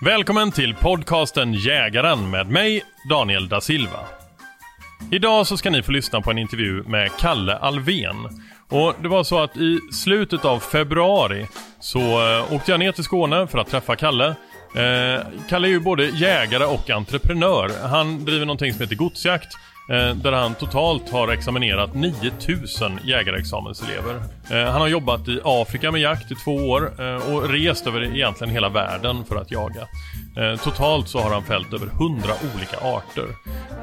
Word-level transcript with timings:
Välkommen 0.00 0.52
till 0.52 0.74
podcasten 0.74 1.54
Jägaren 1.54 2.30
med 2.30 2.50
mig, 2.50 2.84
Daniel 3.10 3.48
da 3.48 3.60
Silva. 3.60 4.00
Idag 5.10 5.46
så 5.46 5.56
ska 5.56 5.70
ni 5.70 5.82
få 5.82 5.92
lyssna 5.92 6.20
på 6.20 6.30
en 6.30 6.38
intervju 6.38 6.82
med 6.82 7.10
Kalle 7.20 7.56
Alven. 7.56 8.16
Och 8.68 8.94
det 9.02 9.08
var 9.08 9.24
så 9.24 9.38
att 9.38 9.56
i 9.56 9.80
slutet 9.92 10.44
av 10.44 10.60
februari 10.60 11.46
så 11.80 12.00
eh, 12.00 12.52
åkte 12.52 12.70
jag 12.70 12.80
ner 12.80 12.92
till 12.92 13.04
Skåne 13.04 13.46
för 13.46 13.58
att 13.58 13.70
träffa 13.70 13.96
Kalle. 13.96 14.26
Eh, 14.74 15.20
Kalle 15.48 15.68
är 15.68 15.70
ju 15.70 15.80
både 15.80 16.06
jägare 16.06 16.64
och 16.64 16.90
entreprenör. 16.90 17.88
Han 17.88 18.24
driver 18.24 18.46
någonting 18.46 18.72
som 18.72 18.80
heter 18.80 18.96
Godsjakt 18.96 19.56
Eh, 19.88 20.16
där 20.16 20.32
han 20.32 20.54
totalt 20.54 21.10
har 21.10 21.28
examinerat 21.28 21.94
9000 21.94 22.98
jägarexamenselever. 23.04 24.14
Eh, 24.50 24.72
han 24.72 24.80
har 24.80 24.88
jobbat 24.88 25.28
i 25.28 25.40
Afrika 25.44 25.92
med 25.92 26.00
jakt 26.00 26.32
i 26.32 26.34
två 26.34 26.54
år 26.54 26.92
eh, 27.00 27.34
och 27.34 27.50
rest 27.50 27.86
över 27.86 28.16
egentligen 28.16 28.52
hela 28.52 28.68
världen 28.68 29.24
för 29.24 29.36
att 29.36 29.50
jaga. 29.50 29.88
Eh, 30.36 30.56
totalt 30.56 31.08
så 31.08 31.18
har 31.18 31.30
han 31.30 31.42
fällt 31.42 31.74
över 31.74 31.86
100 31.86 32.28
olika 32.54 32.76
arter. 32.76 33.26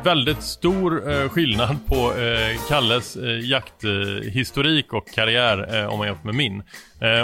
Väldigt 0.04 0.44
stor 0.44 1.12
eh, 1.12 1.30
skillnad 1.30 1.78
på 1.88 2.14
eh, 2.14 2.68
Kalles 2.69 3.18
jakthistorik 3.44 4.94
och 4.94 5.08
karriär 5.13 5.88
om 5.88 5.97
man 5.97 6.08
jämför 6.08 6.25
med 6.25 6.36
min. 6.36 6.63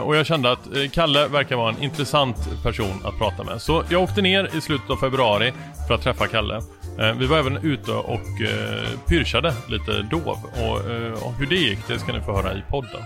Och 0.04 0.16
jag 0.16 0.26
kände 0.26 0.52
att 0.52 0.68
Kalle 0.92 1.28
verkar 1.28 1.56
vara 1.56 1.70
en 1.70 1.84
intressant 1.84 2.64
person 2.64 3.02
att 3.04 3.18
prata 3.18 3.44
med. 3.44 3.62
Så 3.62 3.84
jag 3.90 4.04
åkte 4.04 4.22
ner 4.22 4.50
i 4.58 4.62
slutet 4.62 4.90
av 4.90 4.96
februari 4.96 5.54
för 5.88 5.94
att 5.94 6.02
träffa 6.02 6.28
Kalle. 6.28 6.62
Vi 7.18 7.26
var 7.26 7.38
även 7.38 7.58
ute 7.58 7.92
och 7.92 8.22
pyrschade 9.08 9.54
lite 9.70 10.02
dov 10.02 10.38
och 10.54 11.34
hur 11.38 11.46
det 11.46 11.56
gick 11.56 11.80
det 11.88 12.00
ska 12.00 12.14
ni 12.14 12.22
få 12.22 12.36
höra 12.36 12.54
i 12.54 12.64
podden. 12.70 13.02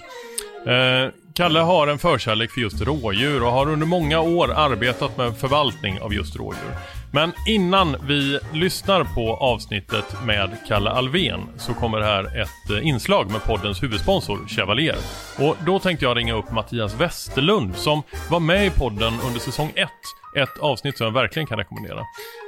Eh, 0.66 1.12
Kalle 1.35 1.59
har 1.59 1.88
en 1.88 2.00
förkärlek 2.00 2.51
för 2.51 2.62
just 2.62 2.81
rådjur 2.81 3.44
och 3.44 3.51
har 3.51 3.69
under 3.69 3.88
många 3.88 4.19
år 4.19 4.53
arbetat 4.53 5.18
med 5.18 5.38
förvaltning 5.38 6.01
av 6.01 6.13
just 6.13 6.35
rådjur. 6.35 6.72
Men 7.12 7.31
innan 7.47 7.96
vi 8.07 8.40
lyssnar 8.53 9.03
på 9.03 9.35
avsnittet 9.35 10.24
med 10.25 10.50
Kalle 10.68 10.90
Alven 10.90 11.41
så 11.57 11.74
kommer 11.74 12.01
här 12.01 12.41
ett 12.41 12.69
eh, 12.72 12.88
inslag 12.88 13.31
med 13.31 13.44
poddens 13.44 13.84
huvudsponsor 13.84 14.47
Chevalier. 14.47 14.97
Och 15.40 15.57
då 15.66 15.79
tänkte 15.79 16.06
jag 16.06 16.18
ringa 16.18 16.34
upp 16.34 16.51
Mattias 16.51 16.95
Westerlund 17.00 17.75
som 17.75 18.03
var 18.30 18.40
med 18.40 18.66
i 18.66 18.69
podden 18.69 19.13
under 19.28 19.40
säsong 19.40 19.72
1 19.75 19.90
ett 20.35 20.59
avsnitt 20.59 20.97
som 20.97 21.05
jag 21.05 21.13
verkligen 21.13 21.47
kan 21.47 21.57
rekommendera. 21.57 21.99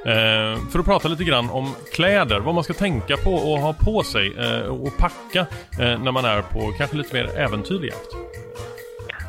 Eh, 0.06 0.58
för 0.72 0.78
att 0.78 0.84
prata 0.84 1.08
lite 1.08 1.24
grann 1.24 1.50
om 1.50 1.74
kläder, 1.94 2.40
vad 2.40 2.54
man 2.54 2.64
ska 2.64 2.72
tänka 2.72 3.16
på 3.16 3.34
och 3.34 3.58
ha 3.58 3.72
på 3.72 4.02
sig 4.02 4.34
eh, 4.38 4.66
och 4.66 4.96
packa 4.98 5.40
eh, 5.80 5.98
när 5.98 6.12
man 6.12 6.24
är 6.24 6.42
på 6.42 6.72
kanske 6.78 6.96
lite 6.96 7.14
mer 7.14 7.38
äventyrlig 7.38 7.88
jakt. 7.88 8.12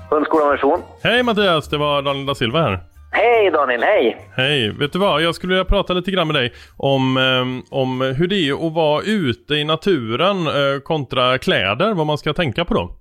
Hundskolan 0.09 0.49
version. 0.49 0.81
Hej 1.03 1.23
Mattias, 1.23 1.69
det 1.69 1.77
var 1.77 2.01
Daniel 2.01 2.25
da 2.25 2.35
Silva 2.35 2.61
här. 2.61 2.79
Hej 3.11 3.51
Daniel, 3.51 3.83
hej! 3.83 4.27
Hej! 4.35 4.69
Vet 4.69 4.93
du 4.93 4.99
vad, 4.99 5.21
jag 5.21 5.35
skulle 5.35 5.53
vilja 5.53 5.65
prata 5.65 5.93
lite 5.93 6.11
grann 6.11 6.27
med 6.27 6.35
dig 6.35 6.53
om, 6.77 7.17
eh, 7.17 7.77
om 7.77 8.01
hur 8.01 8.27
det 8.27 8.35
är 8.35 8.67
att 8.67 8.73
vara 8.73 9.01
ute 9.01 9.55
i 9.55 9.63
naturen 9.63 10.47
eh, 10.47 10.79
kontra 10.83 11.37
kläder, 11.37 11.93
vad 11.93 12.07
man 12.07 12.17
ska 12.17 12.33
tänka 12.33 12.65
på 12.65 12.73
då. 12.73 12.99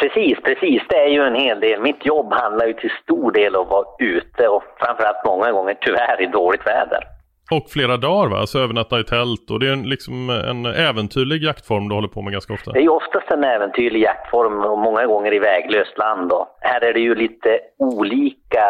Precis, 0.00 0.38
precis. 0.42 0.82
Det 0.88 0.96
är 0.96 1.08
ju 1.08 1.22
en 1.22 1.34
hel 1.34 1.60
del. 1.60 1.80
Mitt 1.80 2.06
jobb 2.06 2.32
handlar 2.32 2.66
ju 2.66 2.72
till 2.72 2.92
stor 3.02 3.32
del 3.32 3.56
om 3.56 3.62
att 3.62 3.70
vara 3.70 3.86
ute 3.98 4.48
och 4.48 4.62
framförallt 4.78 5.24
många 5.26 5.52
gånger 5.52 5.78
tyvärr 5.80 6.22
i 6.22 6.26
dåligt 6.26 6.66
väder. 6.66 7.04
Och 7.50 7.70
flera 7.70 7.96
dagar 7.96 8.30
va? 8.30 8.38
Alltså 8.38 8.58
övernatta 8.58 9.00
i 9.00 9.04
tält 9.04 9.50
och 9.50 9.60
det 9.60 9.68
är 9.68 9.72
en, 9.72 9.88
liksom 9.88 10.30
en 10.30 10.66
äventyrlig 10.66 11.42
jaktform 11.42 11.88
du 11.88 11.94
håller 11.94 12.08
på 12.08 12.22
med 12.22 12.32
ganska 12.32 12.52
ofta. 12.52 12.72
Det 12.72 12.78
är 12.78 12.82
ju 12.82 12.88
oftast 12.88 13.30
en 13.30 13.44
äventyrlig 13.44 14.02
jaktform 14.02 14.64
och 14.64 14.78
många 14.78 15.06
gånger 15.06 15.34
i 15.34 15.38
väglöst 15.38 15.98
land 15.98 16.28
då. 16.28 16.48
Här 16.60 16.80
är 16.84 16.92
det 16.92 17.00
ju 17.00 17.14
lite 17.14 17.60
olika. 17.78 18.64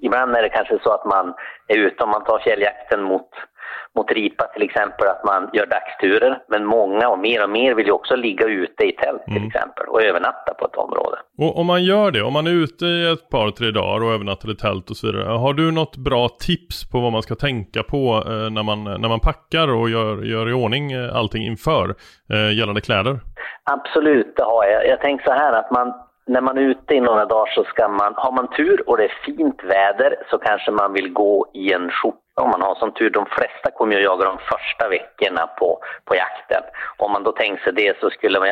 Ibland 0.00 0.36
är 0.36 0.42
det 0.42 0.48
kanske 0.48 0.78
så 0.82 0.90
att 0.90 1.04
man 1.04 1.34
är 1.68 1.78
ute 1.78 2.04
om 2.04 2.10
man 2.10 2.24
tar 2.24 2.38
fjälljakten 2.38 3.02
mot 3.02 3.30
mot 3.96 4.10
ripa 4.10 4.44
till 4.44 4.62
exempel, 4.62 5.08
att 5.08 5.24
man 5.24 5.50
gör 5.52 5.66
dagsturer. 5.66 6.38
Men 6.48 6.64
många 6.64 7.08
och 7.08 7.18
mer 7.18 7.42
och 7.42 7.50
mer 7.50 7.74
vill 7.74 7.86
ju 7.86 7.92
också 7.92 8.16
ligga 8.16 8.46
ute 8.46 8.84
i 8.84 8.92
tält 8.92 9.24
till 9.24 9.36
mm. 9.36 9.48
exempel 9.48 9.86
och 9.88 10.02
övernatta 10.02 10.54
på 10.54 10.66
ett 10.66 10.76
område. 10.76 11.16
Och 11.38 11.58
om 11.58 11.66
man 11.66 11.84
gör 11.84 12.10
det, 12.10 12.22
om 12.22 12.32
man 12.32 12.46
är 12.46 12.50
ute 12.50 12.84
i 12.86 13.12
ett 13.12 13.28
par, 13.30 13.50
tre 13.50 13.70
dagar 13.70 14.04
och 14.04 14.12
övernattar 14.12 14.50
i 14.50 14.56
tält 14.56 14.90
och 14.90 14.96
så 14.96 15.06
vidare. 15.06 15.28
Har 15.28 15.54
du 15.54 15.72
något 15.72 15.96
bra 15.96 16.28
tips 16.28 16.90
på 16.90 17.00
vad 17.00 17.12
man 17.12 17.22
ska 17.22 17.34
tänka 17.34 17.82
på 17.82 18.22
eh, 18.26 18.50
när, 18.50 18.62
man, 18.62 18.84
när 18.84 19.08
man 19.08 19.20
packar 19.20 19.74
och 19.74 19.90
gör, 19.90 20.22
gör 20.22 20.48
i 20.48 20.52
ordning 20.52 20.92
eh, 20.92 21.16
allting 21.16 21.42
inför 21.42 21.94
eh, 22.32 22.58
gällande 22.58 22.80
kläder? 22.80 23.20
Absolut, 23.64 24.36
det 24.36 24.42
har 24.42 24.64
jag. 24.64 24.86
Jag 24.88 25.00
tänker 25.00 25.24
så 25.24 25.32
här 25.32 25.52
att 25.52 25.70
man 25.70 25.92
när 26.26 26.40
man 26.40 26.58
är 26.58 26.62
ute 26.62 26.94
i 26.94 27.00
några 27.00 27.24
dagar 27.24 27.52
så 27.54 27.64
ska 27.64 27.88
man, 27.88 28.12
har 28.16 28.32
man 28.32 28.48
tur 28.56 28.88
och 28.88 28.96
det 28.96 29.04
är 29.04 29.14
fint 29.24 29.64
väder 29.64 30.16
så 30.30 30.38
kanske 30.38 30.70
man 30.70 30.92
vill 30.92 31.12
gå 31.12 31.46
i 31.54 31.72
en 31.72 31.90
skjorta 31.90 32.25
om 32.40 32.50
man 32.50 32.62
har 32.62 32.74
som 32.74 32.92
tur. 32.92 33.10
De 33.10 33.26
flesta 33.26 33.70
kommer 33.70 33.92
ju 33.92 33.98
att 33.98 34.04
jaga 34.04 34.24
de 34.24 34.38
första 34.38 34.88
veckorna 34.88 35.46
på, 35.46 35.80
på 36.04 36.14
jakten. 36.14 36.62
Om 36.96 37.12
man 37.12 37.24
då 37.24 37.32
tänker 37.32 37.64
sig 37.64 37.72
det 37.72 38.00
så 38.00 38.10
skulle 38.10 38.38
man, 38.38 38.48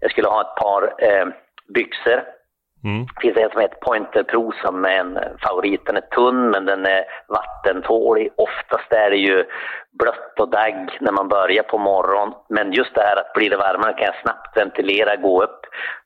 jag 0.00 0.10
skulle 0.10 0.28
ha 0.28 0.40
ett 0.40 0.56
par 0.62 0.94
eh, 0.98 1.26
byxor. 1.74 2.22
Mm. 2.84 3.06
Det 3.06 3.20
finns 3.20 3.36
en 3.36 3.50
som 3.50 3.60
heter 3.60 3.76
Pointer 3.76 4.22
Pro 4.22 4.52
som 4.64 4.84
är 4.84 4.98
en 4.98 5.18
favorit. 5.42 5.86
Den 5.86 5.96
är 5.96 6.00
tunn 6.00 6.50
men 6.50 6.64
den 6.64 6.86
är 6.86 7.04
vattentålig. 7.28 8.30
Oftast 8.36 8.92
är 8.92 9.10
det 9.10 9.16
ju 9.16 9.44
blött 9.98 10.40
och 10.40 10.50
dagg 10.50 10.98
när 11.00 11.12
man 11.12 11.28
börjar 11.28 11.62
på 11.62 11.78
morgonen. 11.78 12.34
Men 12.48 12.72
just 12.72 12.94
det 12.94 13.00
här 13.00 13.16
att 13.16 13.32
blir 13.34 13.50
det 13.50 13.56
varmare 13.56 13.92
kan 13.92 14.04
jag 14.04 14.22
snabbt 14.22 14.56
ventilera, 14.56 15.16
gå 15.16 15.42
upp. 15.42 15.60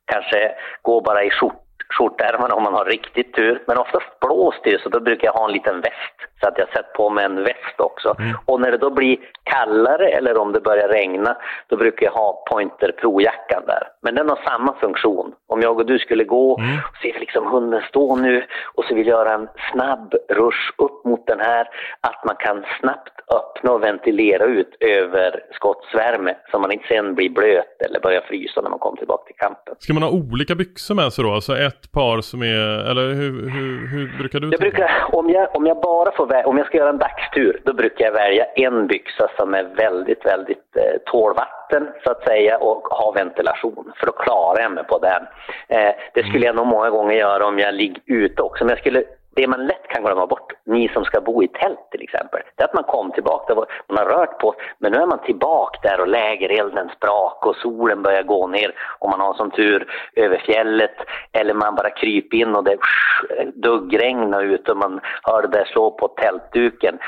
Kanske 0.04 0.52
gå 0.82 1.00
bara 1.00 1.24
i 1.24 1.30
skjort 1.30 1.62
skjortärmarna 1.98 2.54
om 2.54 2.62
man 2.62 2.74
har 2.74 2.84
riktigt 2.84 3.34
tur. 3.34 3.62
Men 3.66 3.78
oftast 3.78 4.20
blåser 4.20 4.60
det 4.64 4.82
så 4.82 4.88
då 4.88 5.00
brukar 5.00 5.26
jag 5.26 5.32
ha 5.32 5.46
en 5.46 5.52
liten 5.52 5.80
väst 5.80 6.18
så 6.46 6.52
att 6.52 6.58
jag 6.58 6.68
sätter 6.68 6.92
på 6.96 7.10
mig 7.10 7.24
en 7.24 7.44
väst 7.44 7.78
också. 7.80 8.16
Och 8.44 8.60
när 8.60 8.70
det 8.70 8.76
då 8.78 8.90
blir 8.90 9.16
kallare 9.44 10.08
eller 10.08 10.38
om 10.38 10.52
det 10.52 10.60
börjar 10.60 10.88
regna, 10.88 11.36
då 11.68 11.76
brukar 11.76 12.06
jag 12.06 12.12
ha 12.12 12.44
Pointer 12.50 12.92
Pro-jackan 13.00 13.62
där. 13.66 13.82
Men 14.02 14.14
den 14.14 14.28
har 14.28 14.38
samma 14.44 14.74
funktion. 14.80 15.32
Om 15.48 15.60
jag 15.60 15.78
och 15.80 15.86
du 15.86 15.98
skulle 15.98 16.24
gå 16.24 16.52
och 16.52 16.60
se 17.02 17.14
liksom 17.20 17.46
hunden 17.46 17.82
stå 17.88 18.16
nu 18.16 18.44
och 18.74 18.84
så 18.84 18.94
vill 18.94 19.06
göra 19.06 19.32
en 19.34 19.48
snabb 19.72 20.14
rush 20.28 20.70
upp 20.78 21.04
mot 21.04 21.26
den 21.26 21.40
här, 21.40 21.68
att 22.00 22.24
man 22.24 22.36
kan 22.38 22.64
snabbt 22.80 23.12
öppna 23.34 23.72
och 23.72 23.82
ventilera 23.82 24.44
ut 24.44 24.76
över 24.80 25.40
skottsvärme 25.52 26.34
så 26.50 26.58
man 26.58 26.72
inte 26.72 26.86
sen 26.88 27.14
blir 27.14 27.30
blöt 27.30 27.82
eller 27.88 28.00
börjar 28.00 28.20
frysa 28.20 28.60
när 28.60 28.70
man 28.70 28.78
kommer 28.78 28.96
tillbaka 28.96 29.24
till 29.26 29.34
kampen. 29.38 29.74
Ska 29.78 29.94
man 29.94 30.02
ha 30.02 30.10
olika 30.10 30.54
byxor 30.54 30.94
med 30.94 31.12
sig 31.12 31.24
då? 31.24 31.32
Alltså 31.32 31.56
ett 31.56 31.92
par 31.92 32.20
som 32.20 32.42
är, 32.42 32.90
eller 32.90 33.14
hur, 33.14 33.50
hur, 33.50 33.86
hur 33.88 34.18
brukar 34.18 34.40
du 34.40 34.46
Jag 34.46 34.60
tänka? 34.60 34.76
brukar, 34.76 35.04
om, 35.12 35.30
jag, 35.30 35.56
om 35.56 35.66
jag 35.66 35.80
bara 35.80 36.12
får 36.12 36.26
om 36.44 36.58
jag 36.58 36.66
ska 36.66 36.78
göra 36.78 36.88
en 36.88 36.98
dagstur, 36.98 37.60
då 37.64 37.72
brukar 37.72 38.04
jag 38.04 38.12
välja 38.12 38.44
en 38.44 38.86
byxa 38.86 39.28
som 39.36 39.54
är 39.54 39.62
väldigt, 39.62 40.26
väldigt 40.26 40.76
eh, 40.76 41.00
tål 41.06 41.34
vatten 41.34 41.88
så 42.04 42.10
att 42.10 42.24
säga 42.24 42.58
och 42.58 42.82
ha 42.82 43.12
ventilation. 43.12 43.92
För 43.96 44.06
då 44.06 44.12
klarar 44.12 44.62
jag 44.62 44.72
mig 44.72 44.84
på 44.84 44.98
den. 44.98 45.22
Eh, 45.68 45.94
det 46.14 46.22
skulle 46.22 46.46
jag 46.46 46.56
nog 46.56 46.66
många 46.66 46.90
gånger 46.90 47.16
göra 47.16 47.46
om 47.46 47.58
jag 47.58 47.74
ligger 47.74 48.02
ute 48.06 48.42
också. 48.42 48.64
Men 48.64 48.70
jag 48.70 48.78
skulle, 48.78 49.04
det 49.36 49.46
man 49.46 49.66
lätt 49.66 49.88
kan 49.88 50.02
glömma 50.02 50.26
bort, 50.26 50.52
ni 50.64 50.88
som 50.88 51.04
ska 51.04 51.20
bo 51.20 51.42
i 51.42 51.48
tält 51.48 51.90
till 51.90 52.02
exempel, 52.02 52.40
det 52.54 52.62
är 52.62 52.68
att 52.68 52.74
man 52.74 52.84
kom 52.84 53.10
tillbaka, 53.12 53.54
var- 53.54 53.66
man 53.88 53.98
har 53.98 54.04
rört 54.04 54.38
på 54.38 54.54
men 54.78 54.92
nu 54.92 54.98
är 54.98 55.06
man 55.06 55.22
tillbaka 55.22 55.78
där 55.88 56.00
och 56.00 56.08
lägerelden 56.08 56.90
sprak 56.96 57.46
och 57.46 57.56
solen 57.56 58.02
börjar 58.02 58.22
gå 58.22 58.46
ner 58.46 58.74
och 58.98 59.10
man 59.10 59.20
har 59.20 59.34
som 59.34 59.50
tur 59.50 59.92
över 60.16 60.38
fjället 60.38 60.94
eller 61.32 61.54
man 61.54 61.74
bara 61.74 61.90
kryper 61.90 62.36
in 62.36 62.56
och 62.56 62.64
det 62.64 62.76
duggregnar 63.54 64.42
ut 64.42 64.68
och 64.68 64.76
man 64.76 65.00
hör 65.22 65.42
det 65.42 65.48
där 65.48 65.64
slå 65.64 65.90
på 65.90 66.08
tältduken. 66.08 66.98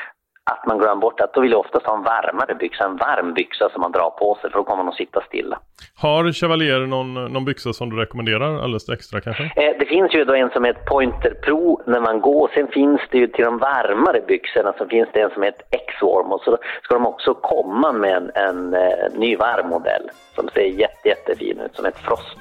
Att 0.52 0.66
man 0.66 0.78
glömmer 0.78 1.00
bort 1.00 1.20
att 1.20 1.34
då 1.34 1.40
vill 1.40 1.50
jag 1.50 1.60
oftast 1.60 1.86
ha 1.86 1.96
en 1.96 2.02
varmare 2.02 2.54
byxa, 2.54 2.84
en 2.84 2.96
varm 2.96 3.34
byxa 3.34 3.68
som 3.72 3.80
man 3.80 3.92
drar 3.92 4.10
på 4.10 4.38
sig 4.40 4.50
för 4.50 4.58
då 4.58 4.64
kommer 4.64 4.82
man 4.82 4.88
att 4.92 4.96
sitta 4.96 5.20
stilla. 5.20 5.58
Har 5.96 6.32
Chevalier 6.32 6.80
någon, 6.80 7.14
någon 7.14 7.44
byxa 7.44 7.72
som 7.72 7.90
du 7.90 7.96
rekommenderar 7.96 8.62
alldeles 8.62 8.88
extra 8.88 9.20
kanske? 9.20 9.42
Eh, 9.42 9.72
Det 9.78 9.86
finns 9.86 10.14
ju 10.14 10.24
då 10.24 10.34
en 10.34 10.50
som 10.50 10.64
heter 10.64 10.82
Pointer 10.82 11.34
Pro 11.44 11.82
när 11.86 12.00
man 12.00 12.20
går. 12.20 12.50
Sen 12.54 12.68
finns 12.68 13.00
det 13.10 13.18
ju 13.18 13.26
till 13.26 13.44
de 13.44 13.58
varmare 13.58 14.20
byxorna 14.28 14.72
så 14.78 14.86
finns 14.86 15.08
det 15.12 15.20
en 15.20 15.30
som 15.30 15.42
heter 15.42 15.62
X-Warm 15.70 16.32
och 16.32 16.40
så 16.44 16.58
ska 16.82 16.94
de 16.94 17.06
också 17.06 17.34
komma 17.34 17.92
med 17.92 18.16
en, 18.16 18.30
en 18.34 18.74
eh, 18.74 18.80
ny 19.14 19.36
varm 19.36 19.68
modell 19.68 20.10
som 20.34 20.48
ser 20.48 20.60
jätte, 20.60 21.08
jättefin 21.08 21.60
ut 21.60 21.74
som 21.76 21.84
ett 21.86 21.98
Frost. 21.98 22.38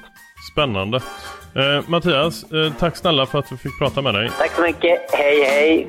Spännande. 0.52 0.96
Eh, 1.56 1.88
Mattias, 1.90 2.52
eh, 2.52 2.72
tack 2.78 2.96
snälla 2.96 3.26
för 3.26 3.38
att 3.38 3.52
vi 3.52 3.56
fick 3.56 3.78
prata 3.78 4.02
med 4.02 4.14
dig. 4.14 4.28
Tack 4.38 4.50
så 4.50 4.62
mycket. 4.62 5.00
Hej, 5.12 5.42
hej! 5.44 5.86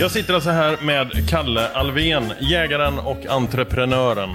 Jag 0.00 0.10
sitter 0.10 0.34
alltså 0.34 0.50
här 0.50 0.78
med 0.82 1.28
Kalle 1.28 1.68
Alvén, 1.68 2.32
jägaren 2.40 2.98
och 2.98 3.26
entreprenören. 3.26 4.30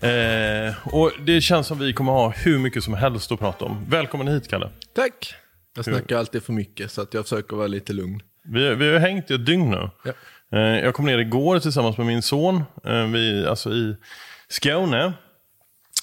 Eh, 0.00 0.94
och 0.94 1.12
det 1.26 1.40
känns 1.40 1.66
som 1.66 1.78
vi 1.78 1.92
kommer 1.92 2.12
ha 2.12 2.30
hur 2.30 2.58
mycket 2.58 2.84
som 2.84 2.94
helst 2.94 3.32
att 3.32 3.38
prata 3.38 3.64
om. 3.64 3.86
Välkommen 3.88 4.28
hit 4.28 4.48
Kalle. 4.48 4.70
Tack! 4.94 5.34
Jag 5.76 5.84
snackar 5.84 6.16
alltid 6.16 6.42
för 6.42 6.52
mycket 6.52 6.90
så 6.90 7.02
att 7.02 7.14
jag 7.14 7.24
försöker 7.24 7.56
vara 7.56 7.66
lite 7.66 7.92
lugn. 7.92 8.22
Vi, 8.44 8.74
vi 8.74 8.92
har 8.92 8.98
hängt 8.98 9.30
i 9.30 9.34
ett 9.34 9.46
dygn 9.46 9.70
nu. 9.70 9.90
Ja. 10.04 10.12
Eh, 10.58 10.84
jag 10.84 10.94
kom 10.94 11.06
ner 11.06 11.18
igår 11.18 11.58
tillsammans 11.58 11.96
med 11.96 12.06
min 12.06 12.22
son. 12.22 12.62
Eh, 12.84 13.04
vi, 13.04 13.46
alltså 13.46 13.70
i 13.70 13.96
Skåne. 14.48 15.04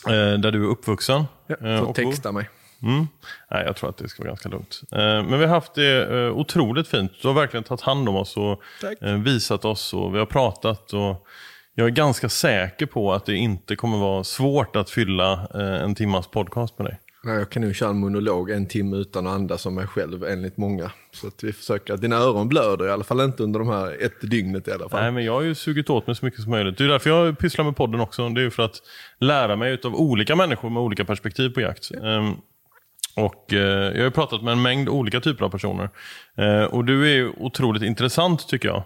Eh, 0.07 0.39
där 0.39 0.51
du 0.51 0.63
är 0.63 0.67
uppvuxen. 0.67 1.23
Ja, 1.47 1.55
eh, 1.55 1.83
bor. 1.83 1.93
texta 1.93 2.31
mig. 2.31 2.49
Mm. 2.83 3.07
Nej, 3.51 3.63
jag 3.65 3.75
tror 3.75 3.89
att 3.89 3.97
det 3.97 4.09
ska 4.09 4.23
vara 4.23 4.29
ganska 4.29 4.49
lugnt. 4.49 4.81
Eh, 4.91 4.97
men 4.99 5.39
vi 5.39 5.45
har 5.45 5.53
haft 5.53 5.73
det 5.73 6.17
eh, 6.17 6.37
otroligt 6.37 6.87
fint. 6.87 7.11
Du 7.21 7.27
har 7.27 7.35
verkligen 7.35 7.63
tagit 7.63 7.81
hand 7.81 8.09
om 8.09 8.15
oss 8.15 8.37
och 8.37 8.61
Tack. 8.81 9.01
eh, 9.01 9.13
visat 9.15 9.65
oss 9.65 9.93
och 9.93 10.15
vi 10.15 10.19
har 10.19 10.25
pratat. 10.25 10.93
Och 10.93 11.27
jag 11.75 11.87
är 11.87 11.91
ganska 11.91 12.29
säker 12.29 12.85
på 12.85 13.13
att 13.13 13.25
det 13.25 13.35
inte 13.35 13.75
kommer 13.75 13.97
vara 13.97 14.23
svårt 14.23 14.75
att 14.75 14.89
fylla 14.89 15.47
en 15.83 15.95
timmas 15.95 16.27
podcast 16.27 16.79
med 16.79 16.87
dig. 16.87 16.99
Nej, 17.25 17.35
jag 17.37 17.49
kan 17.49 17.61
nog 17.61 17.75
köra 17.75 17.89
en 17.89 17.97
monolog 17.99 18.49
en 18.51 18.65
timme 18.67 18.97
utan 18.97 19.27
att 19.27 19.33
andas 19.33 19.61
som 19.61 19.75
mig 19.75 19.87
själv 19.87 20.23
enligt 20.23 20.57
många. 20.57 20.91
Så 21.13 21.27
att 21.27 21.43
vi 21.43 21.53
försöker, 21.53 21.97
dina 21.97 22.15
öron 22.15 22.49
blöder 22.49 22.87
i 22.87 22.91
alla 22.91 23.03
fall 23.03 23.21
inte 23.21 23.43
under 23.43 23.59
de 23.59 23.69
här 23.69 24.03
ett 24.05 24.21
dygnet 24.21 24.67
i 24.67 24.71
alla 24.71 24.89
fall. 24.89 25.01
Nej, 25.01 25.11
men 25.11 25.25
jag 25.25 25.33
har 25.33 25.41
ju 25.41 25.55
sugit 25.55 25.89
åt 25.89 26.07
mig 26.07 26.15
så 26.15 26.25
mycket 26.25 26.41
som 26.41 26.51
möjligt. 26.51 26.77
Det 26.77 26.83
är 26.83 26.87
därför 26.87 27.09
jag 27.09 27.39
pysslar 27.39 27.65
med 27.65 27.75
podden 27.75 27.99
också. 28.01 28.29
Det 28.29 28.41
är 28.41 28.43
ju 28.43 28.51
för 28.51 28.63
att 28.63 28.81
lära 29.19 29.55
mig 29.55 29.79
av 29.83 29.95
olika 29.95 30.35
människor 30.35 30.69
med 30.69 30.83
olika 30.83 31.05
perspektiv 31.05 31.49
på 31.49 31.61
jakt. 31.61 31.91
Ehm, 31.91 32.33
och 33.15 33.53
eh, 33.53 33.97
Jag 33.97 34.03
har 34.03 34.09
pratat 34.09 34.43
med 34.43 34.51
en 34.51 34.61
mängd 34.61 34.89
olika 34.89 35.19
typer 35.19 35.45
av 35.45 35.49
personer. 35.49 35.89
Eh, 36.37 36.63
och 36.63 36.85
du 36.85 37.11
är 37.11 37.41
otroligt 37.41 37.83
intressant 37.83 38.47
tycker 38.47 38.67
jag. 38.67 38.83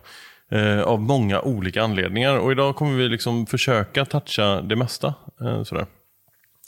Eh, 0.51 0.81
av 0.81 1.01
många 1.01 1.41
olika 1.41 1.83
anledningar. 1.83 2.37
Och 2.37 2.51
idag 2.51 2.75
kommer 2.75 2.97
vi 2.97 3.09
liksom 3.09 3.45
försöka 3.45 4.05
toucha 4.05 4.61
det 4.61 4.75
mesta. 4.75 5.13
Eh, 5.41 5.63
sådär. 5.63 5.85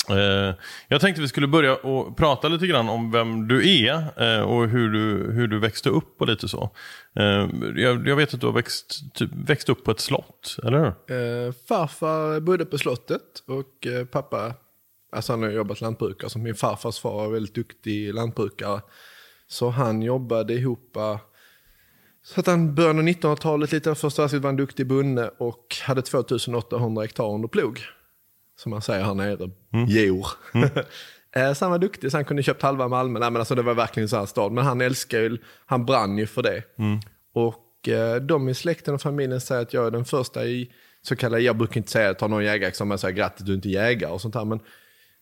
Eh, 0.10 0.56
jag 0.88 1.02
tänkte 1.02 1.22
vi 1.22 1.28
skulle 1.28 1.48
börja 1.48 1.76
och 1.76 2.18
prata 2.18 2.48
lite 2.48 2.68
grann 2.68 2.90
om 2.90 3.12
vem 3.12 3.48
du 3.48 3.86
är 3.86 3.94
eh, 4.18 4.42
och 4.42 4.68
hur 4.68 4.90
du, 4.90 5.32
hur 5.32 5.48
du 5.48 5.60
växte 5.60 5.90
upp 5.90 6.22
och 6.22 6.28
lite 6.28 6.48
så. 6.48 6.70
Eh, 7.16 7.50
jag, 7.76 8.08
jag 8.08 8.16
vet 8.16 8.34
att 8.34 8.40
du 8.40 8.46
har 8.46 8.54
växt, 8.54 9.14
typ, 9.14 9.30
växt 9.46 9.70
upp 9.70 9.84
på 9.84 9.92
ett 9.92 10.00
slott, 10.00 10.58
eller 10.64 10.80
hur? 10.80 10.88
Eh, 10.88 11.54
farfar 11.68 12.40
bodde 12.40 12.66
på 12.66 12.78
slottet 12.78 13.22
och 13.48 13.88
eh, 13.88 14.06
pappa, 14.06 14.54
alltså 15.12 15.34
han 15.34 15.44
har 15.44 15.50
jobbat 15.50 15.82
lantbrukare, 15.82 16.30
så 16.30 16.40
min 16.40 16.56
farfars 16.56 17.00
far 17.00 17.14
var 17.14 17.30
väldigt 17.30 17.56
duktig 17.56 18.14
lantbrukare. 18.14 18.82
Så 19.48 19.70
han 19.70 20.02
jobbade 20.02 20.54
ihop, 20.54 20.96
eh, 20.96 21.20
så 22.24 22.40
att 22.40 22.48
han 22.48 22.76
början 22.76 23.00
av 23.00 23.06
1900-talet, 23.06 23.72
lite 23.72 23.96
första 23.96 24.22
världskriget 24.22 24.44
var 24.44 24.50
en 24.50 24.56
duktig 24.58 24.88
bonde 24.88 25.30
och 25.38 25.76
hade 25.84 26.02
2800 26.02 27.02
hektar 27.02 27.34
under 27.34 27.48
plog. 27.48 27.80
Som 28.56 28.70
man 28.70 28.82
säger 28.82 29.04
här 29.04 29.14
nere, 29.14 29.50
jord. 29.88 30.26
Eh, 31.36 31.54
så 31.54 31.66
han 31.66 31.72
var 31.72 31.80
duktig, 31.80 32.12
så 32.12 32.18
han 32.18 32.26
kunde 32.26 32.44
köpt 32.44 32.62
halva 32.62 32.88
Malmö. 32.88 33.20
Nej, 33.20 33.32
men 33.32 33.42
alltså, 33.42 33.56
det 33.56 33.62
var 33.62 33.74
verkligen 33.74 34.10
så 34.10 34.18
här 34.18 34.26
stad. 34.26 34.52
Men 34.52 34.66
han 34.66 34.82
älskar 34.82 35.20
ju, 35.20 35.38
han 35.66 35.86
brann 35.86 36.18
ju 36.18 36.28
för 36.28 36.44
det. 36.44 36.64
Och 37.34 37.88
eh, 37.90 38.16
de 38.16 38.50
i 38.50 38.54
släkten 38.54 38.94
och 38.94 39.02
familjen 39.02 39.42
säger 39.42 39.62
att 39.62 39.74
jag 39.74 39.88
är 39.88 39.92
den 39.92 40.06
första 40.06 40.46
i 40.46 40.72
så 41.02 41.16
kallade, 41.16 41.44
jag 41.44 41.58
brukar 41.58 41.78
inte 41.78 41.92
säga 41.92 42.10
att 42.10 42.20
ta 42.20 42.28
någon 42.28 42.44
jägarexamen 42.44 42.94
och 42.94 43.00
säga 43.00 43.12
grattis 43.12 43.46
du 43.46 43.52
är 43.52 43.56
inte 43.56 43.70
jägare 43.70 44.12
och 44.12 44.22
sånt 44.22 44.36
här. 44.36 44.46
Men 44.46 44.60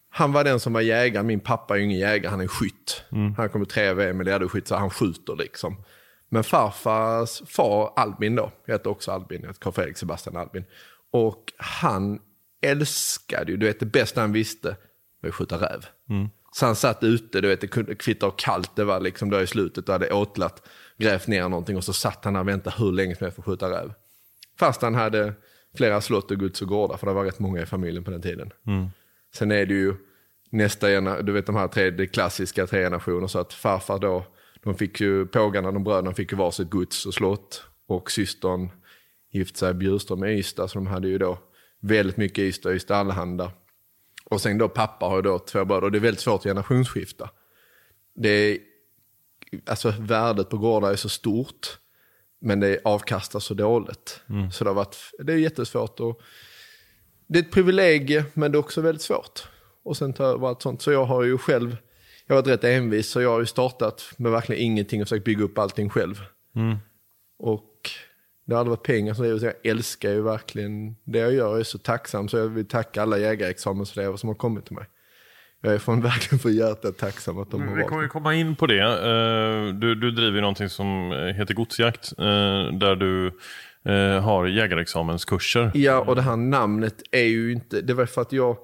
han 0.09 0.31
var 0.31 0.43
den 0.43 0.59
som 0.59 0.73
var 0.73 0.81
jägare, 0.81 1.23
min 1.23 1.39
pappa 1.39 1.73
är 1.73 1.77
ju 1.77 1.85
ingen 1.85 1.99
jägare, 1.99 2.31
han 2.31 2.41
är 2.41 2.47
skytt. 2.47 3.03
Han 3.37 3.49
kommer 3.49 3.65
tre 3.65 3.93
VM 3.93 4.21
i 4.21 4.23
ledarskytt 4.23 4.67
så 4.67 4.75
han 4.75 4.89
skjuter 4.89 5.35
liksom. 5.35 5.83
Men 6.29 6.43
farfars 6.43 7.41
far 7.47 7.93
Albin 7.95 8.35
då, 8.35 8.51
jag 8.65 8.73
heter 8.73 8.89
också 8.89 9.11
Albin, 9.11 9.41
jag 9.41 9.47
heter 9.47 9.61
Carl 9.61 9.73
Fredrik 9.73 9.97
Sebastian 9.97 10.37
Albin. 10.37 10.63
Och 11.11 11.53
han 11.57 12.19
älskade 12.61 13.51
ju, 13.51 13.57
du 13.57 13.65
vet 13.65 13.79
det 13.79 13.85
bästa 13.85 14.21
han 14.21 14.31
visste 14.31 14.75
var 15.21 15.29
att 15.29 15.35
skjuta 15.35 15.57
räv. 15.57 15.85
Så 16.51 16.65
han 16.65 16.75
satt 16.75 17.03
ute, 17.03 17.41
du 17.41 17.47
vet 17.47 17.61
det 17.61 17.67
kunde 17.67 17.95
kvitta 17.95 18.31
kallt 18.37 18.75
det 18.75 18.83
var 18.83 18.99
liksom 18.99 19.29
då 19.29 19.41
i 19.41 19.47
slutet 19.47 19.89
och 19.89 19.93
hade 19.93 20.11
åtlat, 20.11 20.67
grävt 20.97 21.27
ner 21.27 21.49
någonting 21.49 21.77
och 21.77 21.83
så 21.83 21.93
satt 21.93 22.25
han 22.25 22.33
där 22.33 22.41
och 22.41 22.47
väntade 22.47 22.75
hur 22.79 22.91
länge 22.91 23.15
som 23.15 23.25
helst 23.25 23.35
för 23.35 23.41
att 23.41 23.45
skjuta 23.45 23.69
räv. 23.69 23.93
Fast 24.59 24.81
han 24.81 24.95
hade 24.95 25.33
flera 25.77 26.01
slott 26.01 26.31
och 26.31 26.39
gods 26.39 26.61
och 26.61 26.67
gårdar, 26.67 26.97
för 26.97 27.07
det 27.07 27.13
var 27.13 27.23
rätt 27.25 27.39
många 27.39 27.61
i 27.61 27.65
familjen 27.65 28.03
på 28.03 28.11
den 28.11 28.21
tiden. 28.21 28.51
Sen 29.35 29.51
är 29.51 29.65
det 29.65 29.73
ju 29.73 29.95
nästa 30.49 30.87
gener- 30.87 31.21
du 31.21 31.31
vet 31.31 31.45
de 31.45 31.55
här 31.55 31.67
tre, 31.67 31.89
det 31.89 32.07
klassiska 32.07 32.67
tre 32.67 32.83
generationer, 32.83 33.27
så 33.27 33.39
att 33.39 33.53
farfar 33.53 33.99
då, 33.99 34.25
de 34.63 34.75
fick 34.75 35.01
ju, 35.01 35.25
pågarna, 35.25 35.71
de 35.71 35.83
bröderna 35.83 36.13
fick 36.13 36.31
ju 36.31 36.37
varsitt 36.37 36.69
gods 36.69 37.05
och 37.05 37.13
slott. 37.13 37.63
Och 37.87 38.11
systern 38.11 38.69
gifte 39.31 39.59
sig 39.59 39.73
Bjurström 39.73 40.19
med 40.19 40.37
Ystad, 40.37 40.67
så 40.67 40.77
de 40.77 40.87
hade 40.87 41.07
ju 41.07 41.17
då 41.17 41.37
väldigt 41.79 42.17
mycket 42.17 42.39
Ystad, 42.39 42.73
Ystad 42.73 42.95
Allehanda. 42.95 43.51
Och 44.25 44.41
sen 44.41 44.57
då 44.57 44.69
pappa 44.69 45.05
har 45.05 45.15
ju 45.15 45.21
då 45.21 45.39
två 45.39 45.65
bröder, 45.65 45.83
och 45.83 45.91
det 45.91 45.97
är 45.97 45.99
väldigt 45.99 46.21
svårt 46.21 46.39
att 46.39 46.43
generationsskifta. 46.43 47.29
Det 48.15 48.29
är, 48.29 48.57
alltså 49.65 49.93
värdet 49.99 50.49
på 50.49 50.57
gårdar 50.57 50.91
är 50.91 50.95
så 50.95 51.09
stort, 51.09 51.77
men 52.41 52.59
det 52.59 52.79
avkastar 52.83 53.39
så 53.39 53.53
dåligt. 53.53 54.21
Så 54.53 54.63
det 54.63 54.69
har 54.69 54.75
varit, 54.75 54.97
det 55.19 55.33
är 55.33 55.37
jättesvårt 55.37 55.99
och 55.99 56.21
det 57.29 57.39
är 57.39 57.43
ett 57.43 57.51
privilegie, 57.51 58.25
men 58.33 58.51
det 58.51 58.55
är 58.55 58.59
också 58.59 58.81
väldigt 58.81 59.01
svårt. 59.01 59.47
Och 59.83 59.97
sen 59.97 60.13
ta 60.13 60.23
över 60.23 60.47
allt 60.47 60.61
sånt. 60.61 60.81
Så 60.81 60.91
jag 60.91 61.05
har 61.05 61.23
ju 61.23 61.37
själv, 61.37 61.77
jag 62.27 62.35
har 62.35 62.41
varit 62.41 62.51
rätt 62.51 62.63
envis, 62.63 63.09
så 63.09 63.21
jag 63.21 63.29
har 63.29 63.39
ju 63.39 63.45
startat 63.45 64.11
med 64.17 64.31
verkligen 64.31 64.61
ingenting 64.61 65.01
och 65.01 65.07
försökt 65.07 65.25
bygga 65.25 65.43
upp 65.43 65.57
allting 65.57 65.89
själv. 65.89 66.21
Och 67.39 67.89
det 68.45 68.53
har 68.53 68.59
aldrig 68.59 68.69
varit 68.77 68.83
pengar 68.83 69.13
som 69.13 69.23
driver, 69.23 69.39
så 69.39 69.45
jag 69.45 69.65
älskar 69.71 70.09
ju 70.09 70.21
verkligen 70.21 70.95
det 71.03 71.19
jag 71.19 71.33
gör. 71.33 71.49
Jag 71.51 71.59
är 71.59 71.63
så 71.63 71.77
tacksam, 71.77 72.29
så 72.29 72.37
jag 72.37 72.47
vill 72.47 72.67
tacka 72.67 73.01
alla 73.01 73.17
jägarexamenselever 73.17 74.17
som 74.17 74.27
har 74.29 74.35
kommit 74.35 74.65
till 74.65 74.75
mig. 74.75 74.85
Jag 75.61 75.73
är 75.73 75.77
från, 75.79 76.01
verkligen 76.11 76.39
för 76.39 76.49
hjärtat 76.49 76.97
tacksam 76.97 77.37
att 77.39 77.51
de 77.51 77.61
har 77.61 77.67
Vi 77.67 77.75
valt 77.75 77.89
kommer 77.89 78.01
ju 78.03 78.09
komma 78.09 78.33
in 78.35 78.55
på 78.55 78.67
det. 78.67 78.81
Eh, 78.83 79.73
Du, 79.73 79.95
du 79.95 80.11
driver 80.11 80.41
någonting 80.41 80.69
som 80.69 81.11
heter 81.37 81.53
Godsjakt. 81.53 82.11
eh, 82.17 82.73
Där 82.79 82.95
du 82.95 83.31
eh, 83.85 84.23
har 84.23 84.47
jägarexamenskurser. 84.47 85.71
Ja, 85.73 85.99
och 85.99 86.15
det 86.15 86.21
här 86.21 86.35
namnet 86.35 87.03
är 87.11 87.23
ju 87.23 87.51
inte, 87.51 87.81
det 87.81 87.93
var 87.93 88.05
för 88.05 88.21
att 88.21 88.31
jag, 88.31 88.57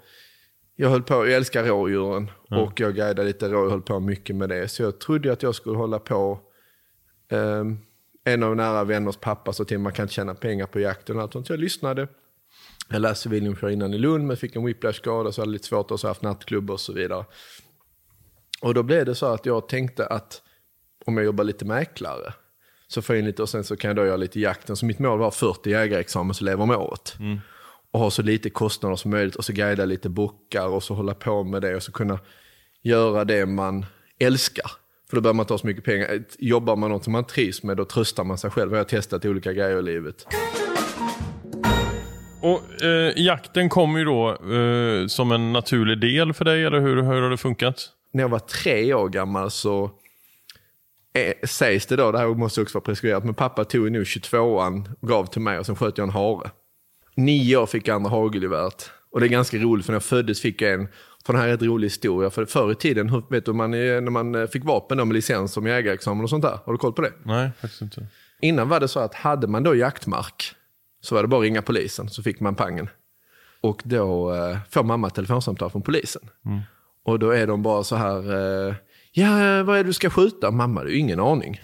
jag 0.76 0.90
höll 0.90 1.04
på, 1.04 1.14
jag 1.14 1.34
älskar 1.34 1.64
rådjuren 1.64 2.32
och 2.50 2.80
jag 2.80 2.96
guidade 2.96 3.24
lite 3.24 3.50
rådjur, 3.50 3.70
höll 3.70 3.82
på 3.82 4.00
mycket 4.00 4.36
med 4.36 4.50
det. 4.50 4.68
Så 4.68 4.84
jag 4.84 5.00
trodde 5.00 5.34
att 5.34 5.44
jag 5.44 5.56
skulle 5.56 5.78
hålla 5.78 6.00
på. 6.00 6.40
Um, 7.32 7.80
en 8.24 8.44
av 8.44 8.56
nära 8.56 8.84
vänners 8.84 9.18
pappa 9.18 9.54
sa 9.54 9.64
till 9.64 9.78
mig 9.78 9.84
man 9.84 9.94
kan 9.94 10.04
inte 10.04 10.14
tjäna 10.14 10.36
pengar 10.36 10.66
på 10.66 10.80
jakten 10.80 11.16
och 11.16 11.22
allt 11.22 11.34
sånt. 11.34 11.48
Så 11.48 11.54
jag 11.54 11.60
lyssnade. 11.60 12.08
Jag 12.90 13.02
läste 13.02 13.24
civilingenjör 13.24 13.70
innan 13.70 13.94
i 13.94 13.98
Lund 13.98 14.28
men 14.28 14.38
fick 14.38 14.56
en 14.56 14.66
whiplash-skada 14.66 15.32
så 15.32 15.42
hade 15.42 15.52
lite 15.52 15.68
svårt 15.68 15.92
att 15.92 16.02
ha 16.02 16.10
haft 16.10 16.22
nattklubb 16.22 16.72
och 16.72 16.80
så 16.80 16.94
vidare. 16.94 17.26
Och 18.62 18.74
då 18.74 18.84
blev 18.84 19.06
det 19.06 19.16
så 19.16 19.26
att 19.26 19.46
jag 19.46 19.68
tänkte 19.68 20.08
att 20.08 20.42
om 21.06 21.18
jag 21.18 21.26
jobbar 21.26 21.44
lite 21.44 21.66
mäklare 21.66 22.34
så 22.96 23.02
får 23.02 23.16
jag 23.16 23.22
in 23.22 23.26
lite 23.26 23.42
och 23.42 23.50
sen 23.50 23.64
så 23.64 23.76
kan 23.76 23.90
jag 23.90 23.96
då 23.96 24.06
göra 24.06 24.18
lite 24.18 24.40
jakten. 24.40 24.76
Så 24.76 24.86
mitt 24.86 25.00
mål 25.00 25.20
var 25.20 25.32
40 25.32 25.70
jägarexamen 25.70 26.34
så 26.34 26.44
lever 26.44 26.64
om 26.64 26.70
året. 26.70 27.16
Mm. 27.20 27.40
Och 27.92 28.00
ha 28.00 28.12
så 28.12 28.22
lite 28.22 28.50
kostnader 28.50 28.96
som 28.96 29.12
möjligt 29.12 29.36
och 29.36 29.46
så 29.46 29.54
guida 29.54 29.86
lite 29.86 30.10
bockar 30.10 30.68
och 30.68 30.84
så 30.84 30.94
hålla 30.94 31.14
på 31.14 31.44
med 31.44 31.62
det 31.62 31.76
och 31.76 31.84
så 31.84 31.92
kunna 31.92 32.20
göra 32.84 33.26
det 33.26 33.46
man 33.46 33.86
älskar. 34.20 34.72
För 35.10 35.16
då 35.16 35.22
behöver 35.22 35.36
man 35.36 35.44
inte 35.44 35.54
ha 35.54 35.58
så 35.58 35.68
mycket 35.68 35.84
pengar. 35.84 36.24
Jobbar 36.40 36.76
man 36.76 36.92
något 36.92 37.04
som 37.04 37.14
man 37.14 37.24
trivs 37.24 37.64
med 37.64 37.78
då 37.78 37.86
tröstar 37.86 38.24
man 38.24 38.38
sig 38.38 38.52
själv. 38.52 38.72
Jag 38.72 38.80
har 38.80 38.84
testat 38.84 39.26
olika 39.26 39.54
grejer 39.54 39.80
i 39.80 39.82
livet. 39.82 40.28
Och 42.42 42.84
eh, 42.84 43.14
jakten 43.16 43.70
kom 43.70 43.98
ju 43.98 44.06
då 44.06 44.30
eh, 44.30 45.08
som 45.08 45.32
en 45.32 45.54
naturlig 45.54 46.00
del 46.00 46.34
för 46.34 46.46
dig, 46.46 46.66
eller 46.66 46.80
hur, 46.80 46.96
hur 46.96 47.22
har 47.22 47.30
det 47.30 47.38
funkat? 47.38 47.90
När 48.14 48.24
jag 48.24 48.30
var 48.30 48.40
tre 48.40 48.94
år 48.94 49.10
gammal 49.10 49.52
så 49.52 49.92
eh, 51.16 51.34
sägs 51.44 51.86
det 51.86 51.96
då, 51.96 52.12
det 52.12 52.18
här 52.18 52.28
måste 52.28 52.62
också 52.62 52.78
vara 52.78 52.86
preskriberat, 52.86 53.24
men 53.24 53.34
pappa 53.34 53.66
tog 53.66 53.92
nu 53.92 54.04
22an 54.04 54.96
och 55.00 55.08
gav 55.08 55.26
till 55.26 55.42
mig 55.42 55.60
och 55.60 55.66
sen 55.66 55.76
sköt 55.76 55.98
jag 55.98 56.08
en 56.08 56.14
hare. 56.14 56.52
Nio 57.16 57.58
år 57.58 57.66
fick 57.66 57.88
jag 57.88 57.96
andra 57.96 58.10
hagelgeväret. 58.10 58.92
Och 59.12 59.20
det 59.20 59.26
är 59.26 59.30
ganska 59.30 59.58
roligt 59.58 59.86
för 59.86 59.94
när 59.94 59.96
jag 59.96 60.04
föddes 60.04 60.42
fick 60.42 60.62
jag 60.62 60.74
en, 60.74 60.88
för 61.26 61.34
den 61.34 61.42
här 61.42 61.50
är 61.50 61.54
en 61.54 61.60
rolig 61.60 61.86
historia, 61.86 62.30
för 62.30 62.46
förr 62.46 62.72
i 62.72 62.76
tiden, 62.76 63.24
vet 63.30 63.46
du 63.46 63.54
man, 63.54 63.72
när 63.72 64.02
man 64.02 64.36
eh, 64.36 64.48
fick 64.48 64.64
vapen 64.64 64.98
med 64.98 65.14
licens 65.14 65.54
som 65.54 65.68
jägarexamen 65.68 66.24
och 66.24 66.30
sånt 66.30 66.44
där, 66.44 66.60
har 66.66 66.74
du 66.74 66.78
koll 66.78 66.94
på 66.94 67.02
det? 67.02 67.14
Nej, 67.24 67.50
faktiskt 67.62 67.82
inte. 67.82 68.08
Innan 68.42 68.70
var 68.70 68.80
det 68.80 68.88
så 68.88 69.00
att 69.00 69.14
hade 69.14 69.48
man 69.48 69.64
då 69.64 69.76
jaktmark 69.76 70.56
så 71.02 71.16
var 71.16 71.22
det 71.22 71.28
bara 71.28 71.38
att 71.38 71.44
ringa 71.44 71.62
polisen 71.62 72.10
så 72.10 72.24
fick 72.24 72.40
man 72.40 72.56
pangen. 72.56 72.90
Och 73.62 73.82
då 73.86 74.36
eh, 74.36 74.58
får 74.72 74.84
mamma 74.84 75.08
ett 75.08 75.16
telefonsamtal 75.16 75.70
från 75.70 75.82
polisen. 75.82 76.22
Mm. 76.46 76.60
Och 77.04 77.20
då 77.20 77.30
är 77.30 77.48
de 77.48 77.64
bara 77.64 77.84
så 77.84 77.96
här, 77.96 78.34
eh, 78.68 78.76
ja 79.16 79.64
vad 79.64 79.78
är 79.80 79.84
det 79.84 79.90
du 79.90 79.94
ska 79.94 80.10
skjuta? 80.10 80.52
Mamma, 80.52 80.84
du 80.84 80.90
har 80.90 80.96
ingen 80.96 81.20
aning. 81.20 81.62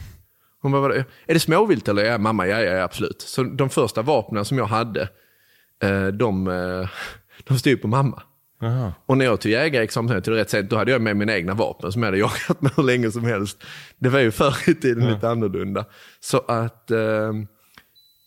Hon 0.61 0.71
bara, 0.71 0.95
är 0.95 1.05
det 1.25 1.39
småvilt 1.39 1.87
eller? 1.87 2.03
Ja, 2.03 2.17
mamma, 2.17 2.47
ja, 2.47 2.59
ja, 2.59 2.83
absolut. 2.83 3.21
Så 3.21 3.43
de 3.43 3.69
första 3.69 4.01
vapnen 4.01 4.45
som 4.45 4.57
jag 4.57 4.65
hade, 4.65 5.09
eh, 5.83 6.07
de, 6.07 6.47
eh, 6.47 6.89
de 7.43 7.59
stod 7.59 7.81
på 7.81 7.87
mamma. 7.87 8.23
Aha. 8.61 8.93
Och 9.05 9.17
när 9.17 9.25
jag 9.25 9.41
tog 9.41 9.51
jägarexamen 9.51 10.21
till 10.21 10.33
rätt 10.33 10.49
sent, 10.49 10.69
då 10.69 10.75
hade 10.77 10.91
jag 10.91 11.01
med 11.01 11.17
mina 11.17 11.35
egna 11.35 11.53
vapen 11.53 11.91
som 11.91 12.03
jag 12.03 12.07
hade 12.07 12.17
jagat 12.47 12.61
med 12.61 12.71
hur 12.75 12.83
länge 12.83 13.11
som 13.11 13.25
helst. 13.25 13.63
Det 13.97 14.09
var 14.09 14.19
ju 14.19 14.31
förr 14.31 14.69
i 14.69 14.73
tiden 14.73 15.03
ja. 15.03 15.13
lite 15.13 15.29
annorlunda. 15.29 15.85
Så 16.19 16.37
att 16.37 16.91
eh, 16.91 17.33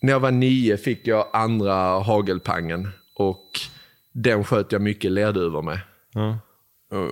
när 0.03 0.13
jag 0.13 0.21
var 0.21 0.31
nio 0.31 0.77
fick 0.77 1.07
jag 1.07 1.27
andra 1.33 1.75
hagelpangen 1.99 2.89
och 3.17 3.61
den 4.13 4.45
sköt 4.45 4.73
jag 4.73 4.83
mycket 4.83 5.13
lerduvor 5.13 5.63
med. 5.63 5.81
Ja. 6.13 6.39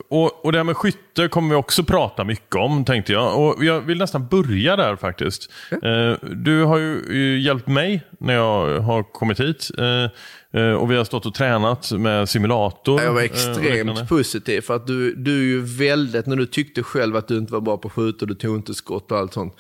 Och, 0.08 0.44
och 0.44 0.52
det 0.52 0.58
här 0.58 0.64
med 0.64 0.76
skytte 0.76 1.28
kommer 1.28 1.48
vi 1.48 1.54
också 1.54 1.84
prata 1.84 2.24
mycket 2.24 2.56
om, 2.56 2.84
tänkte 2.84 3.12
jag. 3.12 3.40
Och 3.40 3.64
jag 3.64 3.80
vill 3.80 3.98
nästan 3.98 4.26
börja 4.26 4.76
där 4.76 4.96
faktiskt. 4.96 5.52
Mm. 5.82 6.18
Du 6.44 6.64
har 6.64 6.78
ju 6.78 7.40
hjälpt 7.40 7.66
mig 7.66 8.02
när 8.18 8.34
jag 8.34 8.80
har 8.80 9.02
kommit 9.02 9.40
hit. 9.40 9.70
Eh, 9.78 10.60
eh, 10.60 10.72
och 10.72 10.90
vi 10.90 10.96
har 10.96 11.04
stått 11.04 11.26
och 11.26 11.34
tränat 11.34 11.92
med 11.92 12.28
simulator. 12.28 13.02
Jag 13.02 13.12
var 13.12 13.22
extremt 13.22 14.08
positiv 14.08 14.60
för 14.60 14.76
att 14.76 14.86
du, 14.86 15.14
du 15.14 15.38
är 15.38 15.44
ju 15.44 15.60
väldigt, 15.60 16.26
när 16.26 16.36
du 16.36 16.46
tyckte 16.46 16.82
själv 16.82 17.16
att 17.16 17.28
du 17.28 17.38
inte 17.38 17.52
var 17.52 17.60
bra 17.60 17.76
på 17.76 17.90
skjut 17.90 18.22
och 18.22 18.28
du 18.28 18.34
tog 18.34 18.56
inte 18.56 18.74
skott 18.74 19.12
och 19.12 19.18
allt 19.18 19.32
sånt. 19.32 19.54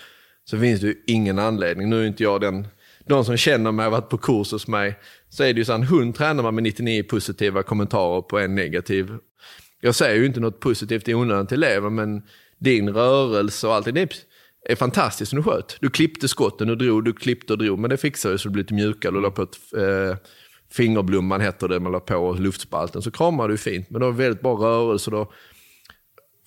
Så 0.44 0.58
finns 0.58 0.80
det 0.80 0.86
ju 0.86 0.94
ingen 1.06 1.38
anledning. 1.38 1.90
Nu 1.90 2.02
är 2.02 2.06
inte 2.06 2.22
jag 2.22 2.40
den 2.40 2.66
de 3.06 3.24
som 3.24 3.36
känner 3.36 3.72
mig 3.72 3.86
och 3.86 3.92
varit 3.92 4.08
på 4.08 4.18
kurs 4.18 4.52
hos 4.52 4.68
mig, 4.68 4.98
så 5.28 5.44
är 5.44 5.54
det 5.54 5.58
ju 5.58 5.64
så 5.64 5.72
att 5.72 5.80
en 5.80 5.86
hund 5.86 6.14
tränar 6.14 6.42
man 6.42 6.54
med 6.54 6.64
99 6.64 7.02
positiva 7.02 7.62
kommentarer 7.62 8.22
på 8.22 8.38
en 8.38 8.54
negativ. 8.54 9.10
Jag 9.84 9.94
säger 9.94 10.20
ju 10.20 10.26
inte 10.26 10.40
något 10.40 10.60
positivt 10.60 11.08
i 11.08 11.14
onödan 11.14 11.46
till 11.46 11.62
elever, 11.62 11.90
men 11.90 12.22
din 12.58 12.90
rörelse 12.90 13.66
och 13.66 13.74
allting, 13.74 13.94
det 13.94 14.08
är 14.64 14.76
fantastiskt 14.76 15.30
som 15.30 15.36
du 15.36 15.42
sköt. 15.42 15.76
Du 15.80 15.90
klippte 15.90 16.28
skotten, 16.28 16.68
du 16.68 16.76
drog, 16.76 17.04
du 17.04 17.12
klippte 17.12 17.52
och 17.52 17.58
drog, 17.58 17.78
men 17.78 17.90
det 17.90 17.96
fixade 17.96 18.38
så 18.38 18.48
det 18.48 18.52
blev 18.52 18.64
lite 18.64 18.74
mjukare. 18.74 19.12
Du 19.12 19.20
la 19.20 19.30
på 19.30 19.42
ett 19.42 19.56
eh, 19.76 20.16
fingerblomman 20.72 21.40
heter 21.40 21.68
det, 21.68 21.80
man 21.80 21.92
la 21.92 22.00
på 22.00 22.32
luftspalten, 22.32 23.02
så 23.02 23.10
kramar 23.10 23.48
du 23.48 23.56
fint. 23.56 23.90
Men 23.90 24.00
du 24.00 24.06
har 24.06 24.12
väldigt 24.12 24.42
bra 24.42 24.54
rörelse, 24.54 25.10
då 25.10 25.32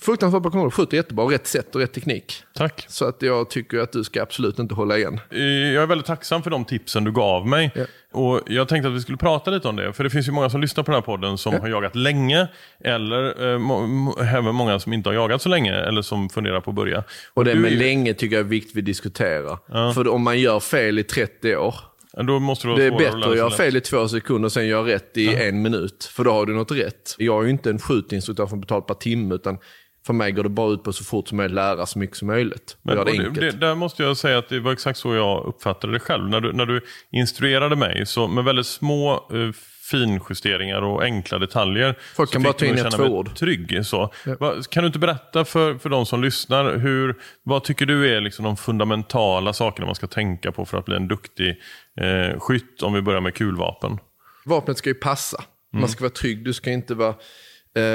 Fruktansvärt 0.02 0.42
bra 0.42 0.52
kontroll, 0.52 0.72
skjuter 0.72 0.98
jättebra, 0.98 1.25
rätt 1.25 1.48
sätt 1.48 1.75
och 1.75 1.82
rätt 1.82 1.94
teknik. 1.94 2.44
Tack. 2.54 2.86
Så 2.88 3.06
att 3.06 3.22
jag 3.22 3.50
tycker 3.50 3.80
att 3.80 3.92
du 3.92 4.04
ska 4.04 4.22
absolut 4.22 4.60
inte 4.60 4.75
hålla 4.75 4.98
igen. 4.98 5.20
Eh, 5.32 5.40
jag 5.44 5.84
är 5.84 5.88
väldigt 5.88 6.08
tacksam 6.08 6.44
för 6.44 6.50
de 6.50 6.66
tipsen 6.66 7.04
du 7.04 7.12
gav 7.12 7.48
mig. 7.48 7.72
Ja. 7.75 7.86
Och 8.12 8.42
Jag 8.48 8.68
tänkte 8.68 8.88
att 8.88 8.96
vi 8.96 9.00
skulle 9.00 9.18
prata 9.18 9.52
lite 9.52 9.68
om 9.68 9.75
det. 9.75 9.94
För 9.94 10.04
det 10.04 10.10
finns 10.10 10.28
ju 10.28 10.32
många 10.32 10.50
som 10.50 10.62
lyssnar 10.62 10.84
på 10.84 10.92
den 10.92 10.98
här 10.98 11.06
podden 11.06 11.38
som 11.38 11.54
ja. 11.54 11.60
har 11.60 11.68
jagat 11.68 11.96
länge. 11.96 12.48
Eller 12.84 13.44
eh, 13.54 14.36
även 14.36 14.56
många 14.56 14.80
som 14.80 14.94
inte 14.94 15.10
har 15.10 15.14
jagat 15.14 15.42
så 15.42 15.50
länge 15.50 15.74
eller 15.74 16.02
som 16.02 16.30
funderar 16.30 16.62
på 16.62 16.70
att 16.70 16.75
börja. 16.75 17.04
Och 17.34 17.46
det 17.46 17.56
med 17.56 17.72
är... 17.72 17.75
länge 17.75 18.14
tycker 18.14 18.36
jag 18.36 18.46
är 18.46 18.50
viktigt 18.50 18.75
vi 18.75 18.82
diskuterar. 18.82 19.58
Ja. 19.68 19.94
För 19.94 20.08
om 20.08 20.22
man 20.22 20.40
gör 20.40 20.60
fel 20.60 21.00
i 21.00 21.04
30 21.04 21.56
år 21.56 21.75
då 22.24 22.40
måste 22.40 22.68
det 22.68 22.84
är 22.84 22.92
bättre 22.92 23.30
att 23.30 23.38
göra 23.38 23.52
fel 23.52 23.75
i 23.75 23.82
två 23.82 24.08
sekunder 24.08 24.46
och 24.46 24.52
sen 24.52 24.68
göra 24.68 24.88
rätt 24.88 25.18
i 25.18 25.25
ja. 25.25 25.40
en 25.40 25.62
minut. 25.62 26.10
För 26.14 26.24
då 26.24 26.32
har 26.32 26.46
du 26.46 26.54
något 26.54 26.72
rätt. 26.72 27.16
Jag 27.18 27.40
är 27.40 27.44
ju 27.44 27.50
inte 27.50 27.70
en 27.70 27.80
skjutinstruktör 27.80 28.48
som 28.48 28.62
betalar 28.62 28.82
per 28.82 28.94
timme, 28.94 29.36
utan 29.36 29.58
för 30.05 30.13
mig 30.13 30.31
går 30.31 30.43
det 30.43 30.50
bara 30.50 30.74
ut 30.74 30.83
på 30.83 30.93
så 30.93 31.03
fort 31.03 31.27
som 31.27 31.38
möjligt 31.38 31.55
lära 31.55 31.85
så 31.85 32.00
mycket 32.00 32.17
som 32.17 32.27
möjligt. 32.27 32.77
Men, 32.81 32.97
det, 32.97 33.03
det, 33.03 33.29
det, 33.29 33.51
där 33.51 33.75
måste 33.75 34.03
jag 34.03 34.17
säga 34.17 34.38
att 34.38 34.50
det 34.50 34.59
var 34.59 34.71
exakt 34.71 35.00
så 35.00 35.15
jag 35.15 35.45
uppfattade 35.45 35.93
det 35.93 36.00
själv. 36.00 36.29
När 36.29 36.41
du, 36.41 36.53
när 36.53 36.65
du 36.65 36.81
instruerade 37.12 37.75
mig, 37.75 38.05
så 38.05 38.27
med 38.27 38.43
väldigt 38.43 38.65
små 38.65 39.29
uh, 39.33 39.51
finjusteringar 39.91 40.81
och 40.81 41.03
enkla 41.03 41.39
detaljer. 41.39 42.00
Folk 42.15 42.31
kan 42.31 42.43
bara 42.43 42.53
ta 42.53 42.65
in 42.65 42.77
ett 42.77 42.91
två 42.91 43.03
ord. 43.03 43.35
Trygg, 43.35 43.85
så. 43.85 44.13
Ja. 44.39 44.55
Kan 44.69 44.83
du 44.83 44.88
inte 44.88 45.00
berätta 45.00 45.45
för, 45.45 45.77
för 45.77 45.89
de 45.89 46.05
som 46.05 46.21
lyssnar, 46.21 46.77
hur, 46.77 47.15
vad 47.43 47.63
tycker 47.63 47.85
du 47.85 48.15
är 48.15 48.21
liksom 48.21 48.45
de 48.45 48.57
fundamentala 48.57 49.53
sakerna 49.53 49.85
man 49.85 49.95
ska 49.95 50.07
tänka 50.07 50.51
på 50.51 50.65
för 50.65 50.77
att 50.77 50.85
bli 50.85 50.95
en 50.95 51.07
duktig 51.07 51.50
eh, 52.01 52.39
skytt, 52.39 52.81
om 52.81 52.93
vi 52.93 53.01
börjar 53.01 53.21
med 53.21 53.33
kulvapen? 53.33 53.97
Vapnet 54.45 54.77
ska 54.77 54.89
ju 54.89 54.95
passa. 54.95 55.43
Man 55.74 55.79
mm. 55.79 55.89
ska 55.89 56.03
vara 56.03 56.13
trygg, 56.13 56.45
du 56.45 56.53
ska 56.53 56.71
inte 56.71 56.95
vara 56.95 57.09
Eh, 57.09 57.15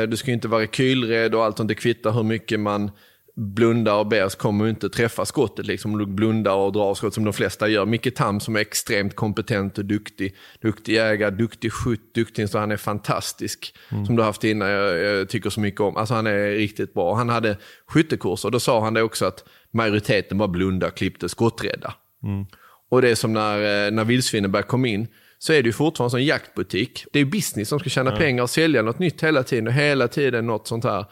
du 0.09 0.17
ska 0.17 0.33
inte 0.33 0.49
vara 0.49 0.63
rekylrädd 0.63 1.35
och 1.35 1.45
allt 1.45 1.57
sånt. 1.57 1.69
Det 1.69 1.75
kvittar 1.75 2.13
hur 2.13 2.23
mycket 2.23 2.61
man 2.61 2.91
blundar 3.37 3.95
och 3.95 4.07
ber 4.07 4.29
så 4.29 4.39
kommer 4.39 4.65
du 4.65 4.71
inte 4.71 4.89
träffa 4.89 5.25
skottet. 5.25 5.67
Liksom. 5.67 5.99
Du 5.99 6.07
blundar 6.07 6.55
och 6.55 6.73
drar 6.73 6.95
skott 6.95 7.15
som 7.15 7.25
de 7.25 7.33
flesta 7.33 7.69
gör. 7.69 7.87
Micke 7.87 8.15
Tam 8.15 8.41
som 8.41 8.57
är 8.57 8.61
extremt 8.61 9.17
kompetent 9.17 9.79
och 9.79 9.85
duktig. 9.85 10.35
Duktig 10.63 10.95
jägare, 10.95 11.31
duktig 11.31 11.73
skytt, 11.73 12.15
duktig 12.15 12.49
så 12.49 12.59
han 12.59 12.71
är 12.71 12.77
fantastisk. 12.77 13.75
Mm. 13.89 14.07
Som 14.07 14.17
du 14.17 14.23
har 14.23 14.27
haft 14.27 14.45
innan, 14.45 14.69
jag, 14.69 14.99
jag, 14.99 15.29
tycker 15.29 15.51
så 15.51 15.61
mycket 15.61 15.81
om. 15.81 15.97
Alltså 15.97 16.15
han 16.15 16.27
är 16.27 16.51
riktigt 16.51 16.95
bra. 16.95 17.15
Han 17.15 17.29
hade 17.29 17.57
skyttekurs 17.87 18.45
och 18.45 18.51
då 18.51 18.61
sa 18.61 18.85
han 18.85 18.95
det 18.95 19.03
också 19.03 19.25
att 19.25 19.45
majoriteten 19.73 20.39
bara 20.39 20.49
blundade 20.49 20.93
klippte 20.93 21.29
skotträdda. 21.29 21.95
Mm. 22.23 22.47
Och 22.91 23.03
det 23.03 23.11
är 23.11 23.15
som 23.15 23.33
när, 23.33 23.87
eh, 23.87 23.91
när 23.91 24.05
vildsvinnen 24.05 24.63
kom 24.63 24.85
in 24.85 25.09
så 25.43 25.53
är 25.53 25.63
det 25.63 25.67
ju 25.67 25.73
fortfarande 25.73 26.19
en 26.19 26.25
jaktbutik. 26.25 27.07
Det 27.13 27.21
är 27.21 27.25
business 27.25 27.69
som 27.69 27.79
ska 27.79 27.91
tjäna 27.91 28.11
mm. 28.11 28.23
pengar 28.23 28.43
och 28.43 28.51
sälja 28.51 28.83
något 28.83 28.99
nytt 28.99 29.23
hela 29.23 29.43
tiden 29.43 29.67
och 29.67 29.73
hela 29.73 30.09
tiden 30.09 30.47
något 30.47 30.67
sånt 30.67 30.85
här. 30.85 31.05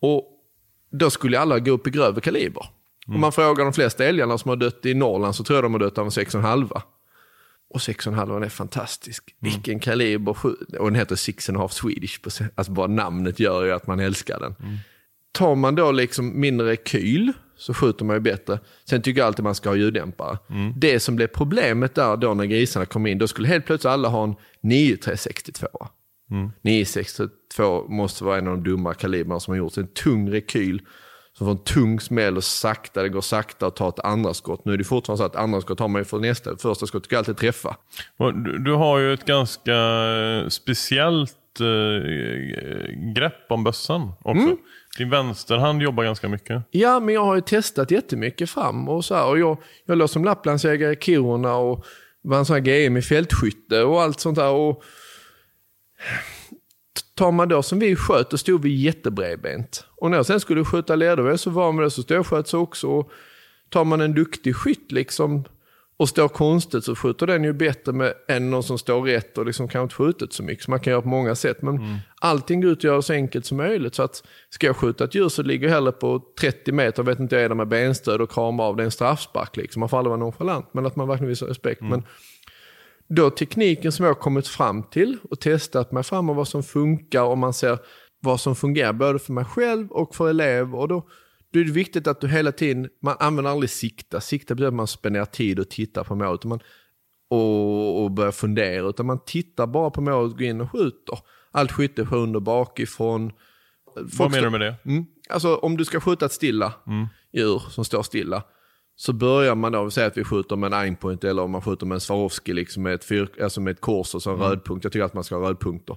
Och 0.00 0.24
då 0.90 1.10
skulle 1.10 1.40
alla 1.40 1.58
gå 1.58 1.70
upp 1.70 1.86
i 1.86 1.90
grövre 1.90 2.20
kaliber. 2.20 2.66
Mm. 3.06 3.14
Om 3.14 3.20
man 3.20 3.32
frågar 3.32 3.64
de 3.64 3.72
flesta 3.72 4.04
älgarna 4.04 4.38
som 4.38 4.48
har 4.48 4.56
dött 4.56 4.86
i 4.86 4.94
Norrland 4.94 5.34
så 5.34 5.44
tror 5.44 5.56
jag 5.56 5.64
de 5.64 5.72
har 5.72 5.80
dött 5.80 5.98
av 5.98 6.04
en 6.04 6.10
6,5. 6.10 6.82
Och 7.70 7.80
6,5 7.80 8.44
är 8.44 8.48
fantastisk. 8.48 9.34
Mm. 9.42 9.52
Vilken 9.52 9.80
kaliber. 9.80 10.36
Och 10.78 10.86
den 10.86 10.94
heter 10.94 11.16
6,5 11.16 11.68
Swedish. 11.68 12.20
Alltså 12.54 12.72
bara 12.72 12.86
namnet 12.86 13.40
gör 13.40 13.64
ju 13.64 13.72
att 13.72 13.86
man 13.86 14.00
älskar 14.00 14.40
den. 14.40 14.54
Mm. 14.60 14.78
Tar 15.38 15.54
man 15.54 15.74
då 15.74 15.92
liksom 15.92 16.40
mindre 16.40 16.76
kyl 16.84 17.32
så 17.56 17.74
skjuter 17.74 18.04
man 18.04 18.16
ju 18.16 18.20
bättre. 18.20 18.58
Sen 18.84 19.02
tycker 19.02 19.20
jag 19.20 19.26
alltid 19.26 19.44
man 19.44 19.54
ska 19.54 19.68
ha 19.68 19.76
ljuddämpare. 19.76 20.38
Mm. 20.50 20.72
Det 20.76 21.00
som 21.00 21.16
blev 21.16 21.26
problemet 21.26 21.94
där 21.94 22.16
då 22.16 22.34
när 22.34 22.44
grisarna 22.44 22.86
kom 22.86 23.06
in, 23.06 23.18
då 23.18 23.28
skulle 23.28 23.48
helt 23.48 23.66
plötsligt 23.66 23.92
alla 23.92 24.08
ha 24.08 24.24
en 24.24 24.34
9362. 24.60 25.68
Mm. 26.30 26.50
962 26.62 27.86
måste 27.88 28.24
vara 28.24 28.38
en 28.38 28.48
av 28.48 28.54
de 28.54 28.70
dumma 28.70 28.94
kalibrarna 28.94 29.40
som 29.40 29.52
har 29.52 29.58
gjorts. 29.58 29.78
En 29.78 29.86
tung 29.86 30.30
rekyl 30.30 30.82
som 31.32 31.46
får 31.46 31.52
en 31.52 31.64
tung 31.64 32.00
smäll 32.00 32.36
och 32.36 32.44
sakta, 32.44 33.02
det 33.02 33.08
går 33.08 33.20
sakta 33.20 33.66
att 33.66 33.76
ta 33.76 33.88
ett 33.88 34.00
andra 34.00 34.34
skott. 34.34 34.64
Nu 34.64 34.72
är 34.72 34.76
det 34.76 34.84
fortfarande 34.84 35.18
så 35.18 35.24
att 35.24 35.36
andra 35.36 35.60
skott 35.60 35.80
har 35.80 35.88
man 35.88 36.00
ju 36.00 36.04
för 36.04 36.18
nästa. 36.18 36.56
Första 36.56 36.86
skottet 36.86 37.06
ska 37.06 37.18
alltid 37.18 37.36
träffa. 37.36 37.76
Du, 38.18 38.58
du 38.58 38.72
har 38.72 38.98
ju 38.98 39.12
ett 39.12 39.24
ganska 39.24 39.74
speciellt 40.48 41.60
äh, 41.60 43.14
grepp 43.14 43.46
om 43.48 43.64
bössan 43.64 44.12
också. 44.22 44.42
Mm. 44.42 44.56
Din 44.98 45.10
vänsterhand 45.10 45.82
jobbar 45.82 46.04
ganska 46.04 46.28
mycket. 46.28 46.62
Ja, 46.70 47.00
men 47.00 47.14
jag 47.14 47.24
har 47.24 47.34
ju 47.34 47.40
testat 47.40 47.90
jättemycket 47.90 48.50
fram 48.50 48.88
och 48.88 49.04
så 49.04 49.14
här. 49.14 49.26
Och 49.26 49.38
jag, 49.38 49.58
jag 49.84 49.98
låg 49.98 50.10
som 50.10 50.24
Lapplandsjägare 50.24 50.92
i 50.92 50.96
Kiruna 50.96 51.56
och 51.56 51.84
vann 52.24 52.46
sån 52.46 52.54
här 52.54 52.60
GM 52.60 52.96
i 52.96 53.02
fältskytte 53.02 53.82
och 53.82 54.02
allt 54.02 54.20
sånt 54.20 54.36
där. 54.38 54.50
Och 54.50 54.82
tar 57.14 57.32
man 57.32 57.48
då 57.48 57.62
som 57.62 57.78
vi 57.78 57.96
sköt, 57.96 58.30
då 58.30 58.38
stod 58.38 58.62
vi 58.62 58.74
jättebredbent. 58.74 59.84
Och 59.96 60.10
när 60.10 60.16
jag 60.16 60.26
sen 60.26 60.40
skulle 60.40 60.64
skjuta 60.64 60.96
ledare 60.96 61.38
så 61.38 61.50
var 61.50 61.72
man 61.72 61.84
det 61.84 61.90
så 61.90 62.02
stod 62.02 62.16
jag 62.16 62.26
sköt 62.26 62.48
så 62.48 62.58
också. 62.58 62.88
Och 62.88 63.10
tar 63.68 63.84
man 63.84 64.00
en 64.00 64.14
duktig 64.14 64.56
skytt 64.56 64.92
liksom 64.92 65.44
och 65.98 66.08
står 66.08 66.28
konstigt 66.28 66.84
så 66.84 66.94
skjuter 66.94 67.26
den 67.26 67.44
ju 67.44 67.52
bättre 67.52 67.92
med 67.92 68.14
än 68.28 68.50
någon 68.50 68.62
som 68.62 68.78
står 68.78 69.02
rätt 69.02 69.38
och 69.38 69.46
liksom 69.46 69.68
kanske 69.68 69.82
inte 69.82 69.94
skjutit 69.94 70.32
så 70.32 70.42
mycket. 70.42 70.64
Så 70.64 70.70
man 70.70 70.80
kan 70.80 70.90
göra 70.90 71.02
på 71.02 71.08
många 71.08 71.34
sätt. 71.34 71.62
Men 71.62 71.76
mm. 71.76 71.96
allting 72.20 72.60
går 72.60 72.70
ut 72.70 72.78
att 72.78 72.84
göra 72.84 73.02
så 73.02 73.12
enkelt 73.12 73.46
som 73.46 73.56
möjligt. 73.56 73.94
Så 73.94 74.02
att 74.02 74.22
ska 74.50 74.66
jag 74.66 74.76
skjuta 74.76 75.04
ett 75.04 75.14
djur 75.14 75.28
så 75.28 75.42
ligger 75.42 75.68
jag 75.68 75.74
hellre 75.74 75.92
på 75.92 76.22
30 76.40 76.72
meter, 76.72 77.02
vet 77.02 77.20
inte 77.20 77.36
jag, 77.36 77.44
är 77.44 77.48
där 77.48 77.56
med 77.56 77.68
benstöd 77.68 78.20
och 78.20 78.30
kramar 78.30 78.64
av. 78.64 78.76
Det 78.76 78.82
är 78.82 78.84
en 78.84 78.90
straffspark 78.90 79.56
liksom. 79.56 79.80
Man 79.80 79.88
får 79.88 79.98
aldrig 79.98 80.10
vara 80.10 80.20
nonchalant, 80.20 80.68
men 80.72 80.86
att 80.86 80.96
man 80.96 81.08
verkligen 81.08 81.28
visar 81.28 81.46
respekt. 81.46 81.80
Mm. 81.80 81.90
Men 81.90 82.02
då 83.08 83.30
tekniken 83.30 83.92
som 83.92 84.04
jag 84.04 84.14
har 84.14 84.20
kommit 84.20 84.48
fram 84.48 84.82
till 84.82 85.16
och 85.30 85.40
testat 85.40 85.92
mig 85.92 86.02
fram 86.02 86.30
och 86.30 86.36
vad 86.36 86.48
som 86.48 86.62
funkar 86.62 87.22
och 87.22 87.38
man 87.38 87.52
ser 87.52 87.78
vad 88.20 88.40
som 88.40 88.56
fungerar 88.56 88.92
både 88.92 89.18
för 89.18 89.32
mig 89.32 89.44
själv 89.44 89.90
och 89.90 90.14
för 90.14 90.30
elev. 90.30 90.74
Och 90.74 90.88
då, 90.88 91.06
då 91.58 91.62
är 91.62 91.66
det 91.66 91.72
viktigt 91.72 92.06
att 92.06 92.20
du 92.20 92.28
hela 92.28 92.52
tiden, 92.52 92.88
man 93.02 93.16
använder 93.20 93.50
aldrig 93.50 93.70
sikta. 93.70 94.20
Sikta 94.20 94.54
betyder 94.54 94.68
att 94.68 94.74
man 94.74 94.86
spenderar 94.86 95.24
tid 95.24 95.58
och 95.58 95.68
tittar 95.68 96.04
på 96.04 96.14
målet 96.14 96.40
och, 96.40 96.48
man, 96.48 96.60
och, 97.30 98.02
och 98.02 98.10
börjar 98.10 98.32
fundera. 98.32 98.88
Utan 98.88 99.06
man 99.06 99.18
tittar 99.26 99.66
bara 99.66 99.90
på 99.90 100.00
målet, 100.00 100.32
går 100.32 100.42
in 100.42 100.60
och 100.60 100.72
skjuter. 100.72 101.18
Allt 101.50 101.72
skytte 101.72 102.04
sker 102.04 102.16
under 102.16 102.40
bakifrån. 102.40 103.32
Folk 103.94 104.18
vad 104.18 104.30
menar 104.30 104.44
du 104.44 104.50
med 104.50 104.60
det? 104.60 104.76
Mm, 104.84 105.06
alltså 105.28 105.56
om 105.56 105.76
du 105.76 105.84
ska 105.84 106.00
skjuta 106.00 106.26
ett 106.26 106.32
stilla 106.32 106.72
mm. 106.86 107.06
djur 107.32 107.62
som 107.70 107.84
står 107.84 108.02
stilla 108.02 108.42
så 108.96 109.12
börjar 109.12 109.54
man 109.54 109.72
då, 109.72 109.90
säga 109.90 110.06
att 110.06 110.16
vi 110.16 110.24
skjuter 110.24 110.56
med 110.56 110.66
en 110.66 110.78
aimpoint 110.78 111.24
eller 111.24 111.42
om 111.42 111.50
man 111.50 111.62
skjuter 111.62 111.86
med 111.86 111.94
en 111.94 112.00
Swarovski 112.00 112.52
liksom 112.52 112.82
med 112.82 112.94
ett, 112.94 113.04
fyr, 113.04 113.28
alltså 113.42 113.60
med 113.60 113.70
ett 113.70 113.80
kors 113.80 114.14
och 114.14 114.22
så 114.22 114.30
en 114.30 114.36
mm. 114.36 114.48
rödpunkt. 114.48 114.84
Jag 114.84 114.92
tycker 114.92 115.04
att 115.04 115.14
man 115.14 115.24
ska 115.24 115.36
ha 115.36 115.48
rödpunkter. 115.48 115.96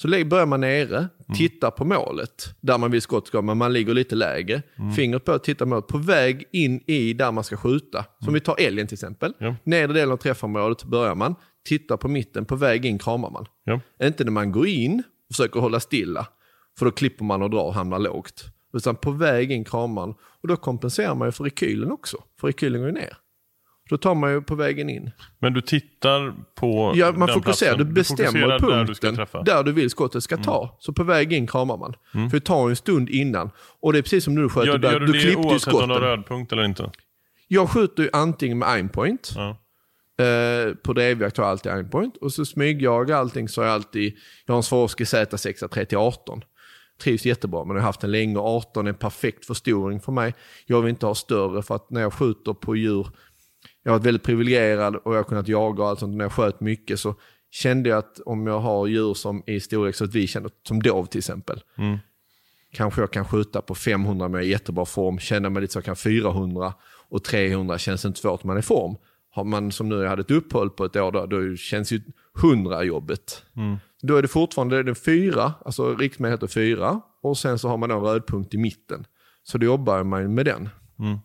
Så 0.00 0.08
börjar 0.08 0.46
man 0.46 0.60
nere, 0.60 0.96
mm. 0.96 1.08
tittar 1.36 1.70
på 1.70 1.84
målet 1.84 2.54
där 2.60 2.78
man 2.78 2.90
vill 2.90 3.02
skott 3.02 3.26
ska, 3.26 3.42
men 3.42 3.58
man 3.58 3.72
ligger 3.72 3.94
lite 3.94 4.14
lägre. 4.14 4.62
Mm. 4.78 4.92
Fingret 4.92 5.24
på, 5.24 5.38
tittar 5.38 5.66
målet, 5.66 5.86
på 5.86 5.98
väg 5.98 6.44
in 6.52 6.80
i 6.86 7.12
där 7.12 7.32
man 7.32 7.44
ska 7.44 7.56
skjuta. 7.56 8.04
Som 8.18 8.28
mm. 8.28 8.34
vi 8.34 8.40
tar 8.40 8.56
älgen 8.58 8.86
till 8.86 8.94
exempel. 8.94 9.32
Ja. 9.38 9.54
Nedre 9.64 9.94
delen 9.94 10.12
av 10.12 10.16
träffområdet 10.16 10.84
börjar 10.84 11.14
man, 11.14 11.34
tittar 11.64 11.96
på 11.96 12.08
mitten, 12.08 12.44
på 12.44 12.56
väg 12.56 12.86
in 12.86 12.98
kramar 12.98 13.30
man. 13.30 13.46
Ja. 13.64 13.80
Inte 14.02 14.24
när 14.24 14.30
man 14.30 14.52
går 14.52 14.66
in 14.66 15.02
och 15.28 15.36
försöker 15.36 15.60
hålla 15.60 15.80
stilla, 15.80 16.26
för 16.78 16.86
då 16.86 16.90
klipper 16.90 17.24
man 17.24 17.42
och 17.42 17.50
drar 17.50 17.64
och 17.64 17.74
hamnar 17.74 17.98
lågt. 17.98 18.44
Utan 18.72 18.96
på 18.96 19.10
väg 19.10 19.52
in 19.52 19.64
kramar 19.64 20.06
man. 20.06 20.14
Och 20.42 20.48
då 20.48 20.56
kompenserar 20.56 21.14
man 21.14 21.28
ju 21.28 21.32
för 21.32 21.44
rekylen 21.44 21.92
också, 21.92 22.16
för 22.40 22.46
rekylen 22.46 22.80
går 22.80 22.88
ju 22.88 22.94
ner. 22.94 23.16
Då 23.88 23.96
tar 23.96 24.14
man 24.14 24.32
ju 24.32 24.42
på 24.42 24.54
vägen 24.54 24.90
in. 24.90 25.10
Men 25.38 25.52
du 25.52 25.60
tittar 25.60 26.34
på 26.54 26.92
Ja, 26.96 27.12
man 27.12 27.28
fokuserar. 27.28 27.78
Du 27.78 27.84
bestämmer 27.84 28.40
du 28.40 28.58
punkten 28.58 29.14
där 29.14 29.28
du, 29.32 29.44
där 29.44 29.62
du, 29.62 29.72
vill 29.72 29.90
skottet 29.90 30.22
ska 30.22 30.36
ta. 30.36 30.62
Mm. 30.62 30.74
Så 30.78 30.92
på 30.92 31.04
väg 31.04 31.32
in 31.32 31.46
kramar 31.46 31.76
man. 31.76 31.94
Mm. 32.14 32.30
För 32.30 32.36
det 32.36 32.44
tar 32.44 32.70
en 32.70 32.76
stund 32.76 33.10
innan. 33.10 33.50
Och 33.80 33.92
det 33.92 33.98
är 33.98 34.02
precis 34.02 34.24
som 34.24 34.34
när 34.34 34.42
du 34.42 34.48
sköt. 34.48 34.66
Gör, 34.66 34.78
där, 34.78 34.92
gör 34.92 35.00
du, 35.00 35.06
du 35.06 35.30
det 35.30 35.36
oavsett 35.36 35.74
om 35.74 35.88
du 35.88 35.94
har 35.94 36.00
röd 36.00 36.26
punkt 36.26 36.52
eller 36.52 36.64
inte? 36.64 36.90
Jag 37.48 37.70
skjuter 37.70 38.02
ju 38.02 38.10
antingen 38.12 38.58
med 38.58 38.68
aimpoint. 38.68 39.32
Ja. 39.36 39.56
Eh, 40.24 40.74
på 40.74 40.92
drevjakt 40.92 41.36
har 41.36 41.44
jag 41.44 41.50
alltid 41.50 41.72
aimpoint. 41.72 42.16
Och 42.16 42.32
så 42.32 42.44
smygjagar 42.44 43.16
allting 43.16 43.48
så 43.48 43.60
har 43.60 43.66
jag 43.66 43.74
alltid, 43.74 44.16
jag 44.46 44.54
har 44.54 44.56
en 44.56 44.62
Swarovski 44.62 45.04
Z6 45.04 45.68
3018 45.68 46.42
trivs 46.98 47.26
jättebra, 47.26 47.64
men 47.64 47.76
jag 47.76 47.82
har 47.82 47.86
haft 47.86 48.00
den 48.00 48.10
länge. 48.10 48.38
18 48.38 48.86
är 48.86 48.88
en 48.88 48.94
perfekt 48.94 49.44
förstoring 49.44 50.00
för 50.00 50.12
mig. 50.12 50.34
Jag 50.66 50.82
vill 50.82 50.90
inte 50.90 51.06
ha 51.06 51.14
större 51.14 51.62
för 51.62 51.74
att 51.74 51.90
när 51.90 52.00
jag 52.00 52.12
skjuter 52.12 52.52
på 52.52 52.76
djur 52.76 53.08
jag 53.88 53.92
har 53.92 53.98
varit 53.98 54.06
väldigt 54.06 54.22
privilegierad 54.22 54.96
och 54.96 55.12
jag 55.12 55.18
har 55.18 55.24
kunnat 55.24 55.48
jaga 55.48 55.82
och 55.82 55.88
allt 55.88 55.98
sånt. 55.98 56.16
När 56.16 56.24
jag 56.24 56.32
sköt 56.32 56.60
mycket 56.60 57.00
så 57.00 57.14
kände 57.50 57.88
jag 57.88 57.98
att 57.98 58.20
om 58.20 58.46
jag 58.46 58.60
har 58.60 58.86
djur 58.86 59.14
som 59.14 59.42
är 59.46 59.54
i 59.54 59.60
storlek 59.60 59.94
så 59.94 60.04
att 60.04 60.14
vi 60.14 60.26
känner, 60.26 60.50
som 60.62 60.82
dov 60.82 61.04
till 61.04 61.18
exempel. 61.18 61.60
Mm. 61.78 61.98
Kanske 62.72 63.00
jag 63.00 63.10
kan 63.10 63.24
skjuta 63.24 63.62
på 63.62 63.74
500 63.74 64.28
med 64.28 64.44
jättebra 64.46 64.84
form, 64.84 65.18
känner 65.18 65.50
mig 65.50 65.60
lite 65.60 65.72
så 65.72 65.76
jag 65.76 65.84
kan 65.84 65.96
400 65.96 66.74
och 67.08 67.24
300 67.24 67.78
känns 67.78 68.04
inte 68.04 68.20
svårt 68.20 68.44
om 68.44 68.48
man 68.48 68.56
är 68.56 68.60
i 68.60 68.62
form. 68.62 68.96
Har 69.30 69.44
man 69.44 69.72
som 69.72 69.88
nu, 69.88 70.02
jag 70.02 70.08
hade 70.08 70.20
ett 70.20 70.30
uppehåll 70.30 70.70
på 70.70 70.84
ett 70.84 70.96
år, 70.96 71.12
då, 71.12 71.26
då 71.26 71.56
känns 71.56 71.92
ju 71.92 72.00
100 72.42 72.84
jobbet. 72.84 73.44
Mm. 73.56 73.76
Då 74.02 74.16
är 74.16 74.22
det 74.22 74.28
fortfarande 74.28 74.82
det 74.82 74.90
är 74.90 74.94
fyra, 74.94 75.54
alltså 75.64 75.94
riktmärket 75.94 76.34
heter 76.34 76.46
fyra 76.46 77.00
och 77.22 77.38
sen 77.38 77.58
så 77.58 77.68
har 77.68 77.76
man 77.76 77.90
en 77.90 78.00
rödpunkt 78.00 78.54
i 78.54 78.58
mitten. 78.58 79.06
Så 79.42 79.58
då 79.58 79.66
jobbar 79.66 80.02
man 80.02 80.34
med 80.34 80.46
den. 80.46 80.68
Mm. 80.98 81.18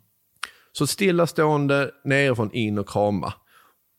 Så 0.78 0.88
stillastående, 0.88 1.92
nerifrån 2.04 2.52
in 2.52 2.78
och 2.78 2.90
krama. 2.90 3.34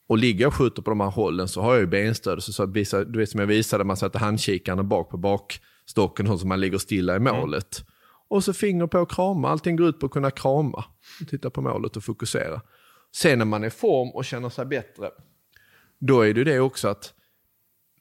Och 0.08 0.18
ligger 0.18 0.40
jag 0.40 0.48
och 0.48 0.54
skjuter 0.54 0.82
på 0.82 0.90
de 0.90 1.00
här 1.00 1.10
hållen 1.10 1.48
så 1.48 1.62
har 1.62 1.72
jag 1.72 1.80
ju 1.80 1.86
benstöd. 1.86 2.42
Så, 2.42 2.52
så 2.52 2.66
visa, 2.66 3.04
du 3.04 3.18
vet 3.18 3.30
som 3.30 3.40
jag 3.40 3.46
visade, 3.46 3.84
man 3.84 3.96
sätter 3.96 4.18
handkikarna 4.18 4.82
bak 4.82 5.10
på 5.10 5.16
bakstocken 5.16 6.26
så 6.26 6.38
som 6.38 6.48
man 6.48 6.60
ligger 6.60 6.78
stilla 6.78 7.12
i 7.12 7.16
mm. 7.16 7.36
målet. 7.36 7.78
Mm. 7.78 7.90
Och 8.28 8.44
så 8.44 8.52
finger 8.52 8.86
på 8.86 8.98
att 8.98 9.12
krama, 9.12 9.48
allting 9.48 9.76
går 9.76 9.88
ut 9.88 10.00
på 10.00 10.06
att 10.06 10.12
kunna 10.12 10.30
krama. 10.30 10.84
Titta 11.30 11.50
på 11.50 11.60
målet 11.60 11.96
och 11.96 12.04
fokusera. 12.04 12.60
Sen 13.16 13.38
när 13.38 13.44
man 13.44 13.62
är 13.62 13.66
i 13.66 13.70
form 13.70 14.10
och 14.10 14.24
känner 14.24 14.48
sig 14.48 14.66
bättre, 14.66 15.10
då 16.00 16.20
är 16.20 16.34
det 16.34 16.44
det 16.44 16.60
också 16.60 16.88
att 16.88 17.14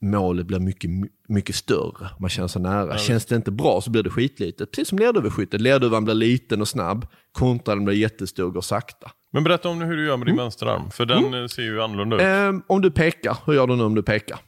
målet 0.04 0.46
blir 0.46 0.58
mycket, 0.58 0.90
mycket 1.28 1.54
större. 1.54 2.08
Man 2.20 2.30
känner 2.30 2.48
sig 2.48 2.62
nära. 2.62 2.88
Ja, 2.90 2.98
Känns 2.98 3.26
det 3.26 3.36
inte 3.36 3.50
bra 3.50 3.80
så 3.80 3.90
blir 3.90 4.02
det 4.02 4.10
skitlitet. 4.10 4.70
Precis 4.70 4.88
som 4.88 4.98
lerduveskyttet. 4.98 5.60
Lerduvan 5.60 6.04
blir 6.04 6.14
liten 6.14 6.60
och 6.60 6.68
snabb. 6.68 7.06
Kontraren 7.32 7.84
blir 7.84 7.94
jättestor 7.94 8.44
och 8.44 8.54
går 8.54 8.60
sakta. 8.60 9.10
Men 9.32 9.44
berätta 9.44 9.68
om 9.68 9.80
hur 9.80 9.96
du 9.96 10.06
gör 10.06 10.16
med 10.16 10.26
din 10.26 10.34
mm. 10.34 10.44
vänsterarm. 10.44 10.90
För 10.90 11.06
den 11.06 11.24
mm. 11.24 11.48
ser 11.48 11.62
ju 11.62 11.82
annorlunda 11.82 12.16
ut. 12.16 12.22
Eh, 12.22 12.64
om 12.66 12.82
du 12.82 12.90
pekar, 12.90 13.36
hur 13.46 13.54
gör 13.54 13.66
du 13.66 13.76
nu 13.76 13.82
om 13.82 13.94
du 13.94 14.02
pekar? 14.02 14.38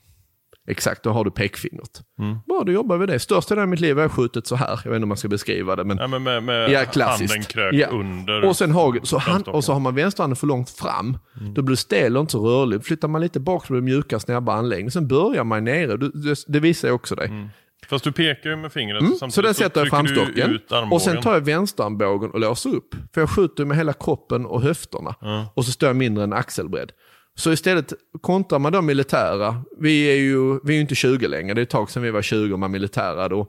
Exakt, 0.67 1.03
då 1.03 1.11
har 1.11 1.25
du 1.25 1.31
pekfingret. 1.31 2.03
Mm. 2.19 2.39
Bra, 2.47 2.63
då 2.67 2.73
jobbar 2.73 2.97
vi 2.97 3.07
det. 3.07 3.19
Största 3.19 3.55
delen 3.55 3.63
av 3.63 3.69
mitt 3.69 3.81
liv 3.81 3.97
har 3.97 4.03
jag 4.03 4.13
skjutit 4.13 4.47
så 4.47 4.57
här. 4.57 4.81
Jag 4.85 4.91
vet 4.91 4.97
inte 4.97 5.03
om 5.03 5.09
man 5.09 5.17
ska 5.17 5.29
beskriva 5.29 5.77
det. 5.77 5.85
Men, 5.85 5.99
ja, 5.99 6.07
men 6.07 6.23
med, 6.23 6.43
med 6.43 6.71
ja, 6.71 6.85
klassiskt. 6.85 7.33
handen 7.33 7.49
krök 7.49 7.75
ja. 7.75 7.87
under. 7.87 8.45
Och, 8.45 8.57
sen 8.57 8.71
har, 8.71 9.01
så 9.03 9.19
hand, 9.19 9.49
och 9.49 9.65
så 9.65 9.73
har 9.73 9.81
man 9.81 9.95
vänsterhanden 9.95 10.37
för 10.37 10.47
långt 10.47 10.71
fram. 10.71 11.19
Mm. 11.41 11.55
Då 11.55 11.63
blir 11.63 11.73
du 11.73 11.77
stel 11.77 12.17
och 12.17 12.21
inte 12.21 12.33
så 12.33 12.49
rörlig. 12.49 12.85
Flyttar 12.85 13.09
man 13.09 13.21
lite 13.21 13.41
bak 13.41 13.67
så 13.67 13.73
blir 13.73 13.81
det 13.81 13.85
mjukare, 13.85 14.21
snabbare 14.21 14.57
anläggning. 14.57 14.91
Sen 14.91 15.09
börjar 15.09 15.45
man 15.45 15.65
nere. 15.65 15.97
Det, 15.97 16.11
det, 16.11 16.45
det 16.47 16.61
visar 16.61 16.89
jag 16.89 16.95
också 16.95 17.15
dig. 17.15 17.27
Mm. 17.27 17.49
Fast 17.89 18.05
du 18.05 18.13
pekar 18.13 18.51
ju 18.51 18.57
med 18.57 18.73
fingret. 18.73 19.01
Mm, 19.01 19.31
så 19.31 19.43
där 19.43 19.53
sätter 19.53 19.81
jag 19.81 19.89
framstocken. 19.89 20.61
Och 20.91 21.03
sen 21.03 21.23
tar 21.23 21.35
jag 21.35 21.41
vänsterarmbågen 21.41 22.31
och 22.31 22.41
låser 22.41 22.75
upp. 22.75 22.95
För 23.15 23.21
jag 23.21 23.31
skjuter 23.31 23.65
med 23.65 23.77
hela 23.77 23.93
kroppen 23.93 24.47
och 24.47 24.63
höfterna. 24.63 25.15
Mm. 25.23 25.45
Och 25.55 25.65
så 25.65 25.73
står 25.73 25.87
jag 25.87 25.97
mindre 25.97 26.25
än 26.25 26.33
axelbredd. 26.33 26.93
Så 27.39 27.53
istället 27.53 27.93
kontrar 28.21 28.59
man 28.59 28.73
de 28.73 28.87
militära. 28.87 29.63
Vi 29.79 30.05
är 30.05 30.17
ju 30.17 30.61
vi 30.65 30.77
är 30.77 30.81
inte 30.81 30.95
20 30.95 31.29
längre, 31.29 31.55
det 31.55 31.61
är 31.61 31.63
ett 31.63 31.71
tag 31.71 31.91
sedan 31.91 32.03
vi 32.03 32.11
var 32.11 32.23
20 32.23 32.53
och 32.53 32.59
man 32.59 32.71
militära. 32.71 33.29
Då, 33.29 33.47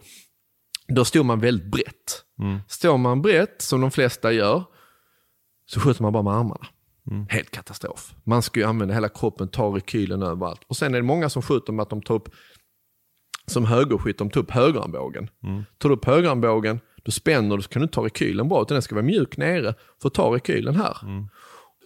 då 0.87 1.05
stod 1.05 1.25
man 1.25 1.39
väldigt 1.39 1.71
brett. 1.71 2.23
Mm. 2.39 2.59
Står 2.67 2.97
man 2.97 3.21
brett, 3.21 3.61
som 3.61 3.81
de 3.81 3.91
flesta 3.91 4.31
gör, 4.31 4.63
så 5.65 5.79
skjuter 5.79 6.03
man 6.03 6.13
bara 6.13 6.23
med 6.23 6.33
armarna. 6.33 6.67
Mm. 7.11 7.25
Helt 7.29 7.51
katastrof. 7.51 8.13
Man 8.23 8.41
ska 8.41 8.59
ju 8.59 8.65
använda 8.65 8.93
hela 8.93 9.09
kroppen, 9.09 9.47
ta 9.47 9.75
rekylen 9.75 10.23
överallt. 10.23 10.61
Och 10.67 10.77
sen 10.77 10.93
är 10.93 10.97
det 10.97 11.03
många 11.03 11.29
som 11.29 11.41
skjuter 11.41 11.73
med 11.73 11.83
att 11.83 11.89
de 11.89 12.01
tar 12.01 12.15
upp, 12.15 12.29
som 13.45 13.65
högerskytt, 13.65 14.17
de 14.17 14.29
tar 14.29 14.41
upp 14.41 14.51
högerarmbågen. 14.51 15.29
Mm. 15.43 15.63
Tar 15.77 15.89
du 15.89 15.95
upp 15.95 16.05
högerarmbågen, 16.05 16.79
då 17.03 17.11
spänner 17.11 17.57
du 17.57 17.63
så 17.63 17.69
kan 17.69 17.81
du 17.81 17.87
ta 17.87 18.05
rekylen 18.05 18.49
bra, 18.49 18.61
utan 18.61 18.75
den 18.75 18.81
ska 18.81 18.95
vara 18.95 19.05
mjuk 19.05 19.37
nere 19.37 19.75
för 20.01 20.07
att 20.07 20.13
ta 20.13 20.35
rekylen 20.35 20.75
här. 20.75 20.97
Mm. 21.03 21.27